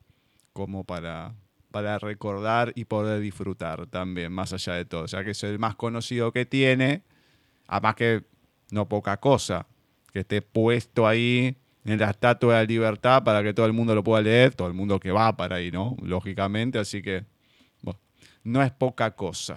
como 0.52 0.84
para, 0.84 1.34
para 1.70 1.98
recordar 1.98 2.72
y 2.74 2.84
poder 2.84 3.20
disfrutar 3.20 3.86
también, 3.86 4.32
más 4.32 4.52
allá 4.52 4.74
de 4.74 4.84
todo. 4.84 5.06
Ya 5.06 5.24
que 5.24 5.30
es 5.30 5.42
el 5.44 5.58
más 5.58 5.76
conocido 5.76 6.32
que 6.32 6.44
tiene, 6.44 7.02
además 7.66 7.94
que 7.94 8.24
no 8.70 8.88
poca 8.88 9.18
cosa, 9.18 9.66
que 10.12 10.20
esté 10.20 10.42
puesto 10.42 11.06
ahí 11.06 11.56
en 11.84 11.98
la 11.98 12.10
Estatua 12.10 12.54
de 12.54 12.60
la 12.60 12.66
Libertad 12.66 13.24
para 13.24 13.42
que 13.42 13.54
todo 13.54 13.66
el 13.66 13.72
mundo 13.72 13.94
lo 13.94 14.02
pueda 14.02 14.22
leer, 14.22 14.54
todo 14.54 14.68
el 14.68 14.74
mundo 14.74 15.00
que 15.00 15.10
va 15.10 15.36
para 15.36 15.56
ahí, 15.56 15.70
¿no? 15.70 15.96
Lógicamente, 16.02 16.78
así 16.78 17.02
que 17.02 17.24
no 18.44 18.62
es 18.62 18.72
poca 18.72 19.12
cosa. 19.12 19.56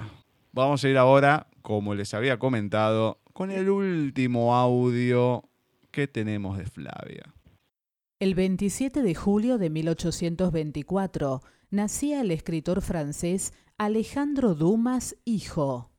Vamos 0.51 0.83
a 0.83 0.89
ir 0.89 0.97
ahora, 0.97 1.47
como 1.61 1.95
les 1.95 2.13
había 2.13 2.37
comentado, 2.37 3.19
con 3.33 3.51
el 3.51 3.69
último 3.69 4.55
audio 4.55 5.43
que 5.91 6.07
tenemos 6.07 6.57
de 6.57 6.65
Flavia. 6.65 7.33
El 8.25 8.33
27 8.33 9.03
de 9.03 9.13
julio 9.13 9.59
de 9.59 9.69
1824 9.69 11.43
nacía 11.69 12.21
el 12.21 12.31
escritor 12.31 12.81
francés 12.81 13.53
Alejandro 13.77 14.55
Dumas 14.55 15.15
hijo. 15.25 15.91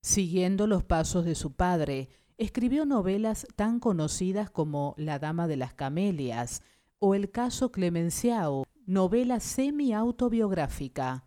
Siguiendo 0.00 0.66
los 0.66 0.82
pasos 0.82 1.26
de 1.26 1.34
su 1.34 1.52
padre, 1.52 2.08
escribió 2.38 2.86
novelas 2.86 3.46
tan 3.54 3.80
conocidas 3.80 4.48
como 4.48 4.94
La 4.96 5.18
Dama 5.18 5.46
de 5.46 5.58
las 5.58 5.74
Camelias 5.74 6.62
o 7.00 7.14
El 7.14 7.30
caso 7.30 7.70
Clemenciao, 7.70 8.64
novela 8.86 9.38
semi-autobiográfica. 9.38 11.26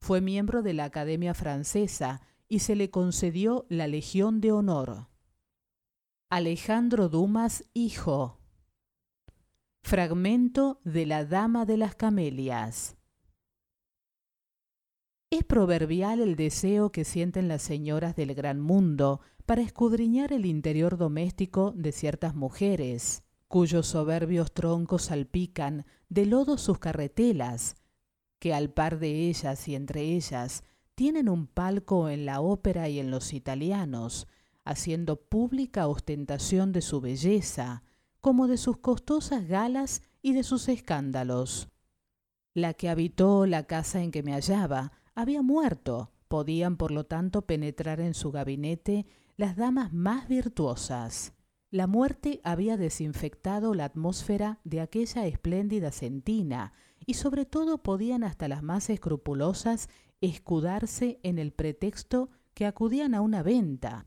Fue 0.00 0.22
miembro 0.22 0.62
de 0.62 0.72
la 0.72 0.84
Academia 0.84 1.34
Francesa 1.34 2.22
y 2.48 2.60
se 2.60 2.76
le 2.76 2.88
concedió 2.88 3.66
la 3.68 3.88
Legión 3.88 4.40
de 4.40 4.52
Honor. 4.52 5.08
Alejandro 6.30 7.10
Dumas 7.10 7.64
hijo. 7.74 8.41
Fragmento 9.84 10.80
de 10.84 11.04
la 11.04 11.26
Dama 11.26 11.66
de 11.66 11.76
las 11.76 11.94
Camelias. 11.94 12.96
Es 15.28 15.44
proverbial 15.44 16.20
el 16.20 16.34
deseo 16.36 16.92
que 16.92 17.04
sienten 17.04 17.48
las 17.48 17.62
señoras 17.62 18.16
del 18.16 18.34
gran 18.34 18.58
mundo 18.60 19.20
para 19.44 19.60
escudriñar 19.60 20.32
el 20.32 20.46
interior 20.46 20.96
doméstico 20.96 21.72
de 21.76 21.92
ciertas 21.92 22.34
mujeres, 22.34 23.22
cuyos 23.48 23.88
soberbios 23.88 24.52
troncos 24.54 25.02
salpican 25.02 25.84
de 26.08 26.24
lodo 26.24 26.56
sus 26.56 26.78
carretelas, 26.78 27.74
que 28.38 28.54
al 28.54 28.70
par 28.70 28.98
de 28.98 29.28
ellas 29.28 29.68
y 29.68 29.74
entre 29.74 30.02
ellas 30.02 30.64
tienen 30.94 31.28
un 31.28 31.46
palco 31.46 32.08
en 32.08 32.24
la 32.24 32.40
ópera 32.40 32.88
y 32.88 32.98
en 32.98 33.10
los 33.10 33.34
italianos, 33.34 34.26
haciendo 34.64 35.20
pública 35.20 35.86
ostentación 35.86 36.72
de 36.72 36.80
su 36.80 37.02
belleza, 37.02 37.82
como 38.22 38.46
de 38.46 38.56
sus 38.56 38.78
costosas 38.78 39.46
galas 39.46 40.00
y 40.22 40.32
de 40.32 40.44
sus 40.44 40.68
escándalos. 40.68 41.68
La 42.54 42.72
que 42.72 42.88
habitó 42.88 43.44
la 43.46 43.66
casa 43.66 44.00
en 44.00 44.10
que 44.12 44.22
me 44.22 44.32
hallaba 44.32 44.92
había 45.14 45.42
muerto, 45.42 46.12
podían 46.28 46.76
por 46.76 46.92
lo 46.92 47.04
tanto 47.04 47.42
penetrar 47.42 48.00
en 48.00 48.14
su 48.14 48.30
gabinete 48.30 49.06
las 49.36 49.56
damas 49.56 49.92
más 49.92 50.28
virtuosas. 50.28 51.34
La 51.70 51.86
muerte 51.86 52.40
había 52.44 52.76
desinfectado 52.76 53.74
la 53.74 53.86
atmósfera 53.86 54.60
de 54.62 54.80
aquella 54.80 55.26
espléndida 55.26 55.90
centina 55.90 56.72
y 57.04 57.14
sobre 57.14 57.44
todo 57.44 57.82
podían 57.82 58.24
hasta 58.24 58.46
las 58.46 58.62
más 58.62 58.88
escrupulosas 58.88 59.88
escudarse 60.20 61.18
en 61.22 61.38
el 61.38 61.52
pretexto 61.52 62.30
que 62.54 62.66
acudían 62.66 63.14
a 63.14 63.20
una 63.20 63.42
venta, 63.42 64.06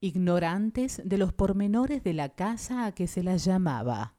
ignorantes 0.00 1.02
de 1.04 1.18
los 1.18 1.32
pormenores 1.32 2.04
de 2.04 2.14
la 2.14 2.28
casa 2.28 2.86
a 2.86 2.92
que 2.92 3.06
se 3.06 3.22
las 3.22 3.44
llamaba. 3.44 4.14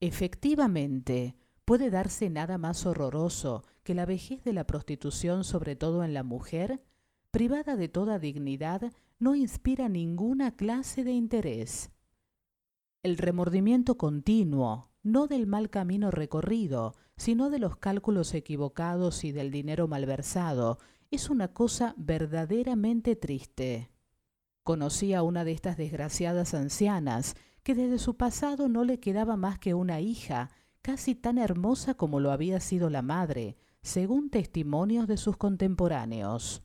Efectivamente, 0.00 1.36
puede 1.64 1.90
darse 1.90 2.30
nada 2.30 2.58
más 2.58 2.86
horroroso 2.86 3.64
que 3.82 3.94
la 3.94 4.06
vejez 4.06 4.44
de 4.44 4.52
la 4.52 4.66
prostitución, 4.66 5.44
sobre 5.44 5.76
todo 5.76 6.04
en 6.04 6.14
la 6.14 6.22
mujer, 6.22 6.82
privada 7.30 7.76
de 7.76 7.88
toda 7.88 8.18
dignidad, 8.18 8.92
no 9.18 9.34
inspira 9.34 9.88
ninguna 9.88 10.54
clase 10.56 11.04
de 11.04 11.12
interés. 11.12 11.90
El 13.02 13.18
remordimiento 13.18 13.96
continuo, 13.96 14.90
no 15.02 15.26
del 15.26 15.46
mal 15.46 15.70
camino 15.70 16.10
recorrido, 16.10 16.94
sino 17.16 17.50
de 17.50 17.58
los 17.58 17.76
cálculos 17.76 18.34
equivocados 18.34 19.24
y 19.24 19.32
del 19.32 19.50
dinero 19.50 19.88
malversado, 19.88 20.78
es 21.10 21.30
una 21.30 21.48
cosa 21.48 21.94
verdaderamente 21.96 23.16
triste. 23.16 23.90
Conocí 24.64 25.12
a 25.12 25.22
una 25.22 25.44
de 25.44 25.52
estas 25.52 25.76
desgraciadas 25.76 26.54
ancianas, 26.54 27.36
que 27.62 27.74
desde 27.74 27.98
su 27.98 28.16
pasado 28.16 28.68
no 28.68 28.82
le 28.84 28.98
quedaba 28.98 29.36
más 29.36 29.58
que 29.58 29.74
una 29.74 30.00
hija, 30.00 30.50
casi 30.80 31.14
tan 31.14 31.36
hermosa 31.36 31.92
como 31.94 32.18
lo 32.18 32.32
había 32.32 32.60
sido 32.60 32.88
la 32.88 33.02
madre, 33.02 33.56
según 33.82 34.30
testimonios 34.30 35.06
de 35.06 35.18
sus 35.18 35.36
contemporáneos. 35.36 36.62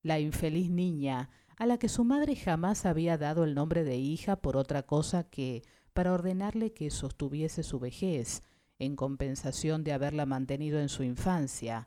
La 0.00 0.20
infeliz 0.20 0.70
niña, 0.70 1.28
a 1.58 1.66
la 1.66 1.78
que 1.78 1.90
su 1.90 2.02
madre 2.02 2.34
jamás 2.34 2.86
había 2.86 3.18
dado 3.18 3.44
el 3.44 3.54
nombre 3.54 3.84
de 3.84 3.98
hija 3.98 4.36
por 4.36 4.56
otra 4.56 4.84
cosa 4.84 5.24
que 5.24 5.62
para 5.92 6.14
ordenarle 6.14 6.72
que 6.72 6.90
sostuviese 6.90 7.62
su 7.62 7.78
vejez, 7.78 8.42
en 8.78 8.96
compensación 8.96 9.84
de 9.84 9.92
haberla 9.92 10.24
mantenido 10.24 10.80
en 10.80 10.88
su 10.88 11.02
infancia. 11.02 11.86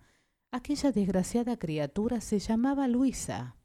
Aquella 0.52 0.92
desgraciada 0.92 1.58
criatura 1.58 2.22
se 2.22 2.38
llamaba 2.38 2.88
Luisa, 2.88 3.57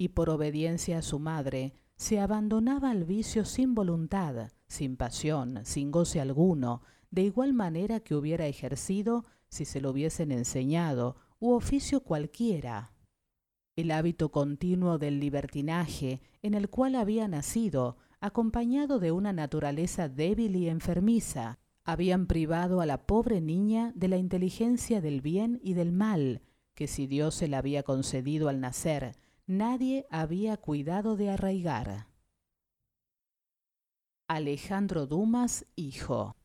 y 0.00 0.08
por 0.08 0.30
obediencia 0.30 0.96
a 0.96 1.02
su 1.02 1.18
madre 1.18 1.74
se 1.94 2.20
abandonaba 2.20 2.88
al 2.90 3.04
vicio 3.04 3.44
sin 3.44 3.74
voluntad, 3.74 4.50
sin 4.66 4.96
pasión, 4.96 5.60
sin 5.64 5.90
goce 5.90 6.22
alguno, 6.22 6.80
de 7.10 7.24
igual 7.24 7.52
manera 7.52 8.00
que 8.00 8.14
hubiera 8.14 8.46
ejercido 8.46 9.26
si 9.50 9.66
se 9.66 9.82
lo 9.82 9.90
hubiesen 9.90 10.32
enseñado, 10.32 11.16
u 11.38 11.52
oficio 11.52 12.00
cualquiera. 12.00 12.94
El 13.76 13.90
hábito 13.90 14.30
continuo 14.30 14.96
del 14.96 15.20
libertinaje 15.20 16.22
en 16.40 16.54
el 16.54 16.70
cual 16.70 16.94
había 16.94 17.28
nacido, 17.28 17.98
acompañado 18.20 19.00
de 19.00 19.12
una 19.12 19.34
naturaleza 19.34 20.08
débil 20.08 20.56
y 20.56 20.70
enfermiza, 20.70 21.58
habían 21.84 22.26
privado 22.26 22.80
a 22.80 22.86
la 22.86 23.06
pobre 23.06 23.42
niña 23.42 23.92
de 23.94 24.08
la 24.08 24.16
inteligencia 24.16 25.02
del 25.02 25.20
bien 25.20 25.60
y 25.62 25.74
del 25.74 25.92
mal, 25.92 26.40
que 26.74 26.86
si 26.86 27.06
Dios 27.06 27.34
se 27.34 27.48
la 27.48 27.58
había 27.58 27.82
concedido 27.82 28.48
al 28.48 28.60
nacer, 28.60 29.14
nadie 29.50 30.06
había 30.10 30.56
cuidado 30.56 31.16
de 31.16 31.30
arraigar. 31.30 32.06
Alejandro 34.28 35.06
Dumas, 35.06 35.66
hijo. 35.74 36.36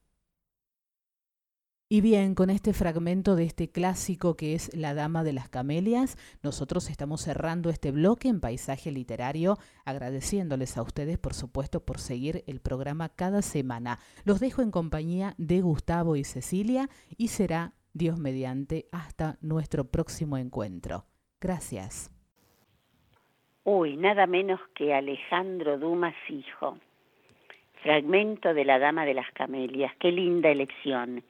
Y 1.88 2.01
bien, 2.01 2.34
con 2.34 2.49
este 2.49 2.74
fragmento 2.74 3.36
de 3.36 3.43
este 3.43 3.70
clásico 3.70 4.36
que 4.36 4.56
es 4.56 4.76
La 4.76 4.95
Dama 4.95 5.24
de 5.24 5.34
las 5.34 5.49
Camelias, 5.49 6.18
nosotros 6.41 6.89
estamos 6.89 7.22
cerrando 7.22 7.70
este 7.70 7.91
bloque 7.91 8.28
en 8.28 8.41
paisaje 8.41 8.91
literario, 8.91 9.60
agradeciéndoles 9.86 10.76
a 10.76 10.82
ustedes, 10.82 11.20
por 11.20 11.36
supuesto, 11.36 11.86
por 11.86 11.99
seguir 11.99 12.43
el 12.47 12.60
programa 12.60 13.10
cada 13.10 13.43
semana. 13.43 13.99
Los 14.24 14.39
dejo 14.39 14.64
en 14.64 14.72
compañía 14.72 15.36
de 15.38 15.62
Gustavo 15.62 16.16
y 16.16 16.24
Cecilia 16.24 16.89
y 17.18 17.28
será, 17.28 17.76
Dios 17.93 18.18
mediante, 18.18 18.89
hasta 18.91 19.38
nuestro 19.41 19.91
próximo 19.91 20.38
encuentro. 20.39 21.06
Gracias. 21.39 22.14
Uy, 23.66 23.97
nada 23.97 24.26
menos 24.26 24.61
que 24.74 24.93
Alejandro 24.93 25.78
Dumas, 25.78 26.16
hijo. 26.30 26.78
Fragmento 27.84 28.53
de 28.53 28.63
La 28.66 28.80
Dama 28.80 29.05
de 29.05 29.13
las 29.13 29.30
Camelias. 29.34 29.93
Qué 29.99 30.11
linda 30.11 30.49
elección 30.49 31.24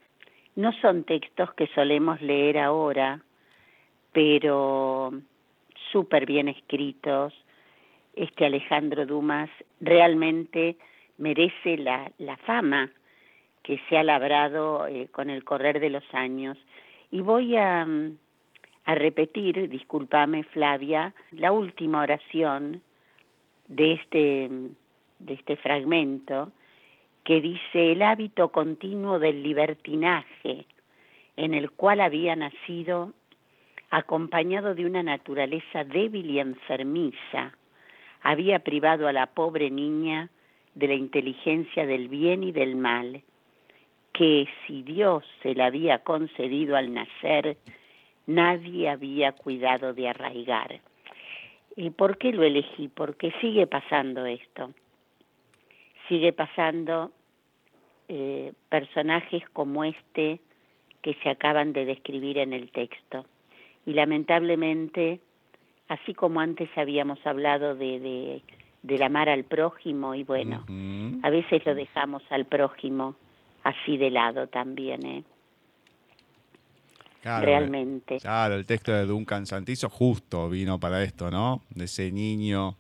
no 0.56 0.72
son 0.74 1.04
textos 1.04 1.54
que 1.54 1.68
solemos 1.68 2.22
leer 2.22 2.58
ahora, 2.58 3.22
pero 4.14 5.12
súper 5.92 6.26
bien 6.26 6.48
escritos. 6.48 7.34
Este 8.16 8.46
Alejandro 8.46 9.06
Dumas 9.06 9.50
realmente 9.82 10.78
merece 11.18 11.78
la, 11.78 12.10
fama 12.46 12.90
que 13.64 13.80
se 13.90 13.98
ha 13.98 14.04
labrado 14.04 14.88
eh, 14.88 15.10
con 15.12 15.30
el 15.30 15.44
correr 15.44 15.80
de 15.82 15.90
los 15.90 16.04
años. 16.14 16.58
Y 17.12 17.20
voy 17.20 17.58
a, 17.58 17.86
a 18.86 18.96
repetir, 18.96 19.68
discúlpame 19.70 20.44
Flavia, 20.44 21.14
la 21.32 21.52
última 21.52 22.02
oración 22.02 22.82
de 23.68 23.94
este, 23.94 24.50
de 25.20 25.34
este 25.34 25.56
fragmento, 25.58 26.52
que 27.24 27.42
dice 27.42 27.92
el 27.92 28.04
hábito 28.04 28.52
continuo 28.52 29.18
del 29.18 29.42
libertinaje 29.42 30.68
en 31.38 31.54
el 31.54 31.72
cual 31.72 32.00
había 32.02 32.36
nacido 32.36 33.14
acompañado 33.90 34.76
de 34.76 34.86
una 34.86 35.04
naturaleza 35.04 35.84
débil 35.84 36.30
y 36.30 36.40
enfermiza, 36.40 37.54
había 38.22 38.60
privado 38.60 39.08
a 39.08 39.14
la 39.14 39.28
pobre 39.28 39.70
niña 39.70 40.30
de 40.76 40.88
la 40.88 40.94
inteligencia 40.94 41.86
del 41.86 42.10
bien 42.10 42.44
y 42.44 42.52
del 42.52 42.76
mal, 42.76 43.22
que 44.14 44.48
si 44.66 44.84
Dios 44.84 45.24
se 45.42 45.56
la 45.56 45.68
había 45.68 46.00
concedido 46.00 46.76
al 46.76 46.94
nacer, 46.94 47.58
nadie 48.28 48.90
había 48.90 49.32
cuidado 49.32 49.94
de 49.94 50.10
arraigar. 50.10 50.80
¿Y 51.76 51.90
por 51.90 52.18
qué 52.18 52.32
lo 52.32 52.44
elegí? 52.44 52.88
Porque 52.88 53.34
sigue 53.42 53.68
pasando 53.68 54.26
esto 54.26 54.74
sigue 56.08 56.34
pasando 56.34 57.12
eh, 58.08 58.54
personajes 58.70 59.44
como 59.54 59.84
este 59.84 60.40
que 61.02 61.14
se 61.24 61.30
acaban 61.30 61.74
de 61.74 61.86
describir 61.86 62.38
en 62.38 62.54
el 62.54 62.72
texto. 62.72 63.26
Y 63.86 63.94
lamentablemente, 63.94 65.20
así 65.88 66.14
como 66.14 66.40
antes 66.40 66.70
habíamos 66.76 67.26
hablado 67.26 67.76
de, 67.76 68.00
de 68.00 68.42
del 68.82 69.02
amar 69.02 69.30
al 69.30 69.46
prójimo, 69.46 70.14
y 70.14 70.24
bueno, 70.24 70.64
a 71.24 71.30
veces 71.32 71.66
lo 71.66 71.74
dejamos 71.74 72.22
al 72.30 72.46
prójimo 72.46 73.16
así 73.64 73.98
de 73.98 74.12
lado 74.12 74.46
también, 74.46 75.04
¿eh? 75.08 75.24
Realmente. 77.26 78.20
Claro, 78.20 78.56
el 78.56 78.66
texto 78.66 78.92
de 78.92 79.06
Duncan 79.06 79.48
Santizo 79.48 79.90
justo 79.90 80.48
vino 80.50 80.80
para 80.80 81.04
esto, 81.04 81.32
¿no? 81.32 81.64
De 81.72 81.86
ese 81.86 82.12
niño 82.12 82.78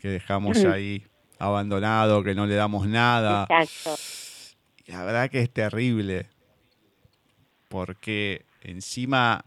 que 0.00 0.08
dejamos 0.08 0.64
ahí 0.64 1.04
abandonado, 1.38 2.24
que 2.24 2.34
no 2.34 2.46
le 2.46 2.56
damos 2.56 2.88
nada. 2.88 3.46
Exacto. 3.48 3.94
la 4.88 5.04
verdad 5.04 5.30
que 5.30 5.40
es 5.40 5.50
terrible, 5.50 6.26
porque 7.68 8.44
encima 8.62 9.44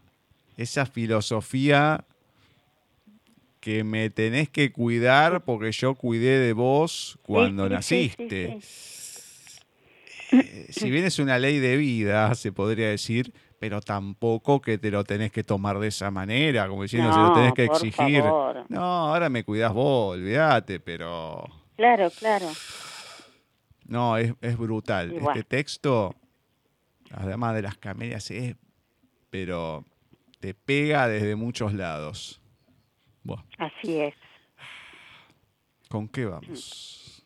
esa 0.56 0.86
filosofía 0.86 2.04
que 3.60 3.84
me 3.84 4.10
tenés 4.10 4.48
que 4.48 4.72
cuidar 4.72 5.44
porque 5.44 5.72
yo 5.72 5.94
cuidé 5.94 6.38
de 6.38 6.52
vos 6.52 7.18
cuando 7.22 7.68
naciste. 7.68 8.58
Eh, 10.32 10.66
si 10.70 10.90
bien 10.90 11.04
es 11.04 11.18
una 11.18 11.38
ley 11.38 11.58
de 11.58 11.76
vida, 11.76 12.34
se 12.34 12.52
podría 12.52 12.88
decir, 12.88 13.32
pero 13.64 13.80
tampoco 13.80 14.60
que 14.60 14.76
te 14.76 14.90
lo 14.90 15.04
tenés 15.04 15.32
que 15.32 15.42
tomar 15.42 15.78
de 15.78 15.88
esa 15.88 16.10
manera, 16.10 16.68
como 16.68 16.82
diciendo, 16.82 17.10
se 17.14 17.18
lo 17.18 17.32
tenés 17.32 17.54
que 17.54 17.64
exigir. 17.64 18.22
No, 18.68 19.08
ahora 19.08 19.30
me 19.30 19.42
cuidás 19.42 19.72
vos, 19.72 20.18
olvídate, 20.18 20.80
pero 20.80 21.42
Claro, 21.74 22.10
claro. 22.10 22.48
No, 23.86 24.18
es, 24.18 24.34
es 24.42 24.58
brutal. 24.58 25.14
Este 25.16 25.44
texto, 25.44 26.14
además 27.10 27.54
de 27.54 27.62
las 27.62 27.78
camelias, 27.78 28.30
es, 28.30 28.54
pero 29.30 29.86
te 30.40 30.52
pega 30.52 31.08
desde 31.08 31.34
muchos 31.34 31.72
lados. 31.72 32.42
Así 33.56 33.98
es. 33.98 34.14
¿Con 35.88 36.06
qué 36.06 36.26
vamos? 36.26 37.24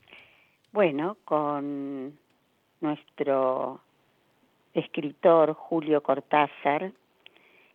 Bueno, 0.70 1.16
con 1.24 2.16
nuestro 2.80 3.82
escritor 4.79 5.55
Julio 5.55 6.03
Cortázar 6.03 6.93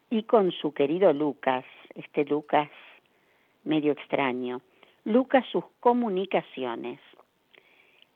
y 0.09 0.23
con 0.23 0.51
su 0.51 0.73
querido 0.73 1.13
Lucas, 1.13 1.65
este 1.95 2.25
Lucas 2.25 2.69
medio 3.63 3.91
extraño. 3.93 4.61
Lucas 5.05 5.45
sus 5.51 5.65
comunicaciones. 5.79 6.99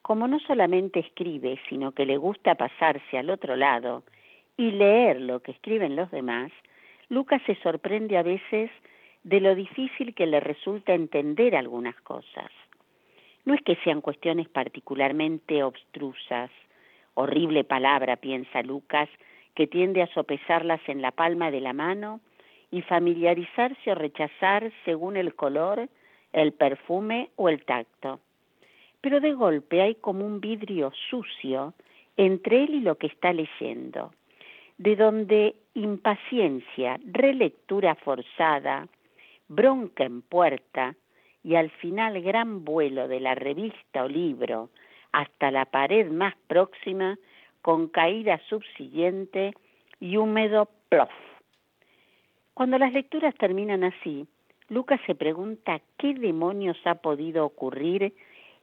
Como 0.01 0.27
no 0.27 0.39
solamente 0.39 0.99
escribe, 0.99 1.59
sino 1.67 1.91
que 1.91 2.05
le 2.05 2.17
gusta 2.17 2.55
pasarse 2.55 3.17
al 3.17 3.29
otro 3.29 3.55
lado 3.55 4.03
y 4.55 4.71
leer 4.71 5.19
lo 5.21 5.41
que 5.41 5.51
escriben 5.51 5.95
los 5.95 6.09
demás, 6.11 6.51
Lucas 7.09 7.41
se 7.45 7.55
sorprende 7.55 8.17
a 8.17 8.23
veces 8.23 8.71
de 9.23 9.41
lo 9.41 9.53
difícil 9.55 10.15
que 10.15 10.25
le 10.25 10.39
resulta 10.39 10.93
entender 10.93 11.55
algunas 11.55 11.95
cosas. 12.01 12.49
No 13.43 13.53
es 13.53 13.61
que 13.61 13.75
sean 13.83 14.01
cuestiones 14.01 14.47
particularmente 14.49 15.63
obstrusas, 15.63 16.51
horrible 17.17 17.63
palabra, 17.63 18.17
piensa 18.17 18.61
Lucas, 18.61 19.09
que 19.55 19.65
tiende 19.65 20.03
a 20.03 20.13
sopesarlas 20.13 20.79
en 20.87 21.01
la 21.01 21.11
palma 21.11 21.49
de 21.49 21.61
la 21.61 21.73
mano 21.73 22.21
y 22.69 22.83
familiarizarse 22.83 23.91
o 23.91 23.95
rechazar 23.95 24.71
según 24.85 25.17
el 25.17 25.33
color, 25.33 25.89
el 26.31 26.53
perfume 26.53 27.31
o 27.35 27.49
el 27.49 27.65
tacto. 27.65 28.19
Pero 29.01 29.19
de 29.19 29.33
golpe 29.33 29.81
hay 29.81 29.95
como 29.95 30.27
un 30.27 30.39
vidrio 30.39 30.91
sucio 31.09 31.73
entre 32.17 32.65
él 32.65 32.75
y 32.75 32.79
lo 32.81 32.99
que 32.99 33.07
está 33.07 33.33
leyendo, 33.33 34.11
de 34.77 34.95
donde 34.95 35.55
impaciencia, 35.73 36.99
relectura 37.03 37.95
forzada, 37.95 38.87
bronca 39.47 40.03
en 40.03 40.21
puerta 40.21 40.95
y 41.43 41.55
al 41.55 41.71
final 41.71 42.21
gran 42.21 42.63
vuelo 42.63 43.07
de 43.07 43.21
la 43.21 43.33
revista 43.33 44.03
o 44.03 44.07
libro 44.07 44.69
hasta 45.17 45.49
la 45.49 45.65
pared 45.65 46.11
más 46.11 46.35
próxima 46.45 47.17
con 47.63 47.87
caída 47.87 48.39
subsiguiente 48.49 49.51
y 49.99 50.17
húmedo 50.17 50.69
plof. 50.89 51.09
Cuando 52.53 52.77
las 52.77 52.93
lecturas 52.93 53.33
terminan 53.33 53.83
así, 53.83 54.27
Lucas 54.69 55.01
se 55.07 55.15
pregunta 55.15 55.81
qué 55.97 56.13
demonios 56.13 56.77
ha 56.85 56.95
podido 56.95 57.45
ocurrir 57.45 58.13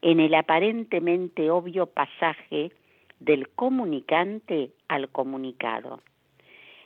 en 0.01 0.21
el 0.21 0.33
aparentemente 0.33 1.51
obvio 1.51 1.87
pasaje 1.87 2.71
del 3.19 3.49
comunicante 3.49 4.71
al 4.87 5.09
comunicado. 5.09 6.03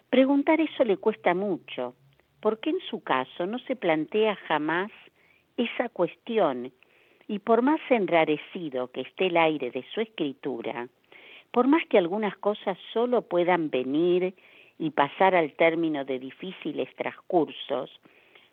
Preguntar 0.09 0.62
eso 0.62 0.83
le 0.83 0.97
cuesta 0.97 1.35
mucho, 1.35 1.95
porque 2.41 2.71
en 2.71 2.81
su 2.89 3.03
caso 3.03 3.45
no 3.45 3.59
se 3.59 3.77
plantea 3.77 4.35
jamás 4.35 4.91
esa 5.59 5.91
cuestión 5.91 6.73
y 7.29 7.41
por 7.41 7.61
más 7.62 7.81
enrarecido 7.91 8.89
que 8.91 9.03
esté 9.03 9.26
el 9.26 9.37
aire 9.37 9.70
de 9.70 9.85
su 9.95 10.01
escritura, 10.01 10.89
por 11.53 11.68
más 11.68 11.87
que 11.87 11.99
algunas 11.99 12.37
cosas 12.39 12.79
solo 12.93 13.22
puedan 13.22 13.70
venir 13.70 14.35
y 14.79 14.91
pasar 14.91 15.35
al 15.35 15.53
término 15.53 16.05
de 16.05 16.18
difíciles 16.18 16.89
transcursos, 16.97 17.91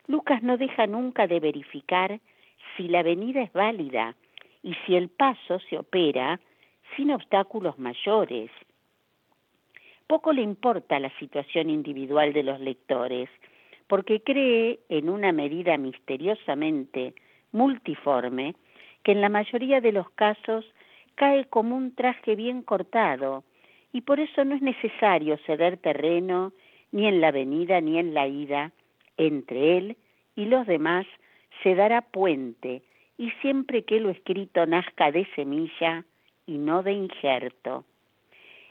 Lucas 0.06 0.42
no 0.42 0.56
deja 0.58 0.86
nunca 0.86 1.26
de 1.26 1.40
verificar 1.40 2.20
si 2.76 2.88
la 2.88 3.02
venida 3.02 3.42
es 3.42 3.52
válida 3.52 4.14
y 4.62 4.74
si 4.84 4.94
el 4.94 5.08
paso 5.08 5.58
se 5.70 5.78
opera 5.78 6.38
sin 6.96 7.10
obstáculos 7.10 7.78
mayores. 7.78 8.50
Poco 10.06 10.32
le 10.32 10.42
importa 10.42 11.00
la 11.00 11.10
situación 11.18 11.70
individual 11.70 12.32
de 12.32 12.42
los 12.42 12.60
lectores, 12.60 13.28
porque 13.88 14.20
cree 14.20 14.80
en 14.88 15.08
una 15.08 15.32
medida 15.32 15.76
misteriosamente 15.76 17.14
multiforme 17.52 18.54
que 19.06 19.12
en 19.12 19.20
la 19.20 19.28
mayoría 19.28 19.80
de 19.80 19.92
los 19.92 20.10
casos 20.10 20.64
cae 21.14 21.44
como 21.44 21.76
un 21.76 21.94
traje 21.94 22.34
bien 22.34 22.62
cortado 22.62 23.44
y 23.92 24.00
por 24.00 24.18
eso 24.18 24.44
no 24.44 24.56
es 24.56 24.62
necesario 24.62 25.38
ceder 25.46 25.76
terreno 25.76 26.52
ni 26.90 27.06
en 27.06 27.20
la 27.20 27.30
venida 27.30 27.80
ni 27.80 28.00
en 28.00 28.14
la 28.14 28.26
ida 28.26 28.72
entre 29.16 29.78
él 29.78 29.96
y 30.34 30.46
los 30.46 30.66
demás 30.66 31.06
se 31.62 31.76
dará 31.76 32.00
puente 32.00 32.82
y 33.16 33.30
siempre 33.42 33.84
que 33.84 34.00
lo 34.00 34.10
escrito 34.10 34.66
nazca 34.66 35.12
de 35.12 35.24
semilla 35.36 36.04
y 36.44 36.58
no 36.58 36.82
de 36.82 36.94
injerto. 36.94 37.84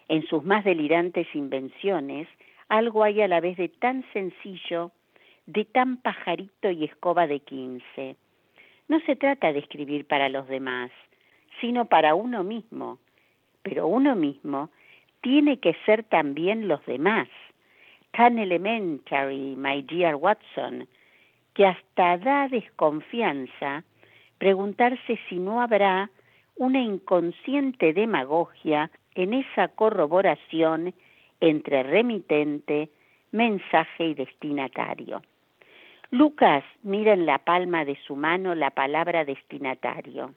En 0.10 0.28
sus 0.28 0.44
más 0.44 0.66
delirantes 0.66 1.34
invenciones 1.34 2.28
algo 2.68 3.06
hay 3.06 3.22
a 3.22 3.30
la 3.30 3.40
vez 3.40 3.56
de 3.56 3.70
tan 3.70 4.04
sencillo 4.12 4.92
de 5.46 5.64
tan 5.64 5.96
pajarito 5.96 6.70
y 6.72 6.84
escoba 6.84 7.26
de 7.26 7.40
quince. 7.40 8.18
No 8.88 9.00
se 9.02 9.16
trata 9.16 9.52
de 9.52 9.60
escribir 9.60 10.06
para 10.06 10.30
los 10.30 10.48
demás, 10.48 10.92
sino 11.60 11.86
para 11.86 12.16
uno 12.16 12.44
mismo, 12.44 13.00
pero 13.64 13.88
uno 13.88 14.16
mismo 14.16 14.70
tiene 15.22 15.60
que 15.60 15.76
ser 15.86 16.04
también 16.04 16.68
los 16.68 16.86
demás. 16.86 17.28
Tan 18.12 18.38
elementary, 18.38 19.56
my 19.56 19.82
dear 19.82 20.16
Watson, 20.16 20.88
que 21.56 21.66
hasta 21.66 22.18
da 22.18 22.48
desconfianza 22.48 23.84
preguntarse 24.38 25.20
si 25.28 25.38
no 25.40 25.62
habrá 25.62 26.10
una 26.58 26.80
inconsciente 26.80 27.94
demagogia 27.94 28.92
en 29.16 29.34
esa 29.34 29.70
corroboración 29.70 30.94
entre 31.40 31.84
remitente, 31.84 32.90
mensaje 33.32 34.08
y 34.10 34.14
destinatario. 34.14 35.22
Lucas 36.18 36.64
mira 36.82 37.12
en 37.12 37.26
la 37.26 37.40
palma 37.40 37.84
de 37.84 37.98
su 38.08 38.16
mano 38.16 38.56
la 38.56 38.70
palabra 38.70 39.26
destinatario. 39.26 40.34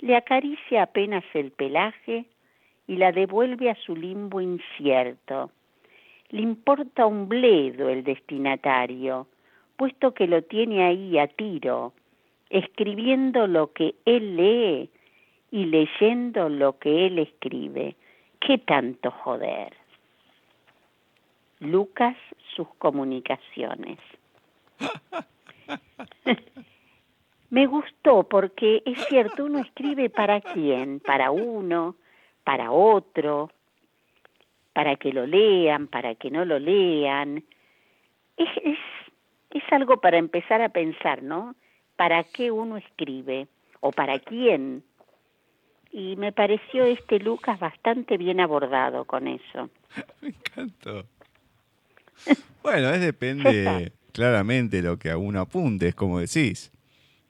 Le 0.00 0.16
acaricia 0.16 0.82
apenas 0.82 1.22
el 1.32 1.52
pelaje 1.52 2.24
y 2.88 2.96
la 2.96 3.12
devuelve 3.12 3.70
a 3.70 3.76
su 3.76 3.94
limbo 3.94 4.40
incierto. 4.40 5.52
Le 6.30 6.42
importa 6.42 7.06
un 7.06 7.28
bledo 7.28 7.88
el 7.88 8.02
destinatario, 8.02 9.28
puesto 9.76 10.12
que 10.12 10.26
lo 10.26 10.42
tiene 10.42 10.82
ahí 10.82 11.18
a 11.18 11.28
tiro, 11.28 11.92
escribiendo 12.48 13.46
lo 13.46 13.72
que 13.72 13.94
él 14.06 14.34
lee 14.34 14.90
y 15.52 15.66
leyendo 15.66 16.48
lo 16.48 16.80
que 16.80 17.06
él 17.06 17.20
escribe. 17.20 17.94
¿Qué 18.40 18.58
tanto 18.58 19.12
joder? 19.12 19.72
Lucas, 21.60 22.16
sus 22.56 22.66
comunicaciones. 22.78 24.00
Me 27.50 27.66
gustó 27.66 28.22
porque 28.28 28.82
es 28.86 29.04
cierto, 29.06 29.44
uno 29.44 29.58
escribe 29.58 30.08
para 30.08 30.40
quién, 30.40 31.00
para 31.00 31.32
uno, 31.32 31.96
para 32.44 32.70
otro, 32.70 33.50
para 34.72 34.94
que 34.96 35.12
lo 35.12 35.26
lean, 35.26 35.88
para 35.88 36.14
que 36.14 36.30
no 36.30 36.44
lo 36.44 36.60
lean. 36.60 37.42
Es, 38.36 38.48
es, 38.62 38.78
es 39.50 39.62
algo 39.72 40.00
para 40.00 40.18
empezar 40.18 40.62
a 40.62 40.68
pensar, 40.68 41.24
¿no? 41.24 41.56
¿Para 41.96 42.22
qué 42.22 42.52
uno 42.52 42.76
escribe? 42.76 43.48
¿O 43.80 43.90
para 43.90 44.20
quién? 44.20 44.84
Y 45.90 46.14
me 46.14 46.30
pareció 46.30 46.84
este 46.84 47.18
Lucas 47.18 47.58
bastante 47.58 48.16
bien 48.16 48.38
abordado 48.38 49.04
con 49.06 49.26
eso. 49.26 49.70
me 50.20 50.28
encantó. 50.28 51.04
Bueno, 52.62 52.90
es 52.90 53.00
depende 53.00 53.92
claramente 54.10 54.82
lo 54.82 54.98
que 54.98 55.10
a 55.10 55.18
uno 55.18 55.40
apunte, 55.40 55.88
es 55.88 55.94
como 55.94 56.20
decís. 56.20 56.72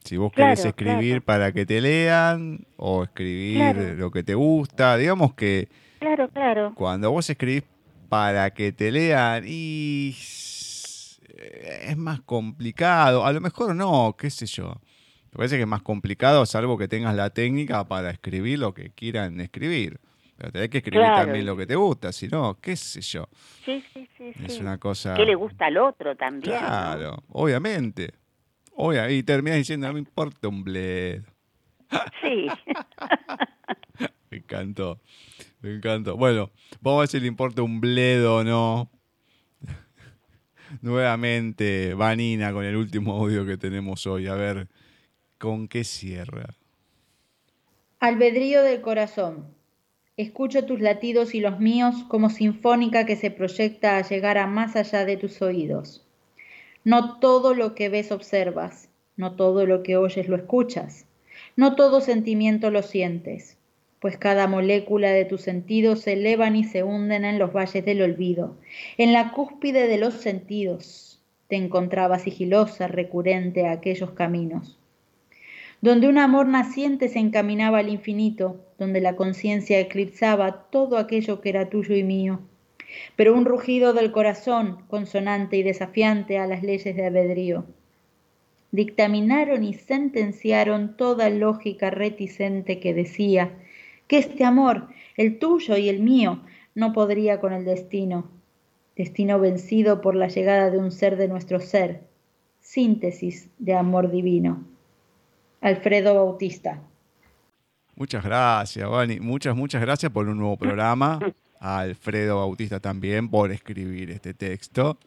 Si 0.05 0.17
vos 0.17 0.33
querés 0.33 0.65
escribir 0.65 1.23
para 1.23 1.53
que 1.53 1.67
te 1.67 1.81
lean 1.81 2.67
o 2.77 3.05
escribir 3.05 3.97
lo 3.99 4.11
que 4.11 4.23
te 4.23 4.35
gusta, 4.35 4.97
digamos 4.97 5.35
que 5.35 5.69
claro, 5.99 6.29
claro. 6.31 6.73
cuando 6.75 7.11
vos 7.11 7.29
escribís 7.29 7.65
para 8.09 8.51
que 8.55 8.73
te 8.73 8.91
lean 8.91 9.45
y 9.47 10.17
es 11.37 11.97
más 11.97 12.21
complicado, 12.21 13.25
a 13.25 13.33
lo 13.33 13.41
mejor 13.41 13.75
no, 13.75 14.17
qué 14.19 14.31
sé 14.31 14.47
yo. 14.47 14.81
Me 15.33 15.37
parece 15.37 15.57
que 15.57 15.63
es 15.63 15.69
más 15.69 15.83
complicado 15.83 16.45
salvo 16.47 16.77
que 16.77 16.89
tengas 16.89 17.15
la 17.15 17.31
técnica 17.31 17.87
para 17.87 18.11
escribir 18.11 18.59
lo 18.59 18.75
que 18.75 18.91
quieran 18.91 19.41
escribir. 19.41 20.01
Pero 20.41 20.53
tenés 20.53 20.71
que 20.71 20.79
escribir 20.79 21.07
también 21.07 21.45
lo 21.45 21.55
que 21.55 21.67
te 21.67 21.77
gusta, 21.77 22.13
si 22.13 22.27
no, 22.27 22.59
qué 22.63 22.75
sé 22.75 23.03
yo. 23.03 23.29
Sí, 23.63 23.85
sí, 23.93 24.09
sí. 24.17 24.33
Es 24.43 24.59
una 24.59 24.79
cosa... 24.79 25.13
Que 25.13 25.27
le 25.27 25.35
gusta 25.35 25.67
al 25.67 25.77
otro 25.77 26.17
también. 26.17 26.57
Claro, 26.57 27.23
obviamente. 27.29 28.15
Obvia, 28.73 29.11
y 29.11 29.23
terminas 29.23 29.59
diciendo, 29.59 29.87
no 29.87 29.93
me 29.93 29.99
importa 29.99 30.49
un 30.49 30.65
bledo. 30.65 31.25
Sí. 32.23 32.47
me 34.31 34.39
encantó, 34.39 35.03
me 35.61 35.75
encantó. 35.75 36.17
Bueno, 36.17 36.51
vamos 36.81 36.97
a 36.97 37.01
ver 37.01 37.09
si 37.09 37.21
le 37.21 37.27
importa 37.27 37.61
un 37.61 37.79
bledo 37.79 38.37
o 38.37 38.43
no. 38.45 38.91
Nuevamente, 40.81 41.93
Vanina 41.93 42.51
con 42.55 42.65
el 42.65 42.77
último 42.77 43.13
audio 43.13 43.45
que 43.45 43.59
tenemos 43.59 44.07
hoy. 44.07 44.27
A 44.27 44.37
ver, 44.37 44.69
¿con 45.37 45.69
qué 45.69 45.85
cierra? 45.85 46.55
Albedrío 47.99 48.63
del 48.63 48.81
corazón. 48.81 49.60
Escucho 50.21 50.67
tus 50.67 50.83
latidos 50.83 51.35
y 51.35 51.41
los 51.41 51.61
míos 51.61 52.05
como 52.07 52.29
sinfónica 52.29 53.07
que 53.07 53.17
se 53.17 53.31
proyecta 53.31 53.97
a 53.97 54.07
llegar 54.07 54.37
a 54.37 54.47
más 54.47 54.77
allá 54.77 55.07
de 55.07 55.17
tus 55.17 55.41
oídos. 55.41 56.07
No 56.85 57.19
todo 57.21 57.55
lo 57.55 57.75
que 57.75 57.89
ves 57.89 58.13
observas, 58.13 58.91
no 59.17 59.35
todo 59.35 59.65
lo 59.65 59.83
que 59.83 59.97
oyes 59.97 60.29
lo 60.29 60.37
escuchas, 60.37 61.07
no 61.57 61.75
todo 61.75 62.03
sentimiento 62.03 62.71
lo 62.71 62.83
sientes, 62.83 63.57
pues 63.99 64.19
cada 64.19 64.47
molécula 64.47 65.11
de 65.11 65.25
tus 65.25 65.41
sentidos 65.41 66.01
se 66.01 66.13
elevan 66.13 66.55
y 66.55 66.65
se 66.65 66.83
hunden 66.83 67.25
en 67.25 67.39
los 67.39 67.55
valles 67.55 67.83
del 67.83 68.03
olvido, 68.03 68.59
en 68.99 69.15
la 69.15 69.33
cúspide 69.33 69.87
de 69.87 69.97
los 69.97 70.13
sentidos. 70.13 71.23
Te 71.49 71.57
encontraba 71.57 72.19
sigilosa, 72.19 72.89
recurrente 72.89 73.67
a 73.67 73.73
aquellos 73.73 74.11
caminos 74.11 74.80
donde 75.81 76.09
un 76.09 76.19
amor 76.19 76.47
naciente 76.47 77.09
se 77.09 77.19
encaminaba 77.19 77.79
al 77.79 77.89
infinito, 77.89 78.61
donde 78.79 79.01
la 79.01 79.17
conciencia 79.17 79.81
eclipsaba 79.81 80.69
todo 80.71 80.99
aquello 80.99 81.41
que 81.41 81.49
era 81.49 81.71
tuyo 81.71 81.95
y 81.95 82.03
mío. 82.03 82.41
Pero 83.17 83.35
un 83.35 83.45
rugido 83.45 83.93
del 83.93 84.13
corazón, 84.13 84.85
consonante 84.89 85.57
y 85.57 85.63
desafiante 85.63 86.39
a 86.39 86.47
las 86.47 86.63
leyes 86.63 86.97
de 86.97 87.07
albedrío. 87.07 87.65
dictaminaron 88.73 89.65
y 89.65 89.75
sentenciaron 89.75 90.97
toda 90.97 91.29
lógica 91.29 91.91
reticente 91.91 92.79
que 92.79 92.95
decía 92.95 93.51
que 94.07 94.19
este 94.19 94.45
amor, 94.45 94.89
el 95.17 95.39
tuyo 95.39 95.77
y 95.77 95.89
el 95.89 96.01
mío, 96.01 96.41
no 96.75 96.93
podría 96.93 97.41
con 97.41 97.53
el 97.53 97.65
destino, 97.65 98.31
destino 98.97 99.41
vencido 99.41 100.01
por 100.01 100.15
la 100.15 100.29
llegada 100.29 100.71
de 100.71 100.79
un 100.79 100.93
ser 100.93 101.17
de 101.17 101.27
nuestro 101.27 101.59
ser, 101.59 102.03
síntesis 102.61 103.49
de 103.59 103.75
amor 103.75 104.11
divino. 104.11 104.70
Alfredo 105.61 106.15
Bautista. 106.15 106.81
Muchas 107.97 108.25
gracias, 108.25 108.89
Vani. 108.89 109.21
Muchas, 109.21 109.55
muchas 109.55 109.83
gracias 109.83 110.11
por 110.11 110.29
un 110.29 110.39
nuevo 110.39 110.57
programa. 110.57 111.19
A 111.61 111.81
Alfredo 111.81 112.37
Bautista 112.37 112.81
también 112.81 113.29
por 113.29 113.53
escribir 113.53 114.11
este 114.11 114.33
texto. 114.33 114.99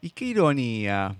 Y 0.00 0.08
qué 0.10 0.24
ironía, 0.24 1.14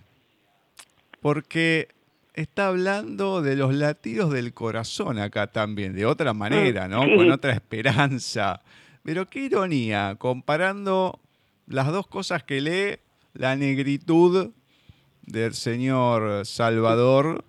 porque 1.21 1.89
está 2.33 2.69
hablando 2.69 3.43
de 3.43 3.55
los 3.55 3.75
latidos 3.75 4.33
del 4.33 4.55
corazón 4.55 5.19
acá 5.19 5.49
también, 5.49 5.95
de 5.95 6.07
otra 6.07 6.33
manera, 6.33 6.89
¿no? 6.89 7.01
Con 7.01 7.31
otra 7.31 7.53
esperanza. 7.53 8.63
Pero 9.03 9.27
qué 9.27 9.41
ironía, 9.41 10.17
comparando 10.19 11.21
las 11.67 11.89
dos 11.89 12.07
cosas 12.07 12.43
que 12.43 12.63
lee, 12.63 12.99
la 13.35 13.55
negritud 13.57 14.53
del 15.27 15.53
señor 15.53 16.47
Salvador 16.47 17.45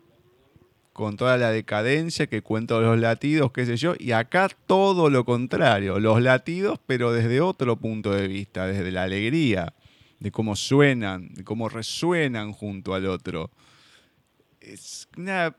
con 0.94 1.18
toda 1.18 1.38
la 1.38 1.52
decadencia 1.52 2.28
que 2.28 2.44
cuento 2.44 2.80
los 2.80 3.00
latidos, 3.00 3.52
qué 3.52 3.66
sé 3.66 3.78
yo, 3.78 3.96
y 3.98 4.12
acá 4.12 4.48
todo 4.68 5.10
lo 5.10 5.26
contrario, 5.26 6.00
los 6.00 6.22
latidos, 6.22 6.80
pero 6.86 7.12
desde 7.12 7.42
otro 7.42 7.78
punto 7.78 8.12
de 8.12 8.28
vista, 8.28 8.68
desde 8.68 8.92
la 8.92 9.04
alegría, 9.04 9.74
de 10.20 10.32
cómo 10.32 10.56
suenan, 10.56 11.34
de 11.34 11.44
cómo 11.44 11.68
resuenan 11.68 12.54
junto 12.54 12.94
al 12.94 13.08
otro. 13.08 13.50
Es 14.62 15.10
una, 15.18 15.56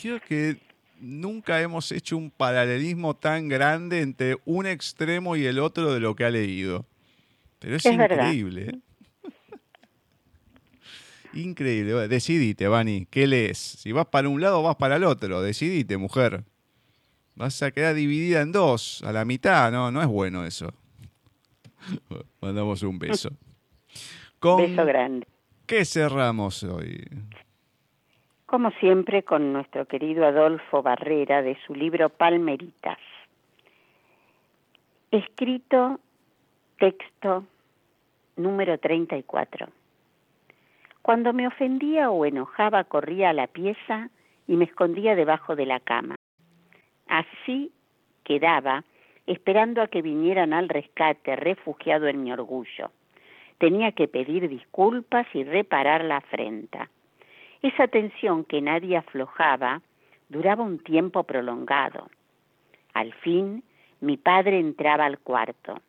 creo 0.00 0.20
que 0.20 0.58
nunca 1.00 1.60
hemos 1.60 1.90
hecho 1.90 2.16
un 2.16 2.30
paralelismo 2.30 3.14
tan 3.16 3.48
grande 3.48 4.00
entre 4.00 4.38
un 4.44 4.66
extremo 4.66 5.34
y 5.36 5.46
el 5.46 5.58
otro 5.58 5.92
de 5.92 6.00
lo 6.00 6.14
que 6.14 6.24
ha 6.24 6.30
leído. 6.30 6.86
Pero 7.58 7.76
es, 7.76 7.84
increíble. 7.84 8.70
¿eh? 8.70 8.78
Increíble. 11.32 12.08
Decidite, 12.08 12.66
Vani, 12.68 13.06
¿qué 13.10 13.26
lees? 13.26 13.58
Si 13.58 13.92
vas 13.92 14.06
para 14.06 14.28
un 14.28 14.40
lado 14.40 14.60
o 14.60 14.62
vas 14.62 14.76
para 14.76 14.96
el 14.96 15.04
otro. 15.04 15.42
Decidite, 15.42 15.96
mujer. 15.96 16.44
Vas 17.36 17.62
a 17.62 17.70
quedar 17.70 17.94
dividida 17.94 18.42
en 18.42 18.52
dos, 18.52 19.02
a 19.04 19.12
la 19.12 19.24
mitad, 19.24 19.70
¿no? 19.70 19.90
No 19.90 20.02
es 20.02 20.08
bueno 20.08 20.44
eso. 20.44 20.72
Mandamos 22.40 22.82
un 22.82 22.98
beso. 22.98 23.30
beso 24.40 24.84
grande. 24.84 25.26
¿Qué 25.66 25.84
cerramos 25.84 26.62
hoy? 26.64 27.06
Como 28.46 28.72
siempre, 28.72 29.22
con 29.22 29.52
nuestro 29.52 29.86
querido 29.86 30.26
Adolfo 30.26 30.82
Barrera 30.82 31.42
de 31.42 31.56
su 31.64 31.74
libro 31.74 32.08
Palmeritas. 32.08 32.98
Escrito 35.12 36.00
texto 36.78 37.44
número 38.36 38.78
34. 38.78 39.68
Cuando 41.02 41.32
me 41.32 41.46
ofendía 41.46 42.10
o 42.10 42.24
enojaba 42.24 42.84
corría 42.84 43.30
a 43.30 43.32
la 43.34 43.46
pieza 43.46 44.10
y 44.46 44.56
me 44.56 44.64
escondía 44.64 45.14
debajo 45.14 45.56
de 45.56 45.66
la 45.66 45.80
cama. 45.80 46.16
Así 47.06 47.72
quedaba, 48.24 48.84
esperando 49.26 49.82
a 49.82 49.88
que 49.88 50.02
vinieran 50.02 50.52
al 50.52 50.68
rescate, 50.68 51.36
refugiado 51.36 52.06
en 52.06 52.22
mi 52.22 52.32
orgullo. 52.32 52.90
Tenía 53.58 53.92
que 53.92 54.08
pedir 54.08 54.48
disculpas 54.48 55.26
y 55.34 55.44
reparar 55.44 56.04
la 56.04 56.18
afrenta. 56.18 56.90
Esa 57.62 57.88
tensión 57.88 58.44
que 58.44 58.60
nadie 58.60 58.96
aflojaba 58.96 59.82
duraba 60.28 60.64
un 60.64 60.78
tiempo 60.78 61.24
prolongado. 61.24 62.08
Al 62.94 63.12
fin, 63.14 63.62
mi 64.00 64.16
padre 64.16 64.58
entraba 64.58 65.04
al 65.04 65.18
cuarto. 65.18 65.80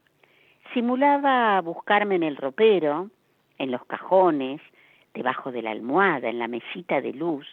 Simulaba 0.74 1.60
buscarme 1.62 2.16
en 2.16 2.24
el 2.24 2.38
ropero, 2.38 3.10
en 3.58 3.72
los 3.72 3.86
cajones, 3.86 4.62
debajo 5.14 5.52
de 5.52 5.62
la 5.62 5.72
almohada, 5.72 6.30
en 6.30 6.40
la 6.40 6.48
mesita 6.48 7.02
de 7.02 7.14
luz, 7.14 7.48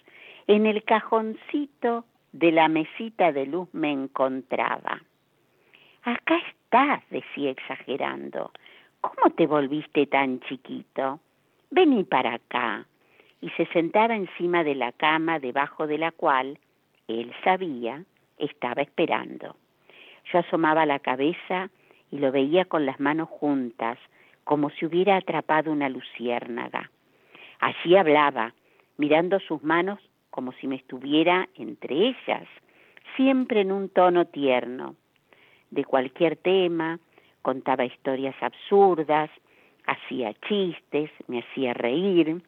en 0.46 0.66
el 0.66 0.82
cajoncito 0.84 2.04
de 2.32 2.52
la 2.52 2.68
mesita 2.68 3.32
de 3.32 3.46
luz 3.46 3.68
me 3.72 3.90
encontraba. 3.90 5.02
Acá 6.02 6.38
estás, 6.48 7.02
decía 7.10 7.50
exagerando. 7.50 8.52
¿Cómo 9.00 9.34
te 9.34 9.46
volviste 9.46 10.06
tan 10.06 10.40
chiquito? 10.40 11.20
Vení 11.70 12.04
para 12.04 12.34
acá. 12.34 12.86
Y 13.40 13.50
se 13.50 13.66
sentaba 13.66 14.16
encima 14.16 14.64
de 14.64 14.74
la 14.74 14.92
cama 14.92 15.38
debajo 15.38 15.86
de 15.86 15.98
la 15.98 16.10
cual, 16.10 16.58
él 17.06 17.32
sabía, 17.44 18.04
estaba 18.38 18.82
esperando. 18.82 19.56
Yo 20.32 20.40
asomaba 20.40 20.86
la 20.86 20.98
cabeza 20.98 21.70
y 22.10 22.18
lo 22.18 22.32
veía 22.32 22.64
con 22.64 22.86
las 22.86 22.98
manos 23.00 23.28
juntas, 23.28 23.98
como 24.44 24.70
si 24.70 24.86
hubiera 24.86 25.16
atrapado 25.16 25.70
una 25.70 25.88
luciérnaga. 25.88 26.90
Allí 27.60 27.96
hablaba, 27.96 28.54
mirando 28.96 29.40
sus 29.40 29.62
manos 29.62 29.98
como 30.30 30.52
si 30.52 30.66
me 30.68 30.76
estuviera 30.76 31.48
entre 31.54 31.94
ellas, 32.08 32.46
siempre 33.16 33.62
en 33.62 33.72
un 33.72 33.88
tono 33.88 34.26
tierno. 34.26 34.94
De 35.70 35.84
cualquier 35.84 36.36
tema, 36.36 36.98
contaba 37.42 37.84
historias 37.84 38.36
absurdas, 38.40 39.30
hacía 39.86 40.34
chistes, 40.46 41.10
me 41.26 41.40
hacía 41.40 41.74
reír. 41.74 42.42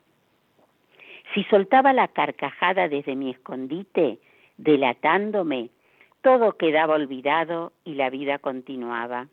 Si 1.34 1.44
soltaba 1.44 1.92
la 1.92 2.08
carcajada 2.08 2.88
desde 2.88 3.16
mi 3.16 3.30
escondite, 3.30 4.18
delatándome, 4.56 5.70
todo 6.22 6.56
quedaba 6.56 6.94
olvidado 6.94 7.72
y 7.84 7.94
la 7.94 8.10
vida 8.10 8.38
continuaba. 8.38 9.28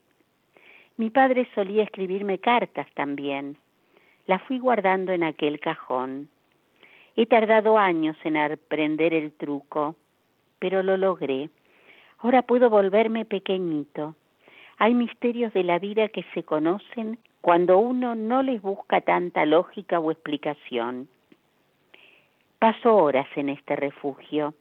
Mi 0.96 1.10
padre 1.10 1.48
solía 1.54 1.84
escribirme 1.84 2.40
cartas 2.40 2.88
también. 2.94 3.58
La 4.28 4.40
fui 4.40 4.60
guardando 4.60 5.14
en 5.14 5.24
aquel 5.24 5.62
cajón. 5.62 6.30
He 7.16 7.26
tardado 7.26 7.78
años 7.78 8.18
en 8.26 8.36
aprender 8.36 9.14
el 9.14 9.32
truco, 9.32 9.96
pero 10.60 10.84
lo 10.84 10.98
logré. 10.98 11.50
Ahora 12.20 12.42
puedo 12.42 12.70
volverme 12.70 13.24
pequeñito. 13.24 14.16
Hay 14.78 14.94
misterios 14.94 15.54
de 15.54 15.64
la 15.64 15.80
vida 15.80 16.10
que 16.10 16.24
se 16.34 16.44
conocen 16.44 17.20
cuando 17.40 17.80
uno 17.80 18.16
no 18.16 18.44
les 18.44 18.62
busca 18.62 19.00
tanta 19.00 19.46
lógica 19.46 20.00
o 20.00 20.12
explicación. 20.12 21.08
Paso 22.60 22.98
horas 22.98 23.28
en 23.36 23.48
este 23.48 23.78
refugio. 23.78 24.54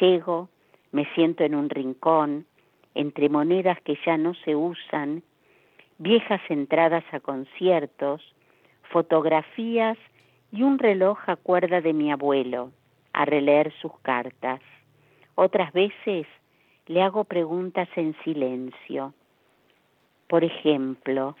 Llego, 0.00 0.48
me 0.92 1.04
siento 1.14 1.44
en 1.44 1.54
un 1.54 1.68
rincón, 1.68 2.46
entre 2.94 3.28
monedas 3.28 3.78
que 3.82 3.98
ya 4.06 4.16
no 4.16 4.32
se 4.34 4.56
usan, 4.56 5.22
viejas 5.98 6.40
entradas 6.48 7.04
a 7.12 7.20
conciertos, 7.20 8.22
fotografías 8.90 9.98
y 10.52 10.62
un 10.62 10.78
reloj 10.78 11.18
a 11.28 11.36
cuerda 11.36 11.80
de 11.80 11.92
mi 11.92 12.10
abuelo 12.10 12.72
a 13.12 13.24
releer 13.24 13.72
sus 13.80 13.92
cartas. 14.00 14.60
Otras 15.34 15.72
veces 15.72 16.26
le 16.86 17.02
hago 17.02 17.24
preguntas 17.24 17.88
en 17.96 18.14
silencio. 18.24 19.14
Por 20.28 20.44
ejemplo, 20.44 21.36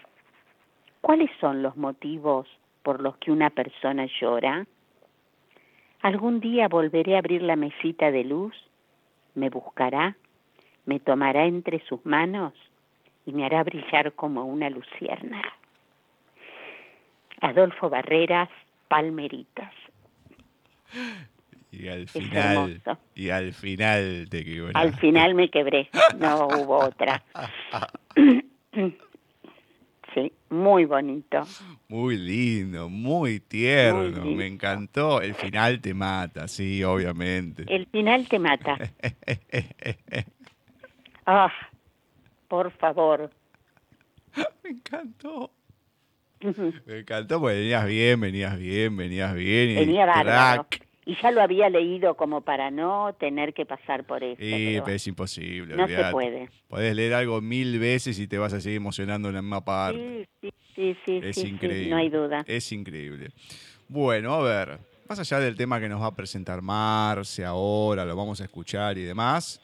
¿cuáles 1.00 1.30
son 1.40 1.62
los 1.62 1.76
motivos 1.76 2.48
por 2.82 3.00
los 3.00 3.16
que 3.18 3.32
una 3.32 3.50
persona 3.50 4.06
llora? 4.20 4.66
¿Algún 6.02 6.40
día 6.40 6.68
volveré 6.68 7.16
a 7.16 7.18
abrir 7.18 7.42
la 7.42 7.56
mesita 7.56 8.10
de 8.10 8.24
luz? 8.24 8.54
¿Me 9.34 9.50
buscará? 9.50 10.16
¿Me 10.84 11.00
tomará 11.00 11.46
entre 11.46 11.80
sus 11.86 12.04
manos? 12.06 12.52
y 13.26 13.32
me 13.32 13.44
hará 13.44 13.62
brillar 13.64 14.12
como 14.12 14.44
una 14.44 14.70
lucierna. 14.70 15.42
Adolfo 17.40 17.90
Barreras, 17.90 18.48
Palmeritas. 18.88 19.72
Y 21.70 21.88
al 21.88 22.08
final, 22.08 22.82
y 23.14 23.30
al 23.30 23.52
final 23.52 24.26
te. 24.30 24.44
Al 24.74 24.94
final 25.00 25.34
me 25.34 25.50
quebré, 25.50 25.90
no 26.18 26.48
hubo 26.48 26.78
otra. 26.78 27.22
Sí, 30.14 30.32
muy 30.48 30.86
bonito. 30.86 31.46
Muy 31.88 32.16
lindo, 32.16 32.88
muy 32.88 33.38
tierno, 33.38 34.24
me 34.24 34.46
encantó. 34.46 35.20
El 35.20 35.34
final 35.34 35.78
te 35.82 35.92
mata, 35.92 36.48
sí, 36.48 36.82
obviamente. 36.82 37.66
El 37.68 37.84
final 37.88 38.26
te 38.26 38.38
mata. 38.38 38.76
ah, 41.26 41.52
por 42.48 42.70
favor. 42.70 43.30
Me 44.64 44.70
encantó. 44.70 45.50
Me 46.86 46.98
encantó 46.98 47.40
porque 47.40 47.56
venías 47.56 47.86
bien, 47.86 48.20
venías 48.20 48.58
bien, 48.58 48.96
venías 48.96 49.34
bien. 49.34 49.70
Y 49.70 49.74
Venía 49.74 50.06
bárbaro. 50.06 50.66
Y 51.08 51.16
ya 51.22 51.30
lo 51.30 51.40
había 51.40 51.70
leído 51.70 52.16
como 52.16 52.40
para 52.40 52.72
no 52.72 53.14
tener 53.18 53.54
que 53.54 53.64
pasar 53.64 54.04
por 54.04 54.24
eso. 54.24 54.40
Sí, 54.40 54.80
pero, 54.84 54.88
es 54.88 55.06
imposible. 55.06 55.76
No 55.76 55.86
se 55.86 56.04
puede. 56.10 56.50
Podés 56.66 56.96
leer 56.96 57.14
algo 57.14 57.40
mil 57.40 57.78
veces 57.78 58.18
y 58.18 58.26
te 58.26 58.38
vas 58.38 58.52
a 58.52 58.60
seguir 58.60 58.78
emocionando 58.78 59.28
en 59.28 59.36
la 59.36 59.42
misma 59.42 59.64
parte. 59.64 60.28
Sí, 60.40 60.52
sí, 60.74 60.96
sí. 61.06 61.20
Es 61.22 61.38
increíble. 61.38 61.90
no 61.90 61.96
hay 61.96 62.10
duda. 62.10 62.44
Es 62.46 62.72
increíble. 62.72 63.30
Bueno, 63.88 64.34
a 64.34 64.42
ver. 64.42 64.78
más 65.08 65.20
allá 65.20 65.38
del 65.38 65.56
tema 65.56 65.78
que 65.78 65.88
nos 65.88 66.02
va 66.02 66.06
a 66.06 66.14
presentar 66.16 66.60
Marce 66.60 67.44
ahora, 67.44 68.04
lo 68.04 68.16
vamos 68.16 68.40
a 68.40 68.44
escuchar 68.44 68.98
y 68.98 69.02
demás, 69.02 69.60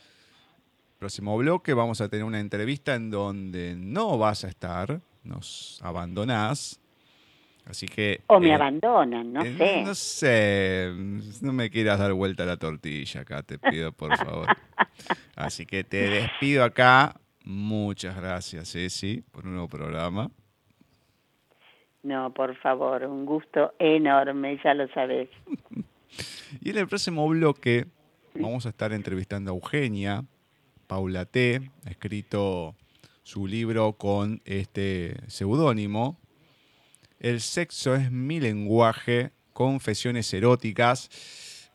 próximo 0.98 1.36
bloque 1.36 1.74
vamos 1.74 2.00
a 2.00 2.08
tener 2.08 2.24
una 2.24 2.38
entrevista 2.38 2.94
en 2.94 3.10
donde 3.10 3.74
no 3.76 4.16
vas 4.16 4.44
a 4.44 4.48
estar, 4.48 5.00
nos 5.24 5.80
abandonás. 5.82 6.80
Así 7.64 7.86
que. 7.86 8.20
O 8.26 8.40
me 8.40 8.48
eh, 8.48 8.54
abandonan, 8.54 9.32
no 9.32 9.42
eh, 9.42 9.54
sé. 9.56 9.82
No 9.84 9.94
sé, 9.94 10.92
no 11.42 11.52
me 11.52 11.70
quieras 11.70 11.98
dar 11.98 12.12
vuelta 12.12 12.42
a 12.42 12.46
la 12.46 12.56
tortilla 12.56 13.20
acá, 13.20 13.42
te 13.42 13.58
pido 13.58 13.92
por 13.92 14.16
favor. 14.18 14.48
Así 15.36 15.66
que 15.66 15.84
te 15.84 16.08
despido 16.08 16.64
acá. 16.64 17.20
Muchas 17.44 18.16
gracias, 18.16 18.72
Ceci, 18.72 19.22
por 19.32 19.46
un 19.46 19.52
nuevo 19.52 19.68
programa. 19.68 20.30
No, 22.02 22.32
por 22.34 22.56
favor, 22.56 23.04
un 23.04 23.24
gusto 23.26 23.74
enorme, 23.78 24.60
ya 24.62 24.74
lo 24.74 24.88
sabes. 24.88 25.28
Y 26.60 26.68
en 26.68 26.76
el 26.76 26.86
próximo 26.86 27.26
bloque 27.26 27.86
vamos 28.34 28.66
a 28.66 28.68
estar 28.68 28.92
entrevistando 28.92 29.50
a 29.50 29.54
Eugenia 29.54 30.22
Paula 30.86 31.24
T. 31.24 31.62
Ha 31.86 31.90
escrito 31.90 32.74
su 33.22 33.46
libro 33.46 33.94
con 33.94 34.42
este 34.44 35.16
seudónimo. 35.28 36.20
El 37.20 37.40
sexo 37.40 37.94
es 37.94 38.10
mi 38.10 38.40
lenguaje, 38.40 39.32
confesiones 39.52 40.32
eróticas. 40.34 41.08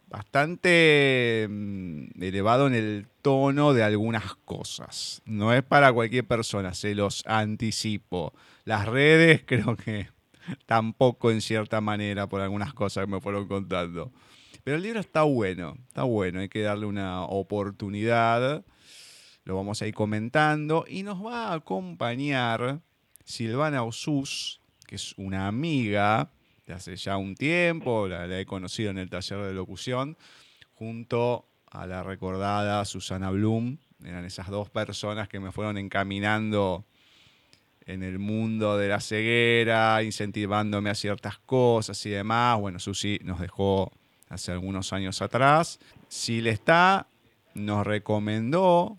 Bastante 0.10 1.48
mm, 1.50 2.22
elevado 2.22 2.68
en 2.68 2.74
el 2.74 3.08
tono 3.22 3.74
de 3.74 3.84
algunas 3.84 4.36
cosas. 4.36 5.22
No 5.26 5.54
es 5.54 5.64
para 5.64 5.92
cualquier 5.92 6.26
persona, 6.26 6.74
se 6.74 6.96
los 6.96 7.24
anticipo. 7.26 8.34
Las 8.64 8.88
redes 8.88 9.44
creo 9.46 9.76
que 9.76 10.08
tampoco 10.66 11.32
en 11.32 11.42
cierta 11.42 11.82
manera 11.82 12.28
por 12.28 12.42
algunas 12.42 12.74
cosas 12.74 13.06
que 13.06 13.12
me 13.12 13.22
fueron 13.22 13.48
contando. 13.48 14.12
Pero 14.64 14.78
el 14.78 14.84
libro 14.84 15.00
está 15.00 15.24
bueno, 15.24 15.78
está 15.88 16.04
bueno, 16.04 16.42
hay 16.42 16.50
que 16.50 16.62
darle 16.62 16.86
una 16.88 17.24
oportunidad. 17.24 18.66
Lo 19.48 19.56
vamos 19.56 19.82
a 19.82 19.88
ir 19.88 19.94
comentando 19.94 20.84
y 20.86 21.04
nos 21.04 21.26
va 21.26 21.48
a 21.48 21.54
acompañar 21.54 22.82
Silvana 23.24 23.84
Osus, 23.84 24.60
que 24.86 24.96
es 24.96 25.14
una 25.16 25.48
amiga 25.48 26.30
de 26.66 26.74
hace 26.74 26.98
ya 26.98 27.16
un 27.16 27.34
tiempo, 27.34 28.10
la, 28.10 28.28
he 28.38 28.46
conocido 28.46 28.92
en 28.92 28.98
el 28.98 29.10
taller 29.10 29.40
de 29.44 29.54
locución, 29.54 30.18
junto 30.74 31.48
a 31.72 31.88
la 31.88 32.04
recordada 32.04 32.84
Susana 32.84 33.30
Blum. 33.30 33.78
Eran 34.04 34.26
esas 34.26 34.50
dos 34.50 34.70
personas 34.70 35.30
que 35.30 35.40
me 35.40 35.54
fueron 35.54 35.78
encaminando 35.78 36.84
en 37.86 38.04
el 38.04 38.20
mundo 38.20 38.78
de 38.78 38.90
la 38.90 39.00
ceguera, 39.00 40.04
incentivándome 40.04 40.90
a 40.90 40.96
ciertas 40.96 41.40
cosas 41.40 42.06
y 42.06 42.10
demás. 42.10 42.60
Bueno, 42.60 42.80
Susi 42.80 43.18
nos 43.24 43.40
dejó 43.40 43.94
hace 44.28 44.52
algunos 44.52 44.92
años 44.92 45.22
atrás. 45.22 45.80
Si 46.10 46.42
le 46.42 46.50
está, 46.50 47.08
nos 47.54 47.88
recomendó 47.88 48.98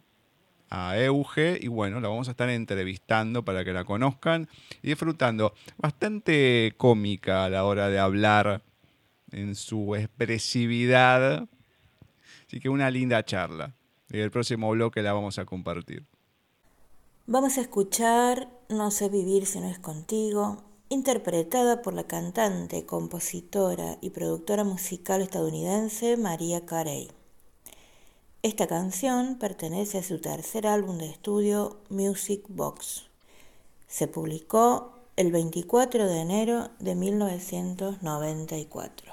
a 0.71 0.99
Euge 0.99 1.59
y 1.61 1.69
bueno, 1.69 2.01
la 2.01 2.09
vamos 2.09 2.29
a 2.29 2.33
estar 2.33 2.49
entrevistando 2.49 3.45
para 3.45 3.65
que 3.65 3.73
la 3.73 3.85
conozcan 3.85 4.49
y 4.83 4.89
disfrutando. 4.89 5.55
Bastante 5.77 6.75
cómica 6.77 7.45
a 7.45 7.51
la 7.51 7.65
hora 7.65 7.89
de 7.89 7.99
hablar 7.99 8.63
en 9.33 9.55
su 9.55 9.95
expresividad. 9.95 11.49
Así 12.47 12.61
que 12.61 12.69
una 12.69 12.91
linda 12.91 13.25
charla. 13.25 13.75
Y 14.11 14.19
el 14.19 14.31
próximo 14.31 14.71
bloque 14.71 15.03
la 15.03 15.13
vamos 15.13 15.39
a 15.39 15.45
compartir. 15.45 16.05
Vamos 17.27 17.59
a 17.59 17.61
escuchar 17.61 18.49
No 18.71 18.91
sé 18.91 19.11
vivir 19.11 19.45
si 19.45 19.61
no 19.61 19.69
es 19.69 19.79
contigo, 19.79 20.65
interpretada 20.89 21.83
por 21.83 21.93
la 21.93 22.05
cantante, 22.05 22.87
compositora 22.87 23.99
y 24.01 24.11
productora 24.11 24.65
musical 24.65 25.21
estadounidense 25.21 26.17
María 26.17 26.65
Carey. 26.65 27.11
Esta 28.45 28.69
canción 28.69 29.37
pertenece 29.41 29.99
a 29.99 30.05
su 30.05 30.21
tercer 30.21 30.69
álbum 30.69 30.99
de 30.99 31.07
estudio 31.07 31.79
Music 31.89 32.45
Box. 32.47 33.07
Se 33.89 34.07
publicó 34.07 34.93
el 35.17 35.33
24 35.33 36.07
de 36.07 36.21
enero 36.21 36.69
de 36.79 36.95
1994. 36.95 39.08